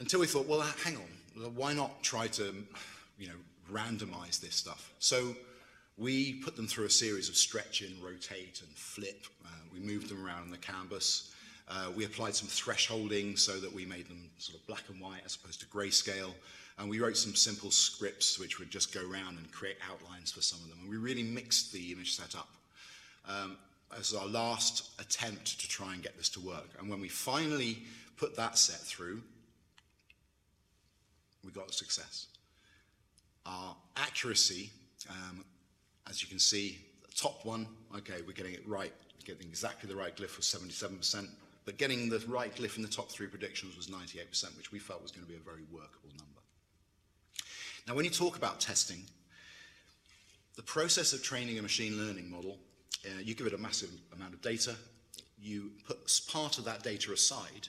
Until 0.00 0.20
we 0.20 0.26
thought, 0.26 0.46
well, 0.46 0.60
hang 0.84 0.96
on, 0.96 1.54
why 1.54 1.72
not 1.72 2.02
try 2.02 2.26
to, 2.28 2.54
you 3.18 3.28
know, 3.28 3.34
randomize 3.72 4.40
this 4.40 4.54
stuff. 4.54 4.92
So 4.98 5.34
we 5.96 6.34
put 6.34 6.56
them 6.56 6.66
through 6.66 6.86
a 6.86 6.90
series 6.90 7.28
of 7.28 7.36
stretch 7.36 7.82
in, 7.82 7.94
rotate, 8.02 8.60
and 8.66 8.76
flip. 8.76 9.26
Uh, 9.44 9.48
we 9.72 9.78
moved 9.78 10.08
them 10.08 10.24
around 10.24 10.42
on 10.42 10.50
the 10.50 10.58
canvas. 10.58 11.32
Uh, 11.68 11.90
we 11.96 12.04
applied 12.04 12.34
some 12.34 12.48
thresholding 12.48 13.38
so 13.38 13.58
that 13.58 13.72
we 13.72 13.86
made 13.86 14.06
them 14.08 14.28
sort 14.38 14.58
of 14.58 14.66
black 14.66 14.82
and 14.88 15.00
white 15.00 15.22
as 15.24 15.36
opposed 15.36 15.60
to 15.60 15.66
grayscale. 15.66 16.32
And 16.78 16.90
we 16.90 17.00
wrote 17.00 17.16
some 17.16 17.34
simple 17.34 17.70
scripts 17.70 18.38
which 18.38 18.58
would 18.58 18.70
just 18.70 18.92
go 18.92 19.00
around 19.00 19.38
and 19.38 19.50
create 19.52 19.76
outlines 19.90 20.32
for 20.32 20.42
some 20.42 20.60
of 20.60 20.68
them. 20.68 20.78
And 20.82 20.90
we 20.90 20.96
really 20.96 21.22
mixed 21.22 21.72
the 21.72 21.92
image 21.92 22.14
set 22.14 22.36
up 22.36 22.48
um, 23.28 23.56
as 23.98 24.12
our 24.12 24.26
last 24.26 24.90
attempt 25.00 25.60
to 25.60 25.68
try 25.68 25.94
and 25.94 26.02
get 26.02 26.16
this 26.16 26.28
to 26.30 26.40
work. 26.40 26.68
And 26.78 26.90
when 26.90 27.00
we 27.00 27.08
finally 27.08 27.78
put 28.16 28.36
that 28.36 28.58
set 28.58 28.80
through, 28.80 29.22
we 31.44 31.52
got 31.52 31.72
success. 31.72 32.26
Our 33.46 33.76
accuracy, 33.96 34.70
um, 35.10 35.44
as 36.08 36.22
you 36.22 36.28
can 36.28 36.38
see, 36.38 36.78
the 37.06 37.14
top 37.14 37.44
one, 37.44 37.66
okay, 37.96 38.22
we're 38.26 38.32
getting 38.32 38.54
it 38.54 38.66
right, 38.66 38.92
getting 39.24 39.46
exactly 39.46 39.88
the 39.88 39.96
right 39.96 40.16
glyph 40.16 40.36
was 40.36 40.46
77%, 40.46 41.28
but 41.64 41.78
getting 41.78 42.08
the 42.08 42.22
right 42.28 42.54
glyph 42.54 42.76
in 42.76 42.82
the 42.82 42.88
top 42.88 43.10
three 43.10 43.26
predictions 43.26 43.76
was 43.76 43.86
98%, 43.86 44.56
which 44.56 44.70
we 44.70 44.78
felt 44.78 45.02
was 45.02 45.10
going 45.10 45.24
to 45.24 45.30
be 45.30 45.36
a 45.36 45.42
very 45.42 45.62
workable 45.70 46.10
number. 46.18 46.40
Now, 47.86 47.94
when 47.94 48.04
you 48.04 48.10
talk 48.10 48.36
about 48.36 48.60
testing, 48.60 49.04
the 50.56 50.62
process 50.62 51.12
of 51.12 51.22
training 51.22 51.58
a 51.58 51.62
machine 51.62 51.98
learning 51.98 52.30
model, 52.30 52.58
uh, 53.04 53.20
you 53.22 53.34
give 53.34 53.46
it 53.46 53.54
a 53.54 53.58
massive 53.58 53.90
amount 54.14 54.34
of 54.34 54.42
data, 54.42 54.74
you 55.40 55.72
put 55.86 55.98
part 56.30 56.58
of 56.58 56.64
that 56.64 56.82
data 56.82 57.12
aside, 57.12 57.68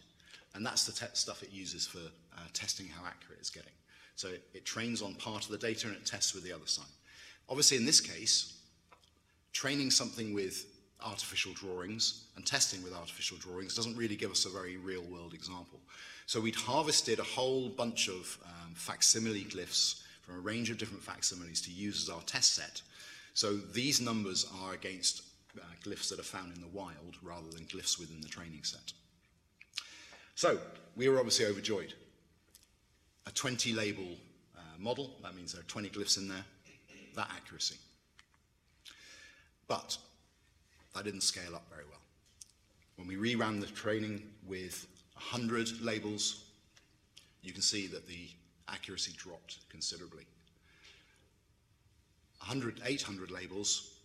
and 0.54 0.66
that's 0.66 0.86
the 0.86 1.10
stuff 1.14 1.43
it 1.43 1.52
uses 1.52 1.86
for 1.86 2.00
uh, 2.00 2.41
testing 2.54 2.88
how 2.88 3.06
accurate 3.06 3.39
it's 3.39 3.50
getting. 3.50 3.72
So 4.16 4.30
it, 4.30 4.43
it 4.54 4.66
trains 4.66 5.02
on 5.02 5.16
part 5.16 5.43
of 5.46 5.52
the 5.52 5.58
data 5.58 5.88
and 5.88 5.96
it 5.96 6.06
tests 6.06 6.34
with 6.34 6.43
the 6.43 6.54
other 6.54 6.68
side. 6.68 6.86
Obviously, 7.50 7.78
in 7.78 7.86
this 7.86 8.00
case, 8.00 8.58
training 9.52 9.91
something 9.91 10.34
with 10.34 10.66
artificial 11.04 11.54
drawings 11.54 12.26
and 12.36 12.46
testing 12.46 12.84
with 12.84 12.93
artificial 12.93 13.38
drawings 13.38 13.76
doesn't 13.76 13.98
really 13.98 14.16
give 14.16 14.32
us 14.32 14.46
a 14.46 14.50
very 14.50 14.78
real 14.78 15.04
world 15.04 15.34
example. 15.34 15.80
So 16.26 16.39
we'd 16.39 16.56
harvested 16.56 17.20
a 17.20 17.24
whole 17.24 17.70
bunch 17.70 18.08
of 18.08 18.38
um, 18.46 18.74
facsimile 18.74 19.43
glyphs 19.46 20.02
from 20.22 20.36
a 20.36 20.39
range 20.39 20.70
of 20.70 20.78
different 20.78 21.04
facsimiles 21.04 21.62
to 21.62 21.72
use 21.72 22.04
as 22.04 22.10
our 22.10 22.22
test 22.22 22.56
set. 22.56 22.82
So 23.34 23.58
these 23.58 24.02
numbers 24.02 24.48
are 24.62 24.74
against 24.74 25.22
uh, 25.58 25.64
glyphs 25.84 26.10
that 26.10 26.20
are 26.20 26.24
found 26.24 26.56
in 26.56 26.62
the 26.62 26.68
wild 26.68 27.18
rather 27.22 27.50
than 27.50 27.66
glyphs 27.66 28.00
within 28.00 28.22
the 28.22 28.28
training 28.28 28.64
set. 28.64 28.93
So 30.34 30.58
we 30.96 31.08
were 31.10 31.18
obviously 31.18 31.46
overjoyed. 31.46 31.93
A 33.28 33.32
20 33.32 33.74
label 33.74 34.18
uh, 34.58 34.60
model, 34.80 35.16
that 35.24 35.36
means 35.36 35.54
there 35.54 35.62
are 35.62 35.66
20 35.66 35.89
glyphs 35.89 36.18
in 36.18 36.28
there, 36.28 36.46
that 37.16 37.30
accuracy. 37.36 37.78
But 39.68 39.98
that 40.96 41.04
didn't 41.04 41.22
scale 41.22 41.56
up 41.56 41.66
very 41.70 41.84
well. 41.89 42.00
When 42.96 43.08
we 43.08 43.16
reran 43.16 43.60
the 43.60 43.68
training 43.68 44.24
with 44.48 44.88
100 45.14 45.82
labels, 45.82 46.46
you 47.41 47.52
can 47.52 47.62
see 47.62 47.88
that 47.88 48.08
the 48.08 48.30
accuracy 48.70 49.14
dropped 49.18 49.58
considerably. 49.70 50.24
100, 52.39 52.82
800 52.86 53.30
labels, 53.30 54.00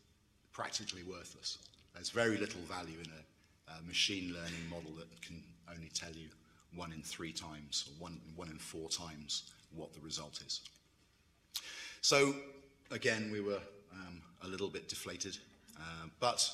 practically 0.53 1.03
worthless. 1.03 1.59
There's 1.95 2.11
very 2.11 2.37
little 2.37 2.61
value 2.63 2.99
in 2.99 3.11
a, 3.11 3.79
a, 3.79 3.83
machine 3.87 4.33
learning 4.33 4.69
model 4.69 4.93
that 4.99 5.23
can 5.23 5.43
only 5.73 5.91
tell 5.95 6.13
you 6.13 6.29
one 6.75 6.93
in 6.93 7.03
three 7.03 7.33
times 7.33 7.89
or 7.89 8.03
one, 8.03 8.21
one 8.37 8.49
in 8.49 8.59
four 8.59 8.89
times 8.89 9.51
what 9.75 9.93
the 9.93 10.01
result 10.01 10.43
is. 10.47 10.61
So 12.01 12.35
again, 12.91 13.31
we 13.31 13.41
were 13.41 13.61
um, 13.93 14.23
a 14.43 14.49
little 14.49 14.69
bit 14.69 14.89
deflated, 14.89 15.37
uh, 15.77 16.07
but 16.19 16.51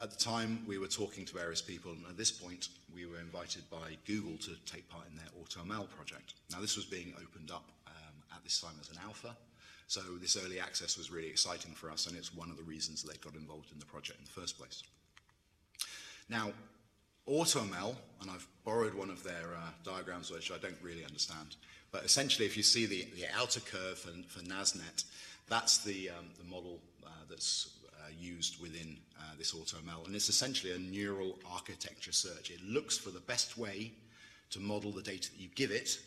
at 0.00 0.10
the 0.10 0.16
time 0.16 0.64
we 0.66 0.78
were 0.78 0.86
talking 0.86 1.24
to 1.24 1.34
various 1.34 1.62
people, 1.62 1.92
and 1.92 2.04
at 2.08 2.16
this 2.16 2.30
point 2.30 2.68
we 2.94 3.06
were 3.06 3.18
invited 3.18 3.68
by 3.70 3.96
Google 4.06 4.36
to 4.38 4.56
take 4.66 4.88
part 4.88 5.04
in 5.10 5.16
their 5.16 5.26
AutoML 5.40 5.88
project. 5.90 6.34
Now 6.50 6.60
this 6.60 6.76
was 6.76 6.84
being 6.84 7.14
opened 7.20 7.50
up 7.50 7.70
um, 7.86 8.14
at 8.34 8.42
this 8.44 8.60
time 8.60 8.74
as 8.80 8.90
an 8.90 8.98
alpha, 9.04 9.36
so 9.88 10.00
this 10.20 10.36
early 10.36 10.60
access 10.60 10.98
was 10.98 11.10
really 11.10 11.28
exciting 11.28 11.72
for 11.72 11.90
us, 11.90 12.06
and 12.06 12.16
it's 12.16 12.34
one 12.34 12.50
of 12.50 12.56
the 12.56 12.62
reasons 12.62 13.02
they 13.02 13.16
got 13.18 13.34
involved 13.34 13.72
in 13.72 13.78
the 13.78 13.86
project 13.86 14.18
in 14.18 14.24
the 14.24 14.40
first 14.40 14.58
place. 14.58 14.82
Now, 16.28 16.52
AutoML, 17.28 17.94
and 18.20 18.30
I've 18.30 18.46
borrowed 18.64 18.94
one 18.94 19.10
of 19.10 19.22
their 19.22 19.54
uh, 19.56 19.70
diagrams, 19.84 20.30
which 20.30 20.50
I 20.50 20.58
don't 20.58 20.78
really 20.82 21.04
understand, 21.04 21.56
but 21.90 22.04
essentially 22.04 22.46
if 22.46 22.56
you 22.56 22.62
see 22.62 22.86
the, 22.86 23.06
the 23.16 23.26
outer 23.36 23.60
curve 23.60 23.98
for, 23.98 24.10
for 24.28 24.44
NASNet, 24.44 25.04
that's 25.48 25.78
the, 25.78 26.10
um, 26.10 26.26
the 26.38 26.44
model 26.44 26.80
uh, 27.04 27.10
that's 27.30 27.70
used 28.18 28.60
within 28.60 28.98
uh, 29.18 29.34
this 29.38 29.52
AutoML, 29.52 30.06
and 30.06 30.14
it's 30.14 30.28
essentially 30.28 30.72
a 30.72 30.78
neural 30.78 31.38
architecture 31.50 32.12
search. 32.12 32.50
It 32.50 32.62
looks 32.62 32.98
for 32.98 33.10
the 33.10 33.20
best 33.20 33.56
way 33.58 33.92
to 34.50 34.60
model 34.60 34.92
the 34.92 35.02
data 35.02 35.30
that 35.30 35.40
you 35.40 35.48
give 35.54 35.70
it, 35.70 35.98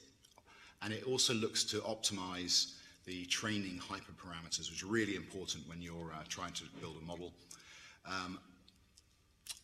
and 0.81 0.93
it 0.93 1.03
also 1.03 1.33
looks 1.33 1.63
to 1.65 1.77
optimize 1.81 2.75
the 3.05 3.25
training 3.25 3.79
hyperparameters, 3.79 4.69
which 4.69 4.83
are 4.83 4.87
really 4.87 5.15
important 5.15 5.67
when 5.67 5.81
you're 5.81 6.11
uh, 6.13 6.23
trying 6.27 6.53
to 6.53 6.63
build 6.79 6.95
a 7.01 7.05
model. 7.05 7.33
Um, 8.05 8.39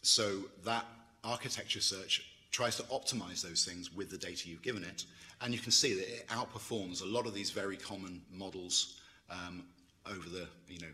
so 0.02 0.42
that 0.64 0.86
architecture 1.24 1.82
search 1.82 2.24
tries 2.52 2.76
to 2.78 2.84
optimize 2.84 3.42
those 3.42 3.66
things 3.66 3.94
with 3.94 4.10
the 4.10 4.18
data 4.18 4.50
you've 4.50 4.62
given 4.62 4.84
it, 4.84 5.06
and 5.42 5.54
you 5.54 5.60
can 5.60 5.72
see 5.72 5.94
that 5.94 6.08
it 6.08 6.28
outperforms 6.28 7.02
a 7.02 7.06
lot 7.06 7.28
of 7.28 7.34
these 7.34 7.52
very 7.52 7.78
common 7.78 8.22
models 8.32 9.00
um, 9.30 9.64
over 10.06 10.30
the, 10.30 10.48
you 10.68 10.80
know, 10.80 10.94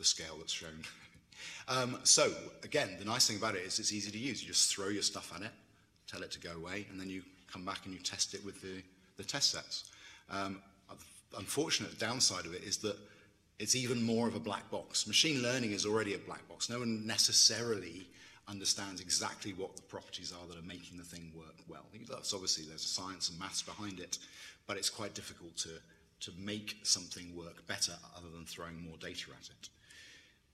the 0.00 0.04
scale 0.04 0.34
that's 0.38 0.52
shown. 0.52 0.82
um, 1.68 1.98
so 2.02 2.32
again, 2.64 2.96
the 2.98 3.04
nice 3.04 3.28
thing 3.28 3.36
about 3.36 3.54
it 3.54 3.62
is 3.62 3.78
it's 3.78 3.92
easy 3.92 4.10
to 4.10 4.18
use. 4.18 4.42
You 4.42 4.48
just 4.48 4.74
throw 4.74 4.88
your 4.88 5.02
stuff 5.02 5.32
at 5.36 5.42
it, 5.42 5.52
tell 6.08 6.22
it 6.22 6.32
to 6.32 6.40
go 6.40 6.52
away, 6.56 6.86
and 6.90 6.98
then 6.98 7.08
you 7.08 7.22
come 7.52 7.64
back 7.64 7.84
and 7.84 7.94
you 7.94 8.00
test 8.00 8.34
it 8.34 8.44
with 8.44 8.60
the, 8.60 8.82
the 9.16 9.24
test 9.24 9.52
sets. 9.52 9.90
Um, 10.30 10.60
unfortunate 11.38 11.98
downside 11.98 12.46
of 12.46 12.54
it 12.54 12.62
is 12.62 12.78
that 12.78 12.96
it's 13.58 13.76
even 13.76 14.02
more 14.02 14.26
of 14.26 14.34
a 14.34 14.40
black 14.40 14.70
box. 14.70 15.06
Machine 15.06 15.42
learning 15.42 15.72
is 15.72 15.84
already 15.84 16.14
a 16.14 16.18
black 16.18 16.48
box. 16.48 16.70
No 16.70 16.78
one 16.78 17.06
necessarily 17.06 18.06
understands 18.48 19.00
exactly 19.00 19.52
what 19.52 19.76
the 19.76 19.82
properties 19.82 20.32
are 20.32 20.46
that 20.48 20.58
are 20.58 20.66
making 20.66 20.98
the 20.98 21.04
thing 21.04 21.30
work 21.36 21.54
well. 21.68 21.84
That's 22.08 22.32
obviously 22.32 22.64
there's 22.64 22.84
a 22.84 22.88
science 22.88 23.28
and 23.28 23.38
maths 23.38 23.62
behind 23.62 24.00
it, 24.00 24.18
but 24.66 24.76
it's 24.76 24.90
quite 24.90 25.14
difficult 25.14 25.56
to, 25.58 25.68
to 26.20 26.32
make 26.38 26.78
something 26.82 27.36
work 27.36 27.66
better 27.66 27.92
other 28.16 28.28
than 28.30 28.44
throwing 28.44 28.82
more 28.82 28.96
data 28.98 29.26
at 29.38 29.48
it. 29.50 29.68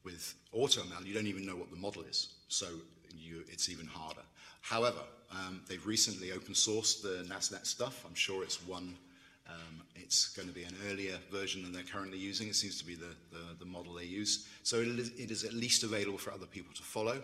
With 0.07 0.35
AutoML, 0.55 1.05
you 1.05 1.13
don't 1.13 1.27
even 1.27 1.45
know 1.45 1.57
what 1.57 1.71
the 1.71 1.77
model 1.77 2.03
is, 2.03 2.29
so 2.47 2.67
you, 3.15 3.43
it's 3.49 3.69
even 3.69 3.87
harder. 3.87 4.23
However, 4.61 5.01
um, 5.33 5.61
they've 5.69 5.85
recently 5.85 6.31
open 6.31 6.55
sourced 6.55 7.03
the 7.03 7.27
NASNet 7.29 7.67
stuff. 7.67 8.05
I'm 8.07 8.15
sure 8.15 8.45
it's 8.45 8.65
one 8.65 8.95
um, 9.49 9.83
it's 9.95 10.29
going 10.29 10.49
to 10.49 10.55
be 10.55 10.65
an 10.65 10.75
earlier 10.91 11.17
version 11.31 11.63
than 11.63 11.73
they're 11.73 11.83
currently 11.83 12.19
using. 12.19 12.49
It 12.49 12.57
seems 12.57 12.79
to 12.79 12.85
be 12.85 12.95
the, 12.95 13.15
the, 13.31 13.55
the 13.59 13.65
model 13.65 13.95
they 13.95 14.05
use. 14.05 14.47
So 14.63 14.77
it 14.77 14.89
is, 14.89 15.11
it 15.11 15.31
is, 15.31 15.45
at 15.45 15.53
least 15.53 15.83
available 15.83 16.19
for 16.19 16.33
other 16.33 16.47
people 16.47 16.75
to 16.75 16.83
follow. 16.83 17.23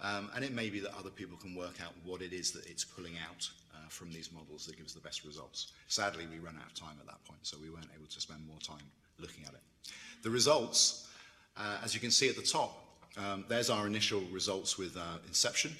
Um, 0.00 0.30
and 0.34 0.44
it 0.44 0.52
may 0.52 0.70
be 0.70 0.80
that 0.80 0.96
other 0.98 1.10
people 1.10 1.36
can 1.36 1.54
work 1.54 1.80
out 1.82 1.92
what 2.04 2.22
it 2.22 2.32
is 2.32 2.52
that 2.52 2.66
it's 2.66 2.84
pulling 2.84 3.14
out 3.28 3.50
uh, 3.74 3.88
from 3.88 4.12
these 4.12 4.30
models 4.32 4.64
that 4.66 4.76
gives 4.76 4.94
the 4.94 5.00
best 5.00 5.24
results. 5.24 5.72
Sadly, 5.88 6.26
we 6.30 6.38
ran 6.38 6.56
out 6.56 6.66
of 6.66 6.74
time 6.74 6.96
at 7.00 7.06
that 7.06 7.22
point, 7.24 7.40
so 7.42 7.58
we 7.60 7.68
weren't 7.68 7.90
able 7.94 8.06
to 8.08 8.20
spend 8.20 8.46
more 8.46 8.58
time 8.60 8.84
looking 9.18 9.44
at 9.44 9.52
it. 9.54 9.60
The 10.22 10.30
results, 10.30 11.07
uh, 11.58 11.78
as 11.82 11.94
you 11.94 12.00
can 12.00 12.10
see 12.10 12.28
at 12.28 12.36
the 12.36 12.42
top, 12.42 12.84
um, 13.16 13.44
there's 13.48 13.70
our 13.70 13.86
initial 13.86 14.20
results 14.32 14.78
with 14.78 14.96
uh, 14.96 15.18
Inception. 15.26 15.76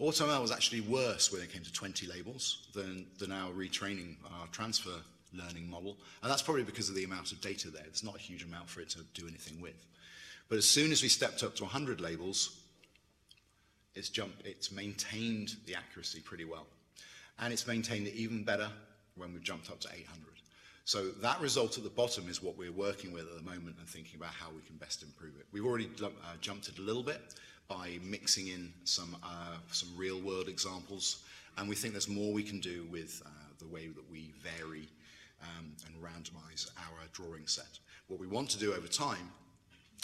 AutoML 0.00 0.40
was 0.40 0.52
actually 0.52 0.80
worse 0.82 1.32
when 1.32 1.42
it 1.42 1.52
came 1.52 1.62
to 1.62 1.72
20 1.72 2.06
labels 2.06 2.68
than, 2.74 3.06
than 3.18 3.32
our 3.32 3.50
retraining, 3.50 4.14
our 4.40 4.46
transfer 4.48 4.94
learning 5.32 5.68
model. 5.68 5.96
And 6.22 6.30
that's 6.30 6.42
probably 6.42 6.62
because 6.62 6.88
of 6.88 6.94
the 6.94 7.04
amount 7.04 7.32
of 7.32 7.40
data 7.40 7.70
there. 7.70 7.82
There's 7.82 8.04
not 8.04 8.16
a 8.16 8.20
huge 8.20 8.44
amount 8.44 8.68
for 8.68 8.80
it 8.80 8.88
to 8.90 9.00
do 9.14 9.26
anything 9.28 9.60
with. 9.60 9.86
But 10.48 10.58
as 10.58 10.66
soon 10.66 10.92
as 10.92 11.02
we 11.02 11.08
stepped 11.08 11.42
up 11.42 11.54
to 11.56 11.64
100 11.64 12.00
labels, 12.00 12.60
it's 13.94 14.08
jumped, 14.08 14.46
it's 14.46 14.70
maintained 14.70 15.56
the 15.66 15.74
accuracy 15.74 16.20
pretty 16.20 16.44
well. 16.44 16.66
And 17.40 17.52
it's 17.52 17.66
maintained 17.66 18.06
it 18.06 18.14
even 18.14 18.44
better 18.44 18.70
when 19.16 19.32
we've 19.32 19.42
jumped 19.42 19.70
up 19.70 19.80
to 19.80 19.88
800. 19.88 20.37
So 20.88 21.10
that 21.20 21.38
result 21.42 21.76
at 21.76 21.84
the 21.84 21.90
bottom 21.90 22.30
is 22.30 22.42
what 22.42 22.56
we're 22.56 22.72
working 22.72 23.12
with 23.12 23.24
at 23.24 23.36
the 23.36 23.42
moment 23.42 23.76
and 23.78 23.86
thinking 23.86 24.18
about 24.18 24.32
how 24.32 24.46
we 24.56 24.62
can 24.62 24.76
best 24.76 25.02
improve 25.02 25.34
it. 25.38 25.44
We've 25.52 25.66
already 25.66 25.90
uh, 26.02 26.08
jumped 26.40 26.68
it 26.68 26.78
a 26.78 26.80
little 26.80 27.02
bit, 27.02 27.34
by 27.68 27.98
mixing 28.02 28.46
in 28.46 28.72
some, 28.84 29.14
uh, 29.22 29.58
some 29.70 29.90
real 29.98 30.18
world 30.22 30.48
examples. 30.48 31.24
And 31.58 31.68
we 31.68 31.74
think 31.74 31.92
there's 31.92 32.08
more 32.08 32.32
we 32.32 32.42
can 32.42 32.58
do 32.58 32.86
with 32.90 33.22
uh, 33.26 33.28
the 33.58 33.66
way 33.66 33.88
that 33.88 34.10
we 34.10 34.32
vary 34.42 34.88
um, 35.42 35.72
and 35.84 35.94
randomize 36.02 36.70
our 36.78 37.04
drawing 37.12 37.46
set. 37.46 37.78
What 38.06 38.18
we 38.18 38.26
want 38.26 38.48
to 38.48 38.58
do 38.58 38.72
over 38.72 38.88
time 38.88 39.30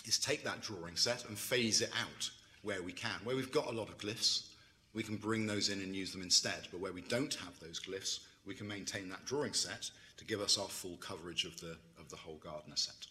is 0.04 0.18
take 0.18 0.44
that 0.44 0.60
drawing 0.60 0.96
set 0.96 1.26
and 1.30 1.38
phase 1.38 1.80
it 1.80 1.92
out 1.98 2.30
where 2.60 2.82
we 2.82 2.92
can. 2.92 3.18
Where 3.24 3.36
we've 3.36 3.50
got 3.50 3.68
a 3.68 3.74
lot 3.74 3.88
of 3.88 3.96
glyphs, 3.96 4.48
we 4.92 5.02
can 5.02 5.16
bring 5.16 5.46
those 5.46 5.70
in 5.70 5.80
and 5.80 5.96
use 5.96 6.12
them 6.12 6.20
instead. 6.20 6.68
But 6.70 6.80
where 6.80 6.92
we 6.92 7.00
don't 7.00 7.32
have 7.36 7.58
those 7.58 7.80
glyphs, 7.80 8.18
we 8.44 8.54
can 8.54 8.68
maintain 8.68 9.08
that 9.08 9.24
drawing 9.24 9.54
set 9.54 9.88
to 10.16 10.24
give 10.24 10.40
us 10.40 10.58
our 10.58 10.68
full 10.68 10.96
coverage 10.96 11.44
of 11.44 11.58
the, 11.60 11.76
of 11.98 12.08
the 12.10 12.16
whole 12.16 12.40
Gardner 12.42 12.76
set. 12.76 13.06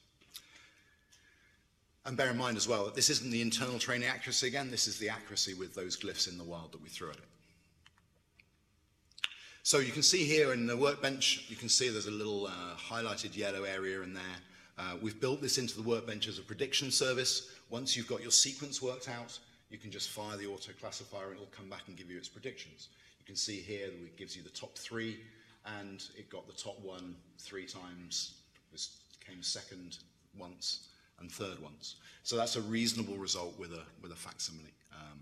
And 2.05 2.17
bear 2.17 2.31
in 2.31 2.37
mind 2.37 2.57
as 2.57 2.67
well 2.67 2.83
that 2.85 2.95
this 2.95 3.09
isn't 3.09 3.31
the 3.31 3.41
internal 3.41 3.79
training 3.79 4.09
accuracy 4.09 4.47
again, 4.47 4.69
this 4.69 4.87
is 4.87 4.97
the 4.99 5.09
accuracy 5.09 5.53
with 5.53 5.73
those 5.73 5.97
glyphs 5.97 6.29
in 6.29 6.37
the 6.37 6.43
wild 6.43 6.73
that 6.73 6.81
we 6.81 6.89
threw 6.89 7.09
at 7.09 7.15
it. 7.15 7.23
So 9.65 9.79
you 9.79 9.93
can 9.93 10.03
see 10.03 10.25
here 10.25 10.51
in 10.51 10.67
the 10.67 10.75
workbench, 10.75 11.45
you 11.47 11.55
can 11.55 11.69
see 11.69 11.87
there's 11.87 12.07
a 12.07 12.11
little 12.11 12.47
uh, 12.47 12.75
highlighted 12.77 13.37
yellow 13.37 13.63
area 13.63 14.01
in 14.01 14.13
there. 14.13 14.23
Uh, 14.77 14.95
we've 15.01 15.21
built 15.21 15.41
this 15.41 15.57
into 15.57 15.75
the 15.75 15.87
workbench 15.87 16.27
as 16.27 16.37
a 16.37 16.41
prediction 16.41 16.91
service. 16.91 17.51
Once 17.69 17.95
you've 17.95 18.07
got 18.07 18.21
your 18.21 18.31
sequence 18.31 18.81
worked 18.81 19.07
out, 19.07 19.39
you 19.69 19.77
can 19.77 19.89
just 19.89 20.09
fire 20.09 20.35
the 20.35 20.47
auto 20.47 20.73
classifier 20.81 21.27
and 21.27 21.35
it'll 21.35 21.47
come 21.55 21.69
back 21.69 21.83
and 21.87 21.95
give 21.95 22.11
you 22.11 22.17
its 22.17 22.27
predictions. 22.27 22.89
You 23.19 23.25
can 23.25 23.37
see 23.37 23.61
here 23.61 23.87
that 23.87 23.93
it 23.93 24.17
gives 24.17 24.35
you 24.35 24.43
the 24.43 24.49
top 24.49 24.77
three, 24.77 25.21
and 25.65 26.03
it 26.17 26.29
got 26.29 26.47
the 26.47 26.53
top 26.53 26.79
one 26.81 27.15
three 27.39 27.65
times, 27.65 28.33
it 28.73 28.81
came 29.25 29.41
second 29.41 29.97
once, 30.37 30.87
and 31.19 31.31
third 31.31 31.59
once. 31.59 31.95
So 32.23 32.35
that's 32.35 32.55
a 32.55 32.61
reasonable 32.61 33.15
result 33.15 33.57
with 33.59 33.71
a, 33.71 33.83
with 34.01 34.11
a 34.11 34.15
facsimile. 34.15 34.73
Um, 34.93 35.19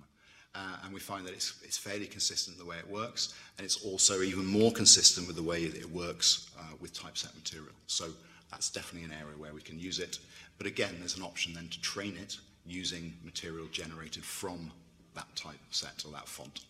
uh, 0.53 0.77
and 0.83 0.93
we 0.93 0.99
find 0.99 1.25
that 1.25 1.33
it's, 1.33 1.61
it's 1.63 1.77
fairly 1.77 2.05
consistent 2.05 2.57
the 2.57 2.65
way 2.65 2.77
it 2.77 2.89
works, 2.89 3.33
and 3.57 3.65
it's 3.65 3.85
also 3.85 4.21
even 4.21 4.45
more 4.45 4.71
consistent 4.71 5.27
with 5.27 5.35
the 5.35 5.43
way 5.43 5.63
it 5.63 5.89
works 5.89 6.51
uh, 6.59 6.73
with 6.79 6.93
typeset 6.93 7.33
material. 7.35 7.73
So 7.87 8.09
that's 8.49 8.69
definitely 8.69 9.05
an 9.05 9.13
area 9.13 9.37
where 9.37 9.53
we 9.53 9.61
can 9.61 9.79
use 9.79 9.99
it. 9.99 10.19
But 10.57 10.67
again, 10.67 10.95
there's 10.99 11.17
an 11.17 11.23
option 11.23 11.53
then 11.53 11.69
to 11.69 11.81
train 11.81 12.17
it 12.17 12.37
using 12.65 13.13
material 13.23 13.67
generated 13.71 14.23
from 14.23 14.71
that 15.15 15.33
type 15.35 15.59
set 15.71 16.03
or 16.05 16.11
that 16.11 16.27
font. 16.27 16.61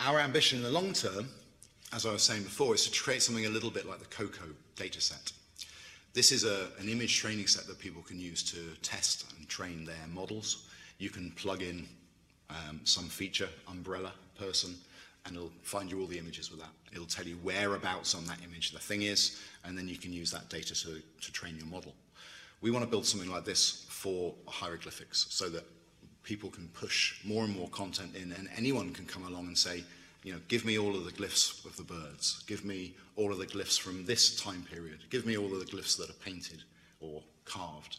Our 0.00 0.20
ambition 0.20 0.58
in 0.58 0.64
the 0.64 0.70
long 0.70 0.92
term, 0.92 1.28
as 1.92 2.04
I 2.04 2.12
was 2.12 2.22
saying 2.22 2.42
before, 2.42 2.74
is 2.74 2.88
to 2.88 3.02
create 3.02 3.22
something 3.22 3.46
a 3.46 3.50
little 3.50 3.70
bit 3.70 3.86
like 3.86 3.98
the 3.98 4.06
COCO 4.06 4.44
dataset. 4.76 5.32
This 6.12 6.32
is 6.32 6.44
a, 6.44 6.68
an 6.78 6.88
image 6.88 7.16
training 7.16 7.46
set 7.46 7.66
that 7.66 7.78
people 7.78 8.02
can 8.02 8.20
use 8.20 8.42
to 8.52 8.58
test 8.82 9.24
and 9.38 9.48
train 9.48 9.84
their 9.84 10.06
models. 10.12 10.68
You 10.98 11.10
can 11.10 11.30
plug 11.32 11.62
in 11.62 11.86
um, 12.50 12.80
some 12.84 13.08
feature, 13.08 13.48
umbrella, 13.68 14.12
person, 14.38 14.74
and 15.24 15.36
it'll 15.36 15.52
find 15.62 15.90
you 15.90 16.00
all 16.00 16.06
the 16.06 16.18
images 16.18 16.50
with 16.50 16.60
that. 16.60 16.70
It'll 16.92 17.06
tell 17.06 17.26
you 17.26 17.38
whereabouts 17.42 18.14
on 18.14 18.24
that 18.26 18.38
image 18.44 18.72
the 18.72 18.78
thing 18.78 19.02
is, 19.02 19.40
and 19.64 19.76
then 19.76 19.88
you 19.88 19.96
can 19.96 20.12
use 20.12 20.30
that 20.30 20.48
data 20.50 20.74
to, 20.74 21.02
to 21.20 21.32
train 21.32 21.56
your 21.56 21.66
model. 21.66 21.94
We 22.60 22.70
want 22.70 22.84
to 22.84 22.90
build 22.90 23.06
something 23.06 23.30
like 23.30 23.44
this 23.44 23.86
for 23.88 24.34
hieroglyphics 24.46 25.26
so 25.30 25.48
that 25.48 25.64
people 26.26 26.50
can 26.50 26.68
push 26.74 27.24
more 27.24 27.44
and 27.44 27.56
more 27.56 27.68
content 27.68 28.14
in, 28.16 28.32
and 28.32 28.48
anyone 28.56 28.92
can 28.92 29.06
come 29.06 29.24
along 29.24 29.46
and 29.46 29.56
say, 29.56 29.84
you 30.24 30.32
know, 30.32 30.40
give 30.48 30.64
me 30.64 30.76
all 30.76 30.96
of 30.96 31.04
the 31.04 31.12
glyphs 31.12 31.64
of 31.64 31.76
the 31.76 31.84
birds. 31.84 32.42
Give 32.48 32.64
me 32.64 32.94
all 33.14 33.30
of 33.30 33.38
the 33.38 33.46
glyphs 33.46 33.78
from 33.78 34.04
this 34.04 34.34
time 34.34 34.66
period. 34.68 34.98
Give 35.08 35.24
me 35.24 35.38
all 35.38 35.52
of 35.52 35.60
the 35.60 35.64
glyphs 35.64 35.96
that 35.98 36.10
are 36.10 36.20
painted 36.24 36.64
or 37.00 37.22
carved. 37.44 37.98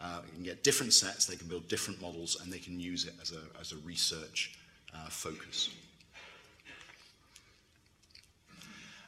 Uh, 0.00 0.20
you 0.26 0.32
can 0.34 0.42
get 0.42 0.64
different 0.64 0.92
sets, 0.92 1.24
they 1.24 1.36
can 1.36 1.46
build 1.46 1.68
different 1.68 2.02
models, 2.02 2.40
and 2.42 2.52
they 2.52 2.58
can 2.58 2.80
use 2.80 3.04
it 3.04 3.14
as 3.22 3.32
a, 3.32 3.60
as 3.60 3.70
a 3.70 3.76
research 3.76 4.58
uh, 4.92 5.08
focus. 5.08 5.70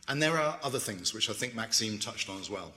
And 0.06 0.22
there 0.22 0.38
are 0.38 0.58
other 0.62 0.78
things 0.78 1.12
which 1.12 1.28
I 1.28 1.32
think 1.32 1.56
Maxime 1.56 1.98
touched 1.98 2.28
on 2.28 2.40
as 2.40 2.48
well. 2.48 2.72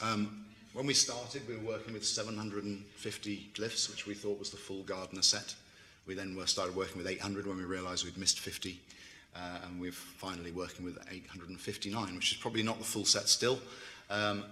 Um, 0.00 0.46
when 0.74 0.86
we 0.86 0.94
started, 0.94 1.46
we 1.48 1.56
were 1.56 1.72
working 1.72 1.94
with 1.94 2.04
750 2.04 3.50
glyphs, 3.54 3.88
which 3.88 4.06
we 4.06 4.14
thought 4.14 4.40
was 4.40 4.50
the 4.50 4.56
full 4.56 4.82
Gardner 4.82 5.22
set. 5.22 5.54
We 6.04 6.14
then 6.14 6.36
started 6.46 6.74
working 6.74 6.98
with 6.98 7.06
800 7.06 7.46
when 7.46 7.56
we 7.56 7.64
realized 7.64 8.04
we'd 8.04 8.18
missed 8.18 8.40
50 8.40 8.78
uh, 9.36 9.38
and 9.64 9.80
we're 9.80 9.92
finally 9.92 10.50
working 10.50 10.84
with 10.84 10.98
859, 11.10 12.16
which 12.16 12.32
is 12.32 12.38
probably 12.38 12.64
not 12.64 12.78
the 12.78 12.84
full 12.84 13.04
set 13.04 13.28
still. 13.28 13.60
Um, 14.10 14.44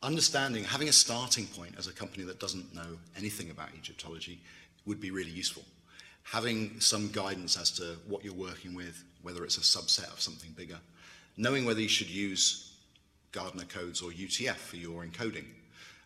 understanding, 0.00 0.62
having 0.62 0.88
a 0.88 0.92
starting 0.92 1.46
point 1.48 1.74
as 1.76 1.88
a 1.88 1.92
company 1.92 2.24
that 2.24 2.38
doesn't 2.38 2.72
know 2.72 2.96
anything 3.18 3.50
about 3.50 3.70
Egyptology 3.76 4.38
would 4.86 5.00
be 5.00 5.10
really 5.10 5.30
useful. 5.32 5.64
Having 6.22 6.80
some 6.80 7.10
guidance 7.10 7.58
as 7.58 7.72
to 7.72 7.96
what 8.06 8.24
you're 8.24 8.32
working 8.32 8.74
with, 8.74 9.02
whether 9.22 9.44
it's 9.44 9.58
a 9.58 9.60
subset 9.60 10.12
of 10.12 10.20
something 10.20 10.52
bigger, 10.56 10.78
knowing 11.36 11.64
whether 11.64 11.80
you 11.80 11.88
should 11.88 12.08
use 12.08 12.65
Gardner 13.36 13.64
codes 13.64 14.00
or 14.00 14.10
UTF 14.12 14.56
for 14.56 14.76
your 14.76 15.04
encoding, 15.04 15.44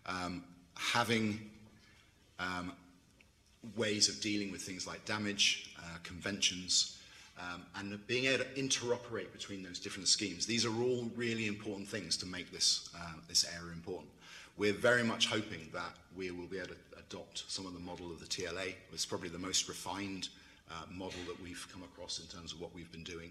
um, 0.05 0.43
having 0.75 1.39
um, 2.41 2.73
ways 3.77 4.09
of 4.09 4.21
dealing 4.21 4.51
with 4.51 4.63
things 4.63 4.85
like 4.85 5.05
damage, 5.05 5.73
uh, 5.79 5.99
conventions, 6.03 6.99
um, 7.39 7.63
and 7.77 8.05
being 8.09 8.25
able 8.25 8.43
to 8.43 8.51
interoperate 8.55 9.31
between 9.33 9.63
those 9.63 9.79
different 9.79 10.09
schemes. 10.09 10.45
These 10.45 10.67
are 10.67 10.83
all 10.83 11.09
really 11.15 11.47
important 11.47 11.87
things 11.87 12.17
to 12.17 12.27
make 12.27 12.51
this, 12.51 12.91
uh, 12.97 13.13
this 13.29 13.47
area 13.57 13.73
important. 13.73 14.11
We're 14.57 14.73
very 14.73 15.05
much 15.05 15.29
hoping 15.29 15.69
that 15.73 15.95
we 16.17 16.33
will 16.33 16.49
be 16.49 16.59
able 16.59 16.71
to 16.71 16.77
adopt 16.99 17.45
some 17.47 17.65
of 17.65 17.75
the 17.75 17.81
model 17.81 18.11
of 18.11 18.19
the 18.19 18.27
TLA. 18.27 18.75
It's 18.93 19.07
probably 19.07 19.29
the 19.29 19.39
most 19.39 19.69
refined 19.69 20.31
uh, 20.69 20.75
model 20.91 21.21
that 21.29 21.41
we've 21.41 21.65
come 21.73 21.85
across 21.85 22.19
in 22.19 22.27
terms 22.27 22.53
of 22.53 22.61
what 22.61 22.75
we've 22.75 22.91
been 22.91 23.05
doing. 23.05 23.31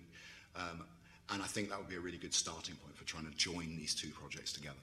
Um, 0.56 0.86
and 1.32 1.42
I 1.42 1.46
think 1.46 1.70
that 1.70 1.78
would 1.78 1.90
be 1.90 1.96
a 1.96 2.00
really 2.00 2.18
good 2.18 2.34
starting 2.34 2.76
point 2.76 2.96
for 2.96 3.06
trying 3.06 3.26
to 3.26 3.38
join 3.38 3.78
these 3.78 3.94
two 3.94 4.10
projects 4.10 4.54
together. 4.54 4.76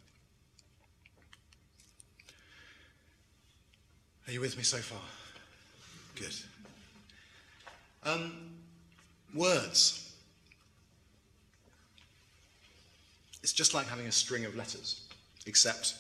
Are 4.29 4.33
you 4.33 4.41
with 4.41 4.57
me 4.57 4.63
so 4.63 4.79
far? 4.79 5.01
Good. 6.17 6.35
Um, 8.05 8.33
Words. 9.35 10.15
It's 13.43 13.53
just 13.53 13.75
like 13.75 13.87
having 13.87 14.07
a 14.07 14.13
string 14.13 14.45
of 14.45 14.57
letters, 14.57 15.03
except 15.47 15.95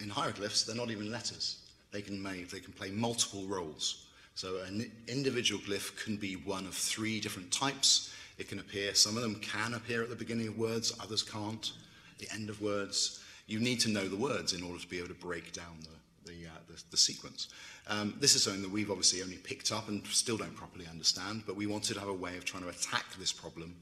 in 0.00 0.08
hieroglyphs, 0.08 0.64
they're 0.64 0.76
not 0.76 0.90
even 0.90 1.10
letters. 1.10 1.56
They 1.92 2.02
can, 2.02 2.22
make, 2.22 2.50
they 2.50 2.60
can 2.60 2.72
play 2.72 2.90
multiple 2.90 3.46
roles. 3.46 4.06
So 4.34 4.58
an 4.58 4.90
individual 5.08 5.60
glyph 5.60 5.96
can 6.02 6.16
be 6.16 6.34
one 6.34 6.66
of 6.66 6.74
three 6.74 7.20
different 7.20 7.50
types. 7.50 8.12
It 8.40 8.48
can 8.48 8.58
appear, 8.58 8.94
some 8.94 9.18
of 9.18 9.22
them 9.22 9.34
can 9.34 9.74
appear 9.74 10.02
at 10.02 10.08
the 10.08 10.16
beginning 10.16 10.48
of 10.48 10.56
words, 10.56 10.94
others 10.98 11.22
can't, 11.22 11.72
the 12.18 12.26
end 12.32 12.48
of 12.48 12.62
words. 12.62 13.22
You 13.46 13.60
need 13.60 13.80
to 13.80 13.90
know 13.90 14.08
the 14.08 14.16
words 14.16 14.54
in 14.54 14.62
order 14.62 14.78
to 14.78 14.88
be 14.88 14.96
able 14.96 15.08
to 15.08 15.14
break 15.14 15.52
down 15.52 15.76
the, 15.82 16.32
the, 16.32 16.46
uh, 16.46 16.58
the, 16.66 16.82
the 16.90 16.96
sequence. 16.96 17.48
Um, 17.86 18.14
this 18.18 18.34
is 18.34 18.42
something 18.42 18.62
that 18.62 18.70
we've 18.70 18.90
obviously 18.90 19.22
only 19.22 19.36
picked 19.36 19.70
up 19.72 19.88
and 19.88 20.06
still 20.06 20.38
don't 20.38 20.56
properly 20.56 20.86
understand, 20.90 21.42
but 21.46 21.54
we 21.54 21.66
wanted 21.66 21.92
to 21.92 22.00
have 22.00 22.08
a 22.08 22.14
way 22.14 22.38
of 22.38 22.46
trying 22.46 22.62
to 22.62 22.70
attack 22.70 23.04
this 23.18 23.30
problem 23.30 23.76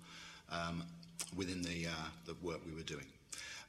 um, 0.50 0.82
within 1.36 1.62
the, 1.62 1.86
uh, 1.86 2.08
the 2.26 2.34
work 2.42 2.58
we 2.66 2.74
were 2.74 2.82
doing. 2.82 3.06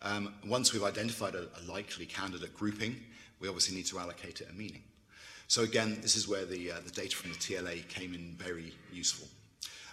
Um, 0.02 0.34
once 0.44 0.74
we've 0.74 0.84
identified 0.84 1.36
a, 1.36 1.50
a 1.62 1.62
likely 1.72 2.08
candidate 2.08 2.56
grouping, 2.58 2.96
we 3.40 3.48
obviously 3.48 3.76
need 3.76 3.86
to 3.86 4.00
allocate 4.00 4.42
it 4.42 4.48
a 4.50 4.54
meaning. 4.54 4.82
So 5.48 5.62
again, 5.62 6.00
this 6.02 6.16
is 6.16 6.28
where 6.28 6.46
the, 6.46 6.72
uh, 6.72 6.76
the 6.84 6.92
data 6.92 7.16
from 7.16 7.30
the 7.30 7.38
TLA 7.38 7.88
came 7.90 8.16
in 8.16 8.36
very 8.40 8.74
useful. 8.92 9.28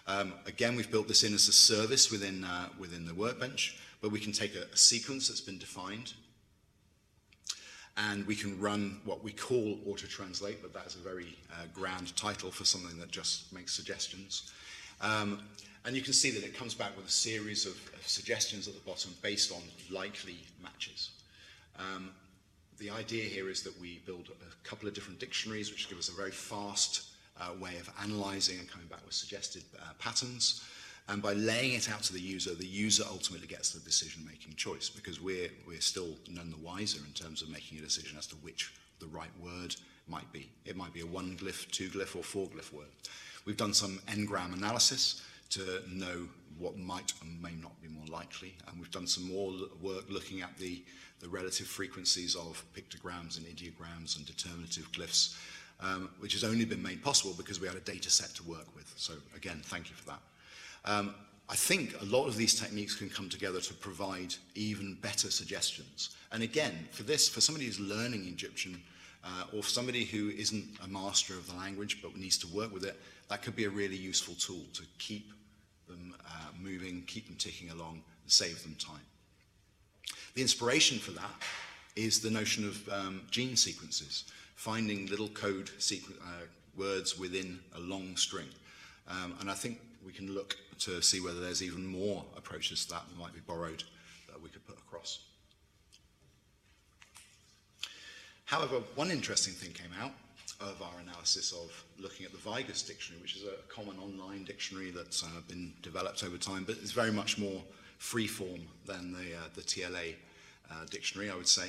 Um, 0.08 0.34
again, 0.46 0.76
we've 0.76 0.90
built 0.90 1.08
this 1.08 1.24
in 1.24 1.34
as 1.34 1.48
a 1.48 1.52
service 1.52 2.10
within, 2.10 2.44
uh, 2.44 2.68
within 2.78 3.06
the 3.06 3.14
workbench, 3.14 3.76
but 4.00 4.12
we 4.12 4.20
can 4.20 4.32
take 4.32 4.54
a, 4.54 4.72
a 4.72 4.76
sequence 4.76 5.26
that's 5.26 5.40
been 5.40 5.58
defined, 5.58 6.12
and 7.96 8.26
we 8.26 8.36
can 8.36 8.60
run 8.60 9.00
what 9.04 9.24
we 9.24 9.32
call 9.32 9.78
auto-translate, 9.86 10.62
but 10.62 10.72
that 10.74 10.86
is 10.86 10.94
a 10.94 10.98
very 10.98 11.36
uh, 11.50 11.64
grand 11.74 12.14
title 12.16 12.50
for 12.50 12.64
something 12.64 12.98
that 12.98 13.10
just 13.10 13.52
makes 13.52 13.74
suggestions. 13.74 14.52
Um, 15.00 15.40
and 15.84 15.96
you 15.96 16.02
can 16.02 16.12
see 16.12 16.30
that 16.30 16.44
it 16.44 16.56
comes 16.56 16.74
back 16.74 16.96
with 16.96 17.06
a 17.06 17.10
series 17.10 17.66
of, 17.66 17.72
of 17.94 18.06
suggestions 18.06 18.68
at 18.68 18.74
the 18.74 18.80
bottom 18.80 19.12
based 19.22 19.52
on 19.52 19.62
likely 19.90 20.38
matches. 20.62 21.10
Um, 21.78 22.10
the 22.78 22.90
idea 22.90 23.24
here 23.24 23.48
is 23.48 23.62
that 23.62 23.80
we 23.80 24.00
build 24.04 24.28
a 24.28 24.68
couple 24.68 24.88
of 24.88 24.94
different 24.94 25.18
dictionaries 25.18 25.70
which 25.70 25.88
give 25.88 25.98
us 25.98 26.08
a 26.08 26.12
very 26.12 26.30
fast 26.30 27.04
uh, 27.40 27.52
way 27.60 27.76
of 27.78 27.90
analyzing 28.02 28.58
and 28.58 28.70
coming 28.70 28.86
back 28.88 29.04
with 29.04 29.14
suggested 29.14 29.62
uh, 29.78 29.92
patterns. 29.98 30.62
And 31.08 31.22
by 31.22 31.34
laying 31.34 31.74
it 31.74 31.88
out 31.90 32.02
to 32.04 32.12
the 32.12 32.20
user, 32.20 32.54
the 32.54 32.66
user 32.66 33.04
ultimately 33.08 33.46
gets 33.46 33.70
the 33.70 33.80
decision-making 33.80 34.54
choice 34.54 34.88
because 34.88 35.20
we're, 35.20 35.50
we're 35.66 35.80
still 35.80 36.16
none 36.28 36.50
the 36.50 36.56
wiser 36.56 36.98
in 37.06 37.12
terms 37.12 37.42
of 37.42 37.48
making 37.48 37.78
a 37.78 37.82
decision 37.82 38.18
as 38.18 38.26
to 38.28 38.34
which 38.36 38.72
the 38.98 39.06
right 39.06 39.30
word 39.40 39.76
might 40.08 40.30
be. 40.32 40.48
It 40.64 40.76
might 40.76 40.92
be 40.92 41.02
a 41.02 41.06
one 41.06 41.36
glyph, 41.36 41.70
two 41.70 41.88
glyph, 41.90 42.16
or 42.16 42.24
four 42.24 42.48
glyph 42.48 42.72
word. 42.72 42.88
We've 43.44 43.56
done 43.56 43.74
some 43.74 44.00
n-gram 44.08 44.52
analysis 44.54 45.22
to 45.50 45.80
know 45.88 46.28
what 46.58 46.76
might 46.76 47.12
and 47.22 47.40
may 47.40 47.52
not 47.62 47.80
be 47.80 47.88
more 47.88 48.06
likely, 48.06 48.56
and 48.66 48.78
we've 48.80 48.90
done 48.90 49.06
some 49.06 49.30
more 49.30 49.52
work 49.80 50.04
looking 50.08 50.40
at 50.42 50.56
the, 50.58 50.82
the 51.20 51.28
relative 51.28 51.66
frequencies 51.66 52.34
of 52.34 52.64
pictograms 52.74 53.36
and 53.36 53.46
ideograms 53.46 54.16
and 54.16 54.26
determinative 54.26 54.90
glyphs, 54.92 55.36
um, 55.80 56.10
which 56.20 56.32
has 56.32 56.44
only 56.44 56.64
been 56.64 56.82
made 56.82 57.02
possible 57.02 57.34
because 57.36 57.60
we 57.60 57.66
had 57.66 57.76
a 57.76 57.80
data 57.80 58.10
set 58.10 58.30
to 58.34 58.42
work 58.44 58.74
with. 58.74 58.92
So 58.96 59.14
again, 59.34 59.60
thank 59.64 59.90
you 59.90 59.96
for 59.96 60.06
that. 60.06 60.20
Um, 60.84 61.14
I 61.48 61.54
think 61.54 62.00
a 62.00 62.04
lot 62.04 62.26
of 62.26 62.36
these 62.36 62.58
techniques 62.58 62.96
can 62.96 63.08
come 63.08 63.28
together 63.28 63.60
to 63.60 63.74
provide 63.74 64.34
even 64.54 64.94
better 65.00 65.30
suggestions. 65.30 66.16
And 66.32 66.42
again, 66.42 66.88
for 66.90 67.04
this, 67.04 67.28
for 67.28 67.40
somebody 67.40 67.66
who's 67.66 67.78
learning 67.78 68.26
Egyptian, 68.26 68.82
uh, 69.24 69.44
or 69.52 69.62
for 69.62 69.68
somebody 69.68 70.04
who 70.04 70.30
isn't 70.30 70.64
a 70.84 70.88
master 70.88 71.34
of 71.34 71.48
the 71.48 71.54
language 71.56 72.00
but 72.02 72.16
needs 72.16 72.38
to 72.38 72.46
work 72.48 72.72
with 72.72 72.84
it, 72.84 72.96
that 73.28 73.42
could 73.42 73.56
be 73.56 73.64
a 73.64 73.70
really 73.70 73.96
useful 73.96 74.34
tool 74.34 74.64
to 74.72 74.82
keep 74.98 75.30
them 75.88 76.14
uh, 76.26 76.48
moving, 76.60 77.02
keep 77.06 77.26
them 77.26 77.36
ticking 77.36 77.70
along, 77.70 78.02
and 78.22 78.32
save 78.32 78.62
them 78.62 78.76
time. 78.78 79.00
The 80.34 80.42
inspiration 80.42 80.98
for 80.98 81.12
that 81.12 81.42
is 81.94 82.20
the 82.20 82.30
notion 82.30 82.66
of 82.66 82.88
um, 82.88 83.22
gene 83.30 83.56
sequences, 83.56 84.24
finding 84.56 85.06
little 85.06 85.28
code 85.28 85.70
uh, 85.78 86.26
words 86.76 87.18
within 87.18 87.60
a 87.76 87.80
long 87.80 88.16
string. 88.16 88.48
Um, 89.08 89.34
and 89.40 89.50
I 89.50 89.54
think 89.54 89.78
we 90.04 90.12
can 90.12 90.34
look 90.34 90.56
to 90.80 91.00
see 91.00 91.20
whether 91.20 91.40
there's 91.40 91.62
even 91.62 91.86
more 91.86 92.24
approaches 92.36 92.84
to 92.86 92.94
that 92.94 93.08
that 93.08 93.18
might 93.18 93.34
be 93.34 93.40
borrowed 93.40 93.84
that 94.28 94.42
we 94.42 94.48
could 94.48 94.66
put 94.66 94.76
across. 94.78 95.20
However, 98.44 98.76
one 98.94 99.10
interesting 99.10 99.54
thing 99.54 99.72
came 99.72 99.90
out 100.00 100.12
of 100.60 100.80
our 100.80 101.00
analysis 101.02 101.52
of 101.52 101.84
looking 101.98 102.24
at 102.24 102.32
the 102.32 102.38
Vygus 102.38 102.86
dictionary, 102.86 103.20
which 103.20 103.36
is 103.36 103.42
a 103.42 103.72
common 103.72 103.98
online 103.98 104.44
dictionary 104.44 104.90
that's 104.90 105.22
uh, 105.22 105.28
been 105.48 105.72
developed 105.82 106.24
over 106.24 106.38
time, 106.38 106.64
but 106.64 106.76
it's 106.80 106.92
very 106.92 107.12
much 107.12 107.38
more 107.38 107.60
free 107.98 108.26
form 108.26 108.60
than 108.86 109.12
the, 109.12 109.34
uh, 109.36 109.48
the 109.54 109.62
TLA 109.62 110.14
uh, 110.70 110.74
dictionary, 110.90 111.30
I 111.30 111.34
would 111.34 111.48
say. 111.48 111.68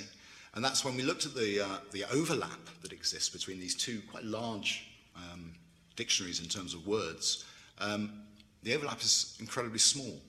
And 0.58 0.66
that's 0.66 0.84
when 0.84 0.96
we 0.96 1.04
looked 1.04 1.28
at 1.28 1.36
the, 1.36 1.62
uh, 1.62 1.78
the 1.92 2.04
overlap 2.12 2.60
that 2.82 2.92
exists 2.92 3.30
between 3.30 3.60
these 3.60 3.76
two 3.76 4.02
quite 4.10 4.24
large 4.24 4.88
um, 5.16 5.54
dictionaries 5.96 6.40
in 6.40 6.48
terms 6.48 6.74
of 6.74 6.88
words. 6.88 7.46
Um, 7.78 8.24
the 8.64 8.74
overlap 8.74 9.00
is 9.04 9.38
incredibly 9.40 9.78
small. 9.78 10.20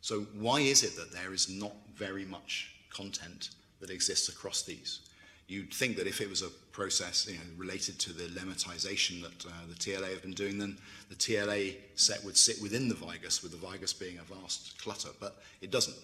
So 0.00 0.20
why 0.32 0.60
is 0.60 0.84
it 0.84 0.96
that 0.96 1.12
there 1.12 1.34
is 1.34 1.50
not 1.50 1.74
very 1.94 2.24
much 2.24 2.76
content 2.88 3.50
that 3.80 3.90
exists 3.90 4.30
across 4.30 4.62
these? 4.62 5.00
You'd 5.48 5.74
think 5.74 5.98
that 5.98 6.06
if 6.06 6.22
it 6.22 6.30
was 6.30 6.40
a 6.40 6.48
process 6.72 7.28
you 7.28 7.34
know, 7.34 7.44
related 7.58 7.98
to 7.98 8.14
the 8.14 8.24
lemmatization 8.40 9.20
that 9.20 9.44
uh, 9.46 9.50
the 9.68 9.74
TLA 9.74 10.10
have 10.12 10.22
been 10.22 10.32
doing, 10.32 10.56
then 10.56 10.78
the 11.10 11.14
TLA 11.14 11.74
set 11.94 12.24
would 12.24 12.38
sit 12.38 12.56
within 12.62 12.88
the 12.88 12.94
Vygus, 12.94 13.42
with 13.42 13.52
the 13.52 13.66
Vygus 13.66 14.00
being 14.00 14.18
a 14.18 14.34
vast 14.34 14.82
clutter, 14.82 15.10
but 15.20 15.42
it 15.60 15.70
doesn't. 15.70 15.98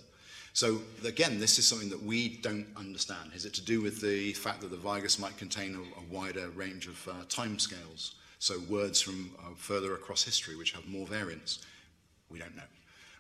So 0.55 0.80
again, 1.05 1.40
this 1.40 1.59
is 1.59 1.66
something 1.66 1.88
that 1.88 2.00
we 2.00 2.36
don't 2.36 2.66
understand. 2.76 3.32
Is 3.34 3.44
it 3.44 3.52
to 3.55 3.61
do 3.61 3.82
with 3.82 4.00
the 4.00 4.32
fact 4.34 4.61
that 4.61 4.70
the 4.70 4.76
Vygus 4.76 5.18
might 5.18 5.36
contain 5.36 5.74
a, 5.74 5.80
a 5.80 6.14
wider 6.14 6.48
range 6.50 6.86
of 6.86 7.09
uh, 7.09 7.24
timescales, 7.28 8.12
so 8.38 8.61
words 8.68 9.00
from 9.00 9.32
uh, 9.40 9.48
further 9.57 9.94
across 9.94 10.22
history 10.22 10.55
which 10.55 10.70
have 10.70 10.86
more 10.86 11.09
variance? 11.09 11.66
We 12.30 12.38
don't 12.38 12.55
know. 12.55 12.62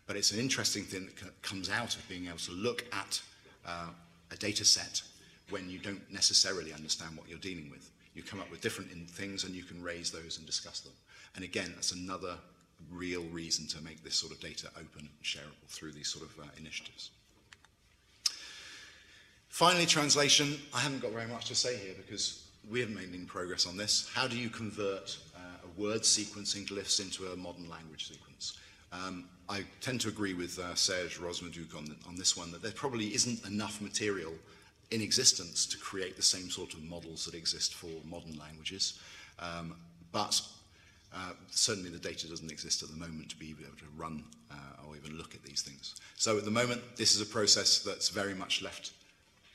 But 0.06 0.14
it's 0.14 0.30
an 0.30 0.38
interesting 0.38 0.84
thing 0.84 1.06
that 1.06 1.42
comes 1.42 1.68
out 1.68 1.96
of 1.96 2.08
being 2.08 2.28
able 2.28 2.38
to 2.38 2.52
look 2.52 2.84
at 2.92 3.20
uh, 3.66 3.88
a 4.30 4.36
data 4.36 4.64
set 4.64 5.02
when 5.50 5.68
you 5.68 5.80
don't 5.80 6.08
necessarily 6.12 6.72
understand 6.72 7.16
what 7.16 7.28
you're 7.28 7.38
dealing 7.38 7.68
with. 7.68 7.90
You 8.14 8.22
come 8.22 8.38
up 8.38 8.48
with 8.48 8.60
different 8.60 8.90
things 9.10 9.42
and 9.42 9.56
you 9.56 9.64
can 9.64 9.82
raise 9.82 10.12
those 10.12 10.38
and 10.38 10.46
discuss 10.46 10.78
them. 10.78 10.92
And 11.34 11.44
again, 11.44 11.72
that's 11.74 11.90
another 11.90 12.36
real 12.92 13.24
reason 13.32 13.66
to 13.66 13.82
make 13.82 14.04
this 14.04 14.14
sort 14.14 14.32
of 14.32 14.38
data 14.38 14.68
open 14.76 15.00
and 15.00 15.24
shareable 15.24 15.66
through 15.66 15.90
these 15.90 16.06
sort 16.06 16.30
of 16.30 16.38
uh, 16.38 16.46
initiatives. 16.56 17.10
Finally, 19.54 19.86
translation. 19.86 20.58
I 20.74 20.80
haven't 20.80 21.00
got 21.00 21.12
very 21.12 21.28
much 21.28 21.44
to 21.44 21.54
say 21.54 21.76
here 21.76 21.94
because 21.96 22.48
we 22.68 22.80
haven't 22.80 22.96
made 22.96 23.14
any 23.14 23.24
progress 23.24 23.68
on 23.68 23.76
this. 23.76 24.10
How 24.12 24.26
do 24.26 24.36
you 24.36 24.50
convert 24.50 25.16
uh, 25.36 25.38
a 25.62 25.80
word 25.80 26.00
sequencing 26.00 26.66
glyphs 26.66 27.00
into 27.00 27.26
a 27.26 27.36
modern 27.36 27.68
language 27.68 28.08
sequence? 28.08 28.58
Um, 28.92 29.26
I 29.48 29.62
tend 29.80 30.00
to 30.00 30.08
agree 30.08 30.34
with 30.34 30.58
uh, 30.58 30.74
Serge 30.74 31.20
Rosmorduc 31.20 31.76
on, 31.76 31.94
on 32.08 32.16
this 32.16 32.36
one, 32.36 32.50
that 32.50 32.62
there 32.62 32.72
probably 32.72 33.14
isn't 33.14 33.46
enough 33.46 33.80
material 33.80 34.32
in 34.90 35.00
existence 35.00 35.66
to 35.66 35.78
create 35.78 36.16
the 36.16 36.22
same 36.22 36.50
sort 36.50 36.74
of 36.74 36.82
models 36.82 37.24
that 37.24 37.34
exist 37.36 37.74
for 37.74 37.90
modern 38.04 38.36
languages. 38.36 38.98
Um, 39.38 39.76
but 40.10 40.42
uh, 41.14 41.30
certainly 41.52 41.90
the 41.90 41.98
data 41.98 42.28
doesn't 42.28 42.50
exist 42.50 42.82
at 42.82 42.88
the 42.88 42.96
moment 42.96 43.28
to 43.28 43.36
be 43.36 43.54
able 43.60 43.78
to 43.78 43.86
run 43.96 44.24
uh, 44.50 44.84
or 44.84 44.96
even 44.96 45.16
look 45.16 45.36
at 45.36 45.44
these 45.44 45.62
things. 45.62 45.94
So 46.16 46.38
at 46.38 46.44
the 46.44 46.50
moment, 46.50 46.82
this 46.96 47.14
is 47.14 47.20
a 47.20 47.26
process 47.26 47.78
that's 47.78 48.08
very 48.08 48.34
much 48.34 48.60
left 48.60 48.90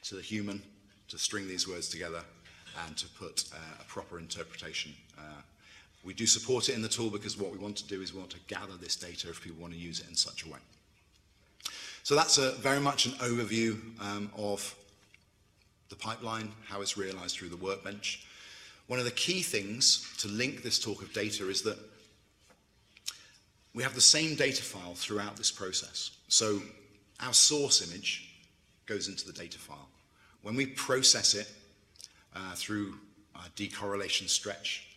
to 0.04 0.16
the 0.16 0.22
human 0.22 0.62
to 1.08 1.18
string 1.18 1.48
these 1.48 1.68
words 1.68 1.90
together 1.90 2.22
and 2.86 2.98
to 2.98 3.08
put 3.10 3.46
uh, 3.54 3.58
a 3.82 3.84
proper 3.86 4.20
interpretation. 4.20 4.94
Uh, 5.18 5.42
we 6.04 6.14
do 6.14 6.26
support 6.26 6.70
it 6.70 6.76
in 6.76 6.82
the 6.82 6.88
tool 6.88 7.10
because 7.10 7.38
what 7.38 7.52
we 7.52 7.58
want 7.58 7.76
to 7.78 7.88
do 7.88 8.02
is 8.02 8.14
we 8.14 8.20
want 8.20 8.32
to 8.32 8.40
gather 8.48 8.78
this 8.80 8.96
data 8.96 9.30
if 9.30 9.42
people 9.42 9.62
want 9.62 9.74
to 9.74 9.80
use 9.80 10.00
it 10.00 10.08
in 10.08 10.16
such 10.16 10.46
a 10.46 10.50
way. 10.50 10.60
So 12.04 12.16
that's 12.16 12.38
a, 12.38 12.52
very 12.54 12.80
much 12.80 13.06
an 13.06 13.12
overview 13.14 13.78
um, 14.02 14.32
of 14.38 14.76
the 15.90 15.96
pipeline, 15.96 16.52
how 16.66 16.82
it's 16.82 16.98
realized 16.98 17.36
through 17.36 17.50
the 17.50 17.58
workbench. 17.58 18.26
One 18.88 19.00
of 19.00 19.06
the 19.06 19.12
key 19.12 19.42
things 19.42 20.08
to 20.20 20.28
link 20.28 20.64
this 20.64 20.80
talk 20.80 21.02
of 21.02 21.14
data 21.14 21.50
is 21.50 21.62
that 21.64 21.78
we 23.74 23.84
have 23.84 23.94
the 23.94 24.02
same 24.02 24.36
data 24.36 24.64
file 24.64 24.96
throughout 24.96 25.36
this 25.36 25.52
process. 25.52 26.12
So 26.28 26.62
our 27.20 27.34
source 27.34 27.88
image 27.88 28.29
goes 28.90 29.08
into 29.08 29.26
the 29.26 29.32
data 29.32 29.60
file. 29.60 29.88
When 30.42 30.56
we 30.56 30.66
process 30.66 31.36
it 31.36 31.48
uh, 32.36 32.56
through 32.56 32.96
a 33.36 33.50
decorrelation 33.56 34.28
stretch, 34.28 34.88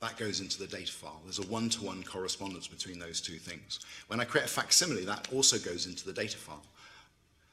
that 0.00 0.18
goes 0.18 0.40
into 0.40 0.58
the 0.58 0.66
data 0.66 0.92
file. 0.92 1.20
There's 1.24 1.38
a 1.38 1.46
one-to-one 1.46 2.02
-one 2.02 2.06
correspondence 2.06 2.68
between 2.68 2.98
those 2.98 3.20
two 3.20 3.38
things. 3.38 3.80
When 4.08 4.20
I 4.20 4.24
create 4.24 4.46
a 4.46 4.48
facsimile, 4.48 5.04
that 5.06 5.32
also 5.32 5.58
goes 5.58 5.86
into 5.86 6.04
the 6.04 6.12
data 6.12 6.36
file. 6.36 6.66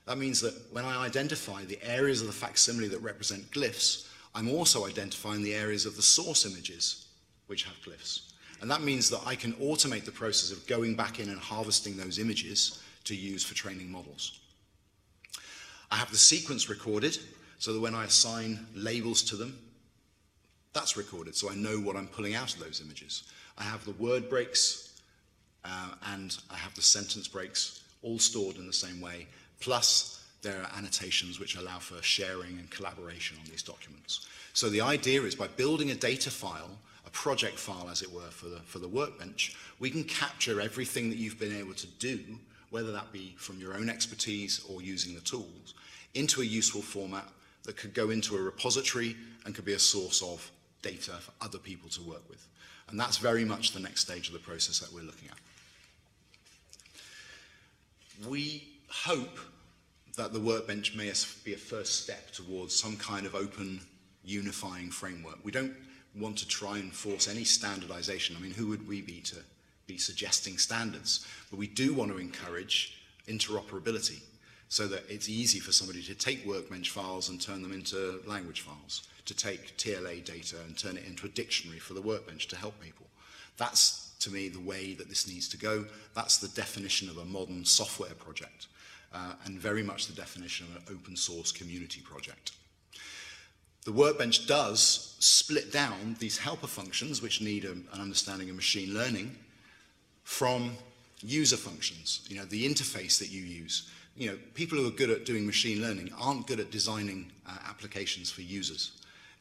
That 0.05 0.17
means 0.17 0.41
that 0.41 0.53
when 0.73 0.83
I 0.83 1.05
identify 1.05 1.63
the 1.63 1.81
areas 1.81 2.19
of 2.21 2.27
the 2.27 2.33
facsimile 2.33 2.89
that 2.89 2.99
represent 2.99 3.49
glyphs, 3.51 4.07
I'm 4.35 4.49
also 4.49 4.85
identifying 4.85 5.43
the 5.43 5.53
areas 5.53 5.85
of 5.85 5.95
the 5.95 6.01
source 6.01 6.45
images 6.45 7.05
which 7.47 7.63
have 7.63 7.81
glyphs. 7.85 8.33
And 8.61 8.69
that 8.71 8.81
means 8.81 9.09
that 9.09 9.21
I 9.25 9.35
can 9.35 9.53
automate 9.53 10.05
the 10.05 10.11
process 10.11 10.51
of 10.51 10.65
going 10.67 10.95
back 10.95 11.19
in 11.19 11.29
and 11.29 11.39
harvesting 11.39 11.95
those 11.97 12.19
images 12.19 12.81
to 13.05 13.15
use 13.15 13.43
for 13.43 13.55
training 13.55 13.91
models. 13.91 14.39
I 15.93 15.95
have 15.95 16.11
the 16.11 16.17
sequence 16.17 16.67
recorded 16.67 17.17
so 17.57 17.71
that 17.71 17.79
when 17.79 17.95
I 17.95 18.03
assign 18.03 18.67
labels 18.75 19.21
to 19.23 19.37
them, 19.37 19.57
that's 20.73 20.97
recorded 20.97 21.35
so 21.35 21.49
I 21.49 21.55
know 21.55 21.79
what 21.79 21.95
I'm 21.95 22.07
pulling 22.07 22.35
out 22.35 22.53
of 22.53 22.59
those 22.59 22.81
images. 22.81 23.23
I 23.57 23.63
have 23.63 23.85
the 23.85 23.91
word 23.91 24.27
breaks 24.27 24.99
uh, 25.63 25.91
and 26.07 26.35
I 26.51 26.55
have 26.55 26.73
the 26.75 26.81
sentence 26.81 27.29
breaks 27.29 27.83
all 28.01 28.19
stored 28.19 28.57
in 28.57 28.67
the 28.67 28.73
same 28.73 28.99
way 28.99 29.27
Plus, 29.63 30.21
there 30.41 30.61
are 30.61 30.77
annotations 30.77 31.39
which 31.39 31.55
allow 31.55 31.79
for 31.79 32.01
sharing 32.03 32.59
and 32.59 32.69
collaboration 32.69 33.37
on 33.41 33.49
these 33.49 33.63
documents. 33.63 34.27
So 34.51 34.67
the 34.67 34.81
idea 34.81 35.21
is 35.21 35.35
by 35.35 35.47
building 35.47 35.91
a 35.91 35.95
data 35.95 36.29
file, 36.29 36.77
a 37.07 37.09
project 37.11 37.57
file 37.57 37.87
as 37.89 38.01
it 38.01 38.11
were 38.11 38.29
for 38.29 38.49
the, 38.49 38.59
for 38.65 38.79
the 38.79 38.89
workbench, 38.89 39.55
we 39.79 39.89
can 39.89 40.03
capture 40.03 40.59
everything 40.59 41.09
that 41.11 41.17
you've 41.17 41.39
been 41.39 41.55
able 41.55 41.75
to 41.75 41.87
do, 41.87 42.19
whether 42.73 42.91
that 42.91 43.11
be 43.11 43.35
from 43.37 43.59
your 43.59 43.75
own 43.75 43.87
expertise 43.87 44.65
or 44.67 44.81
using 44.81 45.13
the 45.13 45.21
tools, 45.21 45.75
into 46.15 46.41
a 46.41 46.43
useful 46.43 46.81
format 46.81 47.29
that 47.65 47.77
could 47.77 47.93
go 47.93 48.09
into 48.09 48.35
a 48.35 48.41
repository 48.41 49.15
and 49.45 49.53
could 49.53 49.63
be 49.63 49.73
a 49.73 49.79
source 49.79 50.23
of 50.23 50.51
data 50.81 51.11
for 51.11 51.31
other 51.39 51.59
people 51.59 51.87
to 51.87 52.01
work 52.01 52.27
with. 52.27 52.47
And 52.89 52.99
that's 52.99 53.17
very 53.17 53.45
much 53.45 53.73
the 53.73 53.79
next 53.79 54.01
stage 54.01 54.25
of 54.25 54.33
the 54.33 54.39
process 54.39 54.79
that 54.79 54.91
we're 54.91 55.03
looking 55.03 55.29
at. 55.29 55.37
We 58.27 58.67
hope 58.89 59.37
that 60.17 60.33
the 60.33 60.39
workbench 60.39 60.95
may 60.95 61.11
be 61.43 61.53
a 61.53 61.57
first 61.57 62.01
step 62.01 62.31
towards 62.31 62.73
some 62.73 62.97
kind 62.97 63.27
of 63.27 63.35
open, 63.35 63.81
unifying 64.25 64.89
framework. 64.89 65.37
We 65.43 65.51
don't 65.51 65.75
want 66.15 66.39
to 66.39 66.47
try 66.47 66.79
and 66.79 66.91
force 66.91 67.27
any 67.27 67.43
standardization. 67.43 68.35
I 68.35 68.39
mean, 68.39 68.53
who 68.53 68.65
would 68.69 68.87
we 68.87 69.01
be 69.01 69.21
to 69.21 69.35
be 69.87 69.97
suggesting 69.97 70.57
standards? 70.57 71.25
But 71.49 71.59
we 71.59 71.67
do 71.67 71.93
want 71.93 72.11
to 72.11 72.17
encourage 72.17 72.97
interoperability 73.27 74.21
so 74.69 74.87
that 74.87 75.03
it's 75.07 75.29
easy 75.29 75.59
for 75.59 75.71
somebody 75.71 76.01
to 76.01 76.15
take 76.15 76.45
workbench 76.45 76.89
files 76.89 77.29
and 77.29 77.39
turn 77.39 77.61
them 77.61 77.71
into 77.71 78.21
language 78.25 78.61
files, 78.61 79.07
to 79.25 79.35
take 79.35 79.77
TLA 79.77 80.25
data 80.25 80.57
and 80.65 80.77
turn 80.77 80.97
it 80.97 81.05
into 81.05 81.27
a 81.27 81.29
dictionary 81.29 81.79
for 81.79 81.93
the 81.93 82.01
workbench 82.01 82.47
to 82.47 82.55
help 82.55 82.79
people. 82.81 83.05
That's, 83.57 84.11
to 84.19 84.31
me, 84.31 84.49
the 84.49 84.59
way 84.59 84.93
that 84.93 85.09
this 85.09 85.27
needs 85.27 85.47
to 85.49 85.57
go. 85.57 85.85
That's 86.15 86.37
the 86.37 86.47
definition 86.49 87.07
of 87.07 87.17
a 87.17 87.25
modern 87.25 87.65
software 87.65 88.15
project 88.15 88.67
uh, 89.13 89.33
and 89.45 89.59
very 89.59 89.83
much 89.83 90.07
the 90.07 90.13
definition 90.13 90.65
of 90.67 90.75
an 90.77 90.95
open 90.95 91.15
source 91.15 91.51
community 91.51 92.01
project. 92.01 92.53
The 93.85 93.91
workbench 93.91 94.47
does 94.47 95.15
split 95.19 95.71
down 95.71 96.15
these 96.19 96.37
helper 96.37 96.67
functions, 96.67 97.21
which 97.21 97.41
need 97.41 97.65
a, 97.65 97.71
an 97.71 97.99
understanding 97.99 98.49
of 98.49 98.55
machine 98.55 98.93
learning, 98.93 99.35
from 100.23 100.75
user 101.21 101.57
functions, 101.57 102.25
you 102.29 102.37
know, 102.37 102.45
the 102.45 102.67
interface 102.67 103.19
that 103.19 103.29
you 103.29 103.41
use. 103.41 103.89
You 104.15 104.31
know, 104.31 104.37
people 104.53 104.77
who 104.77 104.87
are 104.87 104.91
good 104.91 105.09
at 105.09 105.25
doing 105.25 105.45
machine 105.45 105.81
learning 105.81 106.11
aren't 106.19 106.47
good 106.47 106.59
at 106.59 106.69
designing 106.69 107.31
uh, 107.47 107.57
applications 107.67 108.29
for 108.29 108.41
users. 108.41 108.91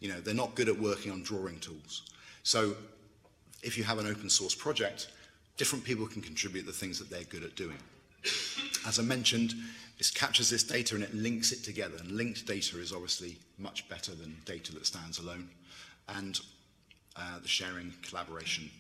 You 0.01 0.09
know, 0.09 0.21
they're 0.21 0.35
not 0.35 0.55
good 0.55 0.69
at 0.69 0.79
working 0.79 1.13
on 1.13 1.23
drawing 1.23 1.59
tools. 1.61 2.03
So 2.43 2.75
if 3.63 3.77
you 3.77 3.85
have 3.85 3.99
an 3.99 4.07
open 4.07 4.31
source 4.31 4.55
project, 4.55 5.09
different 5.57 5.85
people 5.85 6.07
can 6.07 6.23
contribute 6.23 6.67
the 6.67 6.73
things 6.73 6.99
that 6.99 7.11
they're 7.11 7.25
good 7.25 7.45
at 7.45 7.55
doing. 7.55 7.79
As 8.87 8.99
I 8.99 9.03
mentioned, 9.03 9.55
this 9.99 10.11
captures 10.11 10.51
this 10.51 10.65
data 10.65 10.95
and 10.95 11.05
it 11.05 11.15
links 11.15 11.53
it 11.53 11.63
together. 11.63 11.97
And 12.01 12.13
linked 12.13 12.47
data 12.47 12.81
is 12.81 12.93
obviously 12.93 13.37
much 13.59 13.89
better 13.89 14.15
than 14.15 14.37
data 14.45 14.73
that 14.75 14.87
stands 14.87 15.19
alone. 15.19 15.49
And 16.09 16.41
uh, 17.17 17.39
the 17.41 17.49
sharing 17.49 17.93
collaboration, 18.03 18.71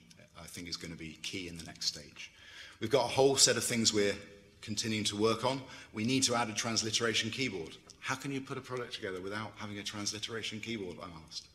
I 0.42 0.46
think, 0.46 0.68
is 0.68 0.76
going 0.76 0.92
to 0.92 0.98
be 0.98 1.18
key 1.22 1.48
in 1.48 1.56
the 1.56 1.64
next 1.64 1.86
stage. 1.86 2.30
We've 2.80 2.90
got 2.90 3.04
a 3.04 3.08
whole 3.08 3.36
set 3.36 3.56
of 3.56 3.64
things 3.64 3.92
we're 3.92 4.16
continuing 4.60 5.04
to 5.04 5.16
work 5.16 5.44
on. 5.44 5.60
We 5.92 6.04
need 6.04 6.22
to 6.24 6.34
add 6.34 6.48
a 6.48 6.52
transliteration 6.52 7.30
keyboard. 7.30 7.76
How 8.00 8.16
can 8.16 8.32
you 8.32 8.40
put 8.40 8.58
a 8.58 8.60
product 8.60 8.94
together 8.94 9.20
without 9.20 9.52
having 9.56 9.78
a 9.78 9.82
transliteration 9.82 10.60
keyboard, 10.60 10.96
I 11.00 11.06
asked. 11.28 11.46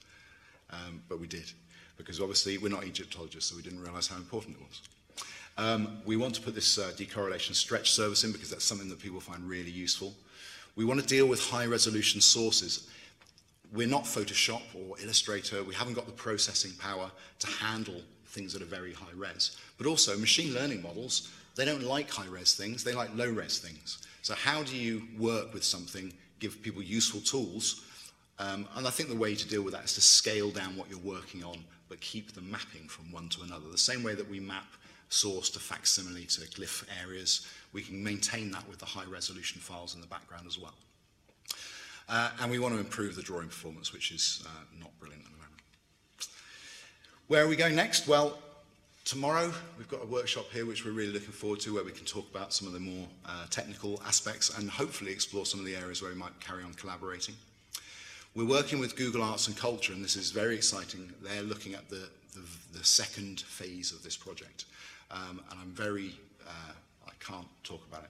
Um, 0.71 1.01
but 1.09 1.19
we 1.19 1.27
did, 1.27 1.51
because 1.97 2.19
obviously 2.19 2.57
we're 2.57 2.69
not 2.69 2.83
Egyptologists, 2.83 3.49
so 3.49 3.55
we 3.55 3.61
didn't 3.61 3.81
realize 3.81 4.07
how 4.07 4.17
important 4.17 4.55
it 4.55 4.61
was. 4.61 4.81
Um, 5.57 5.99
we 6.05 6.17
want 6.17 6.35
to 6.35 6.41
put 6.41 6.53
this 6.53 6.77
uh, 6.77 6.91
decorrelation 6.95 7.55
stretch 7.55 7.91
service 7.91 8.23
in 8.23 8.31
because 8.31 8.49
that's 8.49 8.65
something 8.65 8.89
that 8.89 8.99
people 8.99 9.19
find 9.19 9.47
really 9.49 9.71
useful. 9.71 10.13
We 10.75 10.85
want 10.85 10.99
to 10.99 11.05
deal 11.05 11.25
with 11.25 11.41
high 11.49 11.65
resolution 11.65 12.21
sources. 12.21 12.87
We're 13.73 13.87
not 13.87 14.03
Photoshop 14.03 14.61
or 14.75 14.99
Illustrator. 15.01 15.63
We 15.63 15.73
haven't 15.73 15.95
got 15.95 16.05
the 16.05 16.11
processing 16.11 16.71
power 16.77 17.09
to 17.39 17.47
handle 17.47 18.01
things 18.37 18.53
that 18.53 18.61
are 18.61 18.65
very 18.65 18.93
high 18.93 19.15
res. 19.15 19.57
But 19.77 19.87
also, 19.87 20.17
machine 20.17 20.53
learning 20.53 20.83
models, 20.83 21.31
they 21.55 21.65
don't 21.65 21.83
like 21.83 22.09
high 22.09 22.27
res 22.27 22.53
things, 22.53 22.83
they 22.83 22.93
like 22.93 23.09
low 23.15 23.29
res 23.29 23.57
things. 23.57 23.97
So, 24.21 24.35
how 24.35 24.63
do 24.63 24.77
you 24.77 25.03
work 25.17 25.53
with 25.53 25.63
something, 25.63 26.13
give 26.39 26.61
people 26.61 26.83
useful 26.83 27.21
tools? 27.21 27.83
Um, 28.39 28.67
and 28.75 28.85
I 28.85 28.91
think 28.91 29.09
the 29.09 29.15
way 29.15 29.33
to 29.33 29.47
deal 29.47 29.63
with 29.63 29.73
that 29.73 29.85
is 29.85 29.95
to 29.95 30.01
scale 30.01 30.51
down 30.51 30.77
what 30.77 30.87
you're 30.89 30.99
working 30.99 31.43
on, 31.43 31.57
but 31.89 31.99
keep 31.99 32.33
the 32.33 32.41
mapping 32.41 32.87
from 32.87 33.11
one 33.11 33.29
to 33.29 33.41
another. 33.41 33.67
The 33.71 33.77
same 33.77 34.03
way 34.03 34.13
that 34.13 34.29
we 34.29 34.39
map 34.39 34.67
source 35.09 35.49
to 35.51 35.59
facsimile 35.59 36.25
to 36.25 36.41
glyph 36.41 36.83
areas, 37.03 37.47
we 37.73 37.81
can 37.81 38.03
maintain 38.03 38.51
that 38.51 38.67
with 38.69 38.77
the 38.77 38.85
high 38.85 39.05
resolution 39.05 39.59
files 39.59 39.95
in 39.95 40.01
the 40.01 40.07
background 40.07 40.45
as 40.45 40.59
well. 40.59 40.75
Uh, 42.07 42.29
and 42.39 42.51
we 42.51 42.59
want 42.59 42.73
to 42.75 42.79
improve 42.79 43.15
the 43.15 43.21
drawing 43.23 43.47
performance, 43.47 43.91
which 43.91 44.11
is 44.11 44.43
uh, 44.45 44.49
not 44.79 44.91
brilliant. 44.99 45.23
Where 47.27 47.43
are 47.43 47.47
we 47.49 47.57
going 47.57 47.75
next? 47.75 48.07
Well, 48.07 48.37
tomorrow 49.03 49.51
we've 49.77 49.89
got 49.89 50.01
a 50.01 50.05
workshop 50.05 50.45
here 50.53 50.65
which 50.65 50.85
we're 50.85 50.93
really 50.93 51.11
looking 51.11 51.33
forward 51.33 51.59
to 51.59 51.73
where 51.73 51.83
we 51.83 51.91
can 51.91 52.05
talk 52.05 52.25
about 52.33 52.53
some 52.53 52.69
of 52.69 52.73
the 52.73 52.79
more 52.79 53.05
uh, 53.25 53.47
technical 53.49 54.01
aspects 54.07 54.57
and 54.57 54.69
hopefully 54.69 55.11
explore 55.11 55.45
some 55.45 55.59
of 55.59 55.65
the 55.65 55.75
areas 55.75 56.01
where 56.01 56.09
we 56.09 56.17
might 56.17 56.39
carry 56.39 56.63
on 56.63 56.73
collaborating. 56.75 57.35
We're 58.33 58.47
working 58.47 58.79
with 58.79 58.95
Google 58.95 59.21
Arts 59.21 59.49
and 59.49 59.57
Culture 59.57 59.91
and 59.91 60.01
this 60.01 60.15
is 60.15 60.31
very 60.31 60.55
exciting. 60.55 61.11
They're 61.21 61.41
looking 61.41 61.73
at 61.73 61.89
the, 61.89 62.07
the, 62.33 62.77
the 62.79 62.85
second 62.85 63.41
phase 63.41 63.91
of 63.91 64.03
this 64.03 64.15
project. 64.15 64.63
Um, 65.11 65.41
and 65.51 65.59
I'm 65.59 65.71
very, 65.71 66.13
uh, 66.47 66.71
I 67.05 67.11
can't 67.19 67.47
talk 67.65 67.85
about 67.91 68.03
it, 68.03 68.09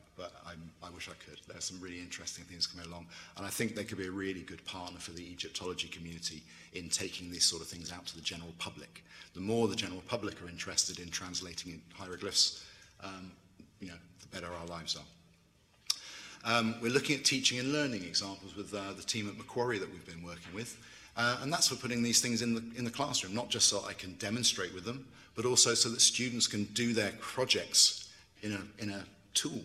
wish 0.98 1.10
I 1.10 1.30
could. 1.30 1.40
There's 1.48 1.64
some 1.64 1.80
really 1.80 2.00
interesting 2.00 2.44
things 2.46 2.66
coming 2.66 2.88
along. 2.88 3.06
And 3.38 3.46
I 3.46 3.50
think 3.50 3.76
they 3.76 3.84
could 3.84 4.00
be 4.00 4.08
a 4.08 4.12
really 4.12 4.42
good 4.42 4.66
partner 4.66 5.00
for 5.00 5.12
the 5.12 5.22
Egyptology 5.22 5.88
community 5.88 6.42
in 6.74 6.90
taking 6.90 7.30
these 7.30 7.46
sort 7.46 7.62
of 7.62 7.68
things 7.68 7.92
out 7.92 8.08
to 8.08 8.16
the 8.16 8.22
general 8.22 8.52
public. 8.58 9.04
The 9.36 9.40
more 9.40 9.68
the 9.68 9.76
general 9.76 10.02
public 10.08 10.42
are 10.42 10.50
interested 10.50 10.98
in 10.98 11.10
translating 11.10 11.80
hieroglyphs, 11.94 12.66
um, 13.04 13.32
you 13.80 13.90
know, 13.90 13.94
the 14.22 14.28
better 14.36 14.52
our 14.52 14.66
lives 14.66 14.98
are. 14.98 16.52
Um, 16.52 16.74
we're 16.82 16.92
looking 16.92 17.16
at 17.16 17.24
teaching 17.24 17.60
and 17.60 17.72
learning 17.72 18.02
examples 18.02 18.56
with 18.56 18.74
uh, 18.74 18.94
the 18.94 19.04
team 19.04 19.28
at 19.28 19.38
Macquarie 19.38 19.78
that 19.78 19.92
we've 19.92 20.06
been 20.06 20.24
working 20.24 20.52
with. 20.56 20.80
Uh, 21.16 21.38
and 21.44 21.54
that's 21.54 21.68
for 21.68 21.76
putting 21.76 22.02
these 22.02 22.22
things 22.22 22.42
in 22.42 22.56
the, 22.56 22.64
in 22.76 22.84
the 22.84 22.92
classroom, 22.92 23.36
not 23.36 23.50
just 23.50 23.68
so 23.68 23.84
I 23.88 23.94
can 23.94 24.14
demonstrate 24.14 24.74
with 24.74 24.84
them, 24.84 25.06
but 25.36 25.46
also 25.46 25.76
so 25.76 25.90
that 25.90 26.02
students 26.02 26.48
can 26.48 26.64
do 26.74 26.94
their 26.94 27.12
projects 27.20 28.12
in 28.42 28.54
a, 28.54 28.84
in 28.84 28.90
a 28.90 29.04
tool 29.36 29.62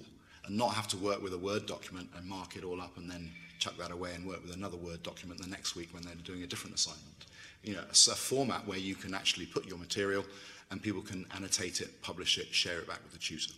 and 0.46 0.56
not 0.56 0.74
have 0.74 0.88
to 0.88 0.96
work 0.96 1.22
with 1.22 1.32
a 1.32 1.38
Word 1.38 1.66
document 1.66 2.08
and 2.16 2.26
mark 2.26 2.56
it 2.56 2.64
all 2.64 2.80
up 2.80 2.96
and 2.96 3.10
then 3.10 3.30
chuck 3.58 3.76
that 3.78 3.90
away 3.90 4.12
and 4.14 4.26
work 4.26 4.42
with 4.42 4.54
another 4.54 4.76
Word 4.76 5.02
document 5.02 5.40
the 5.40 5.48
next 5.48 5.76
week 5.76 5.92
when 5.92 6.02
they're 6.02 6.14
doing 6.24 6.42
a 6.42 6.46
different 6.46 6.74
assignment. 6.74 7.26
You 7.62 7.74
know, 7.74 7.82
it's 7.88 8.08
a 8.08 8.14
format 8.14 8.66
where 8.66 8.78
you 8.78 8.94
can 8.94 9.14
actually 9.14 9.46
put 9.46 9.66
your 9.66 9.78
material 9.78 10.24
and 10.70 10.82
people 10.82 11.02
can 11.02 11.26
annotate 11.36 11.80
it, 11.80 12.02
publish 12.02 12.38
it, 12.38 12.52
share 12.52 12.78
it 12.78 12.88
back 12.88 13.02
with 13.04 13.12
the 13.12 13.18
tutor. 13.18 13.52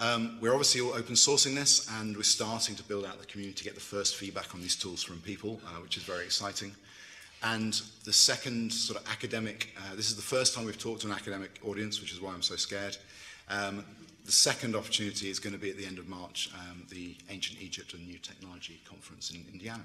Um, 0.00 0.38
we're 0.40 0.52
obviously 0.52 0.80
all 0.80 0.94
open 0.94 1.14
sourcing 1.14 1.54
this 1.54 1.88
and 2.00 2.16
we're 2.16 2.22
starting 2.22 2.74
to 2.74 2.82
build 2.82 3.04
out 3.04 3.20
the 3.20 3.26
community 3.26 3.58
to 3.58 3.64
get 3.64 3.74
the 3.74 3.80
first 3.80 4.16
feedback 4.16 4.54
on 4.54 4.62
these 4.62 4.74
tools 4.74 5.02
from 5.02 5.20
people, 5.20 5.60
uh, 5.66 5.80
which 5.82 5.98
is 5.98 6.02
very 6.02 6.24
exciting. 6.24 6.72
And 7.42 7.80
the 8.04 8.12
second 8.12 8.72
sort 8.72 8.98
of 8.98 9.06
academic, 9.10 9.74
uh, 9.76 9.94
this 9.94 10.08
is 10.08 10.16
the 10.16 10.22
first 10.22 10.54
time 10.54 10.64
we've 10.64 10.78
talked 10.78 11.02
to 11.02 11.06
an 11.06 11.12
academic 11.12 11.60
audience, 11.66 12.00
which 12.00 12.12
is 12.12 12.20
why 12.20 12.32
I'm 12.32 12.42
so 12.42 12.56
scared. 12.56 12.96
Um, 13.50 13.84
The 14.30 14.36
second 14.36 14.76
opportunity 14.76 15.28
is 15.28 15.40
going 15.40 15.54
to 15.54 15.58
be 15.58 15.70
at 15.70 15.76
the 15.76 15.84
end 15.84 15.98
of 15.98 16.06
March, 16.06 16.50
um, 16.54 16.86
the 16.88 17.16
Ancient 17.30 17.60
Egypt 17.60 17.94
and 17.94 18.06
New 18.06 18.18
Technology 18.18 18.80
Conference 18.88 19.32
in 19.32 19.44
Indiana. 19.52 19.82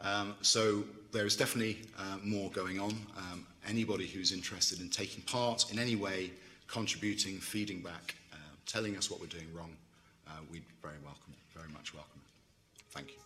Um, 0.00 0.34
so 0.42 0.82
there 1.12 1.24
is 1.24 1.36
definitely 1.36 1.78
uh, 1.96 2.16
more 2.24 2.50
going 2.50 2.80
on. 2.80 2.90
Um, 3.16 3.46
anybody 3.68 4.08
who's 4.08 4.32
interested 4.32 4.80
in 4.80 4.88
taking 4.88 5.22
part 5.22 5.70
in 5.70 5.78
any 5.78 5.94
way, 5.94 6.32
contributing, 6.66 7.38
feeding 7.38 7.80
back, 7.80 8.16
uh, 8.32 8.36
telling 8.66 8.96
us 8.96 9.08
what 9.08 9.20
we're 9.20 9.28
doing 9.28 9.46
wrong, 9.54 9.76
uh, 10.26 10.32
we'd 10.50 10.64
very 10.82 10.98
welcome, 11.04 11.34
very 11.54 11.68
much 11.68 11.94
welcome. 11.94 12.20
Thank 12.90 13.10
you. 13.10 13.19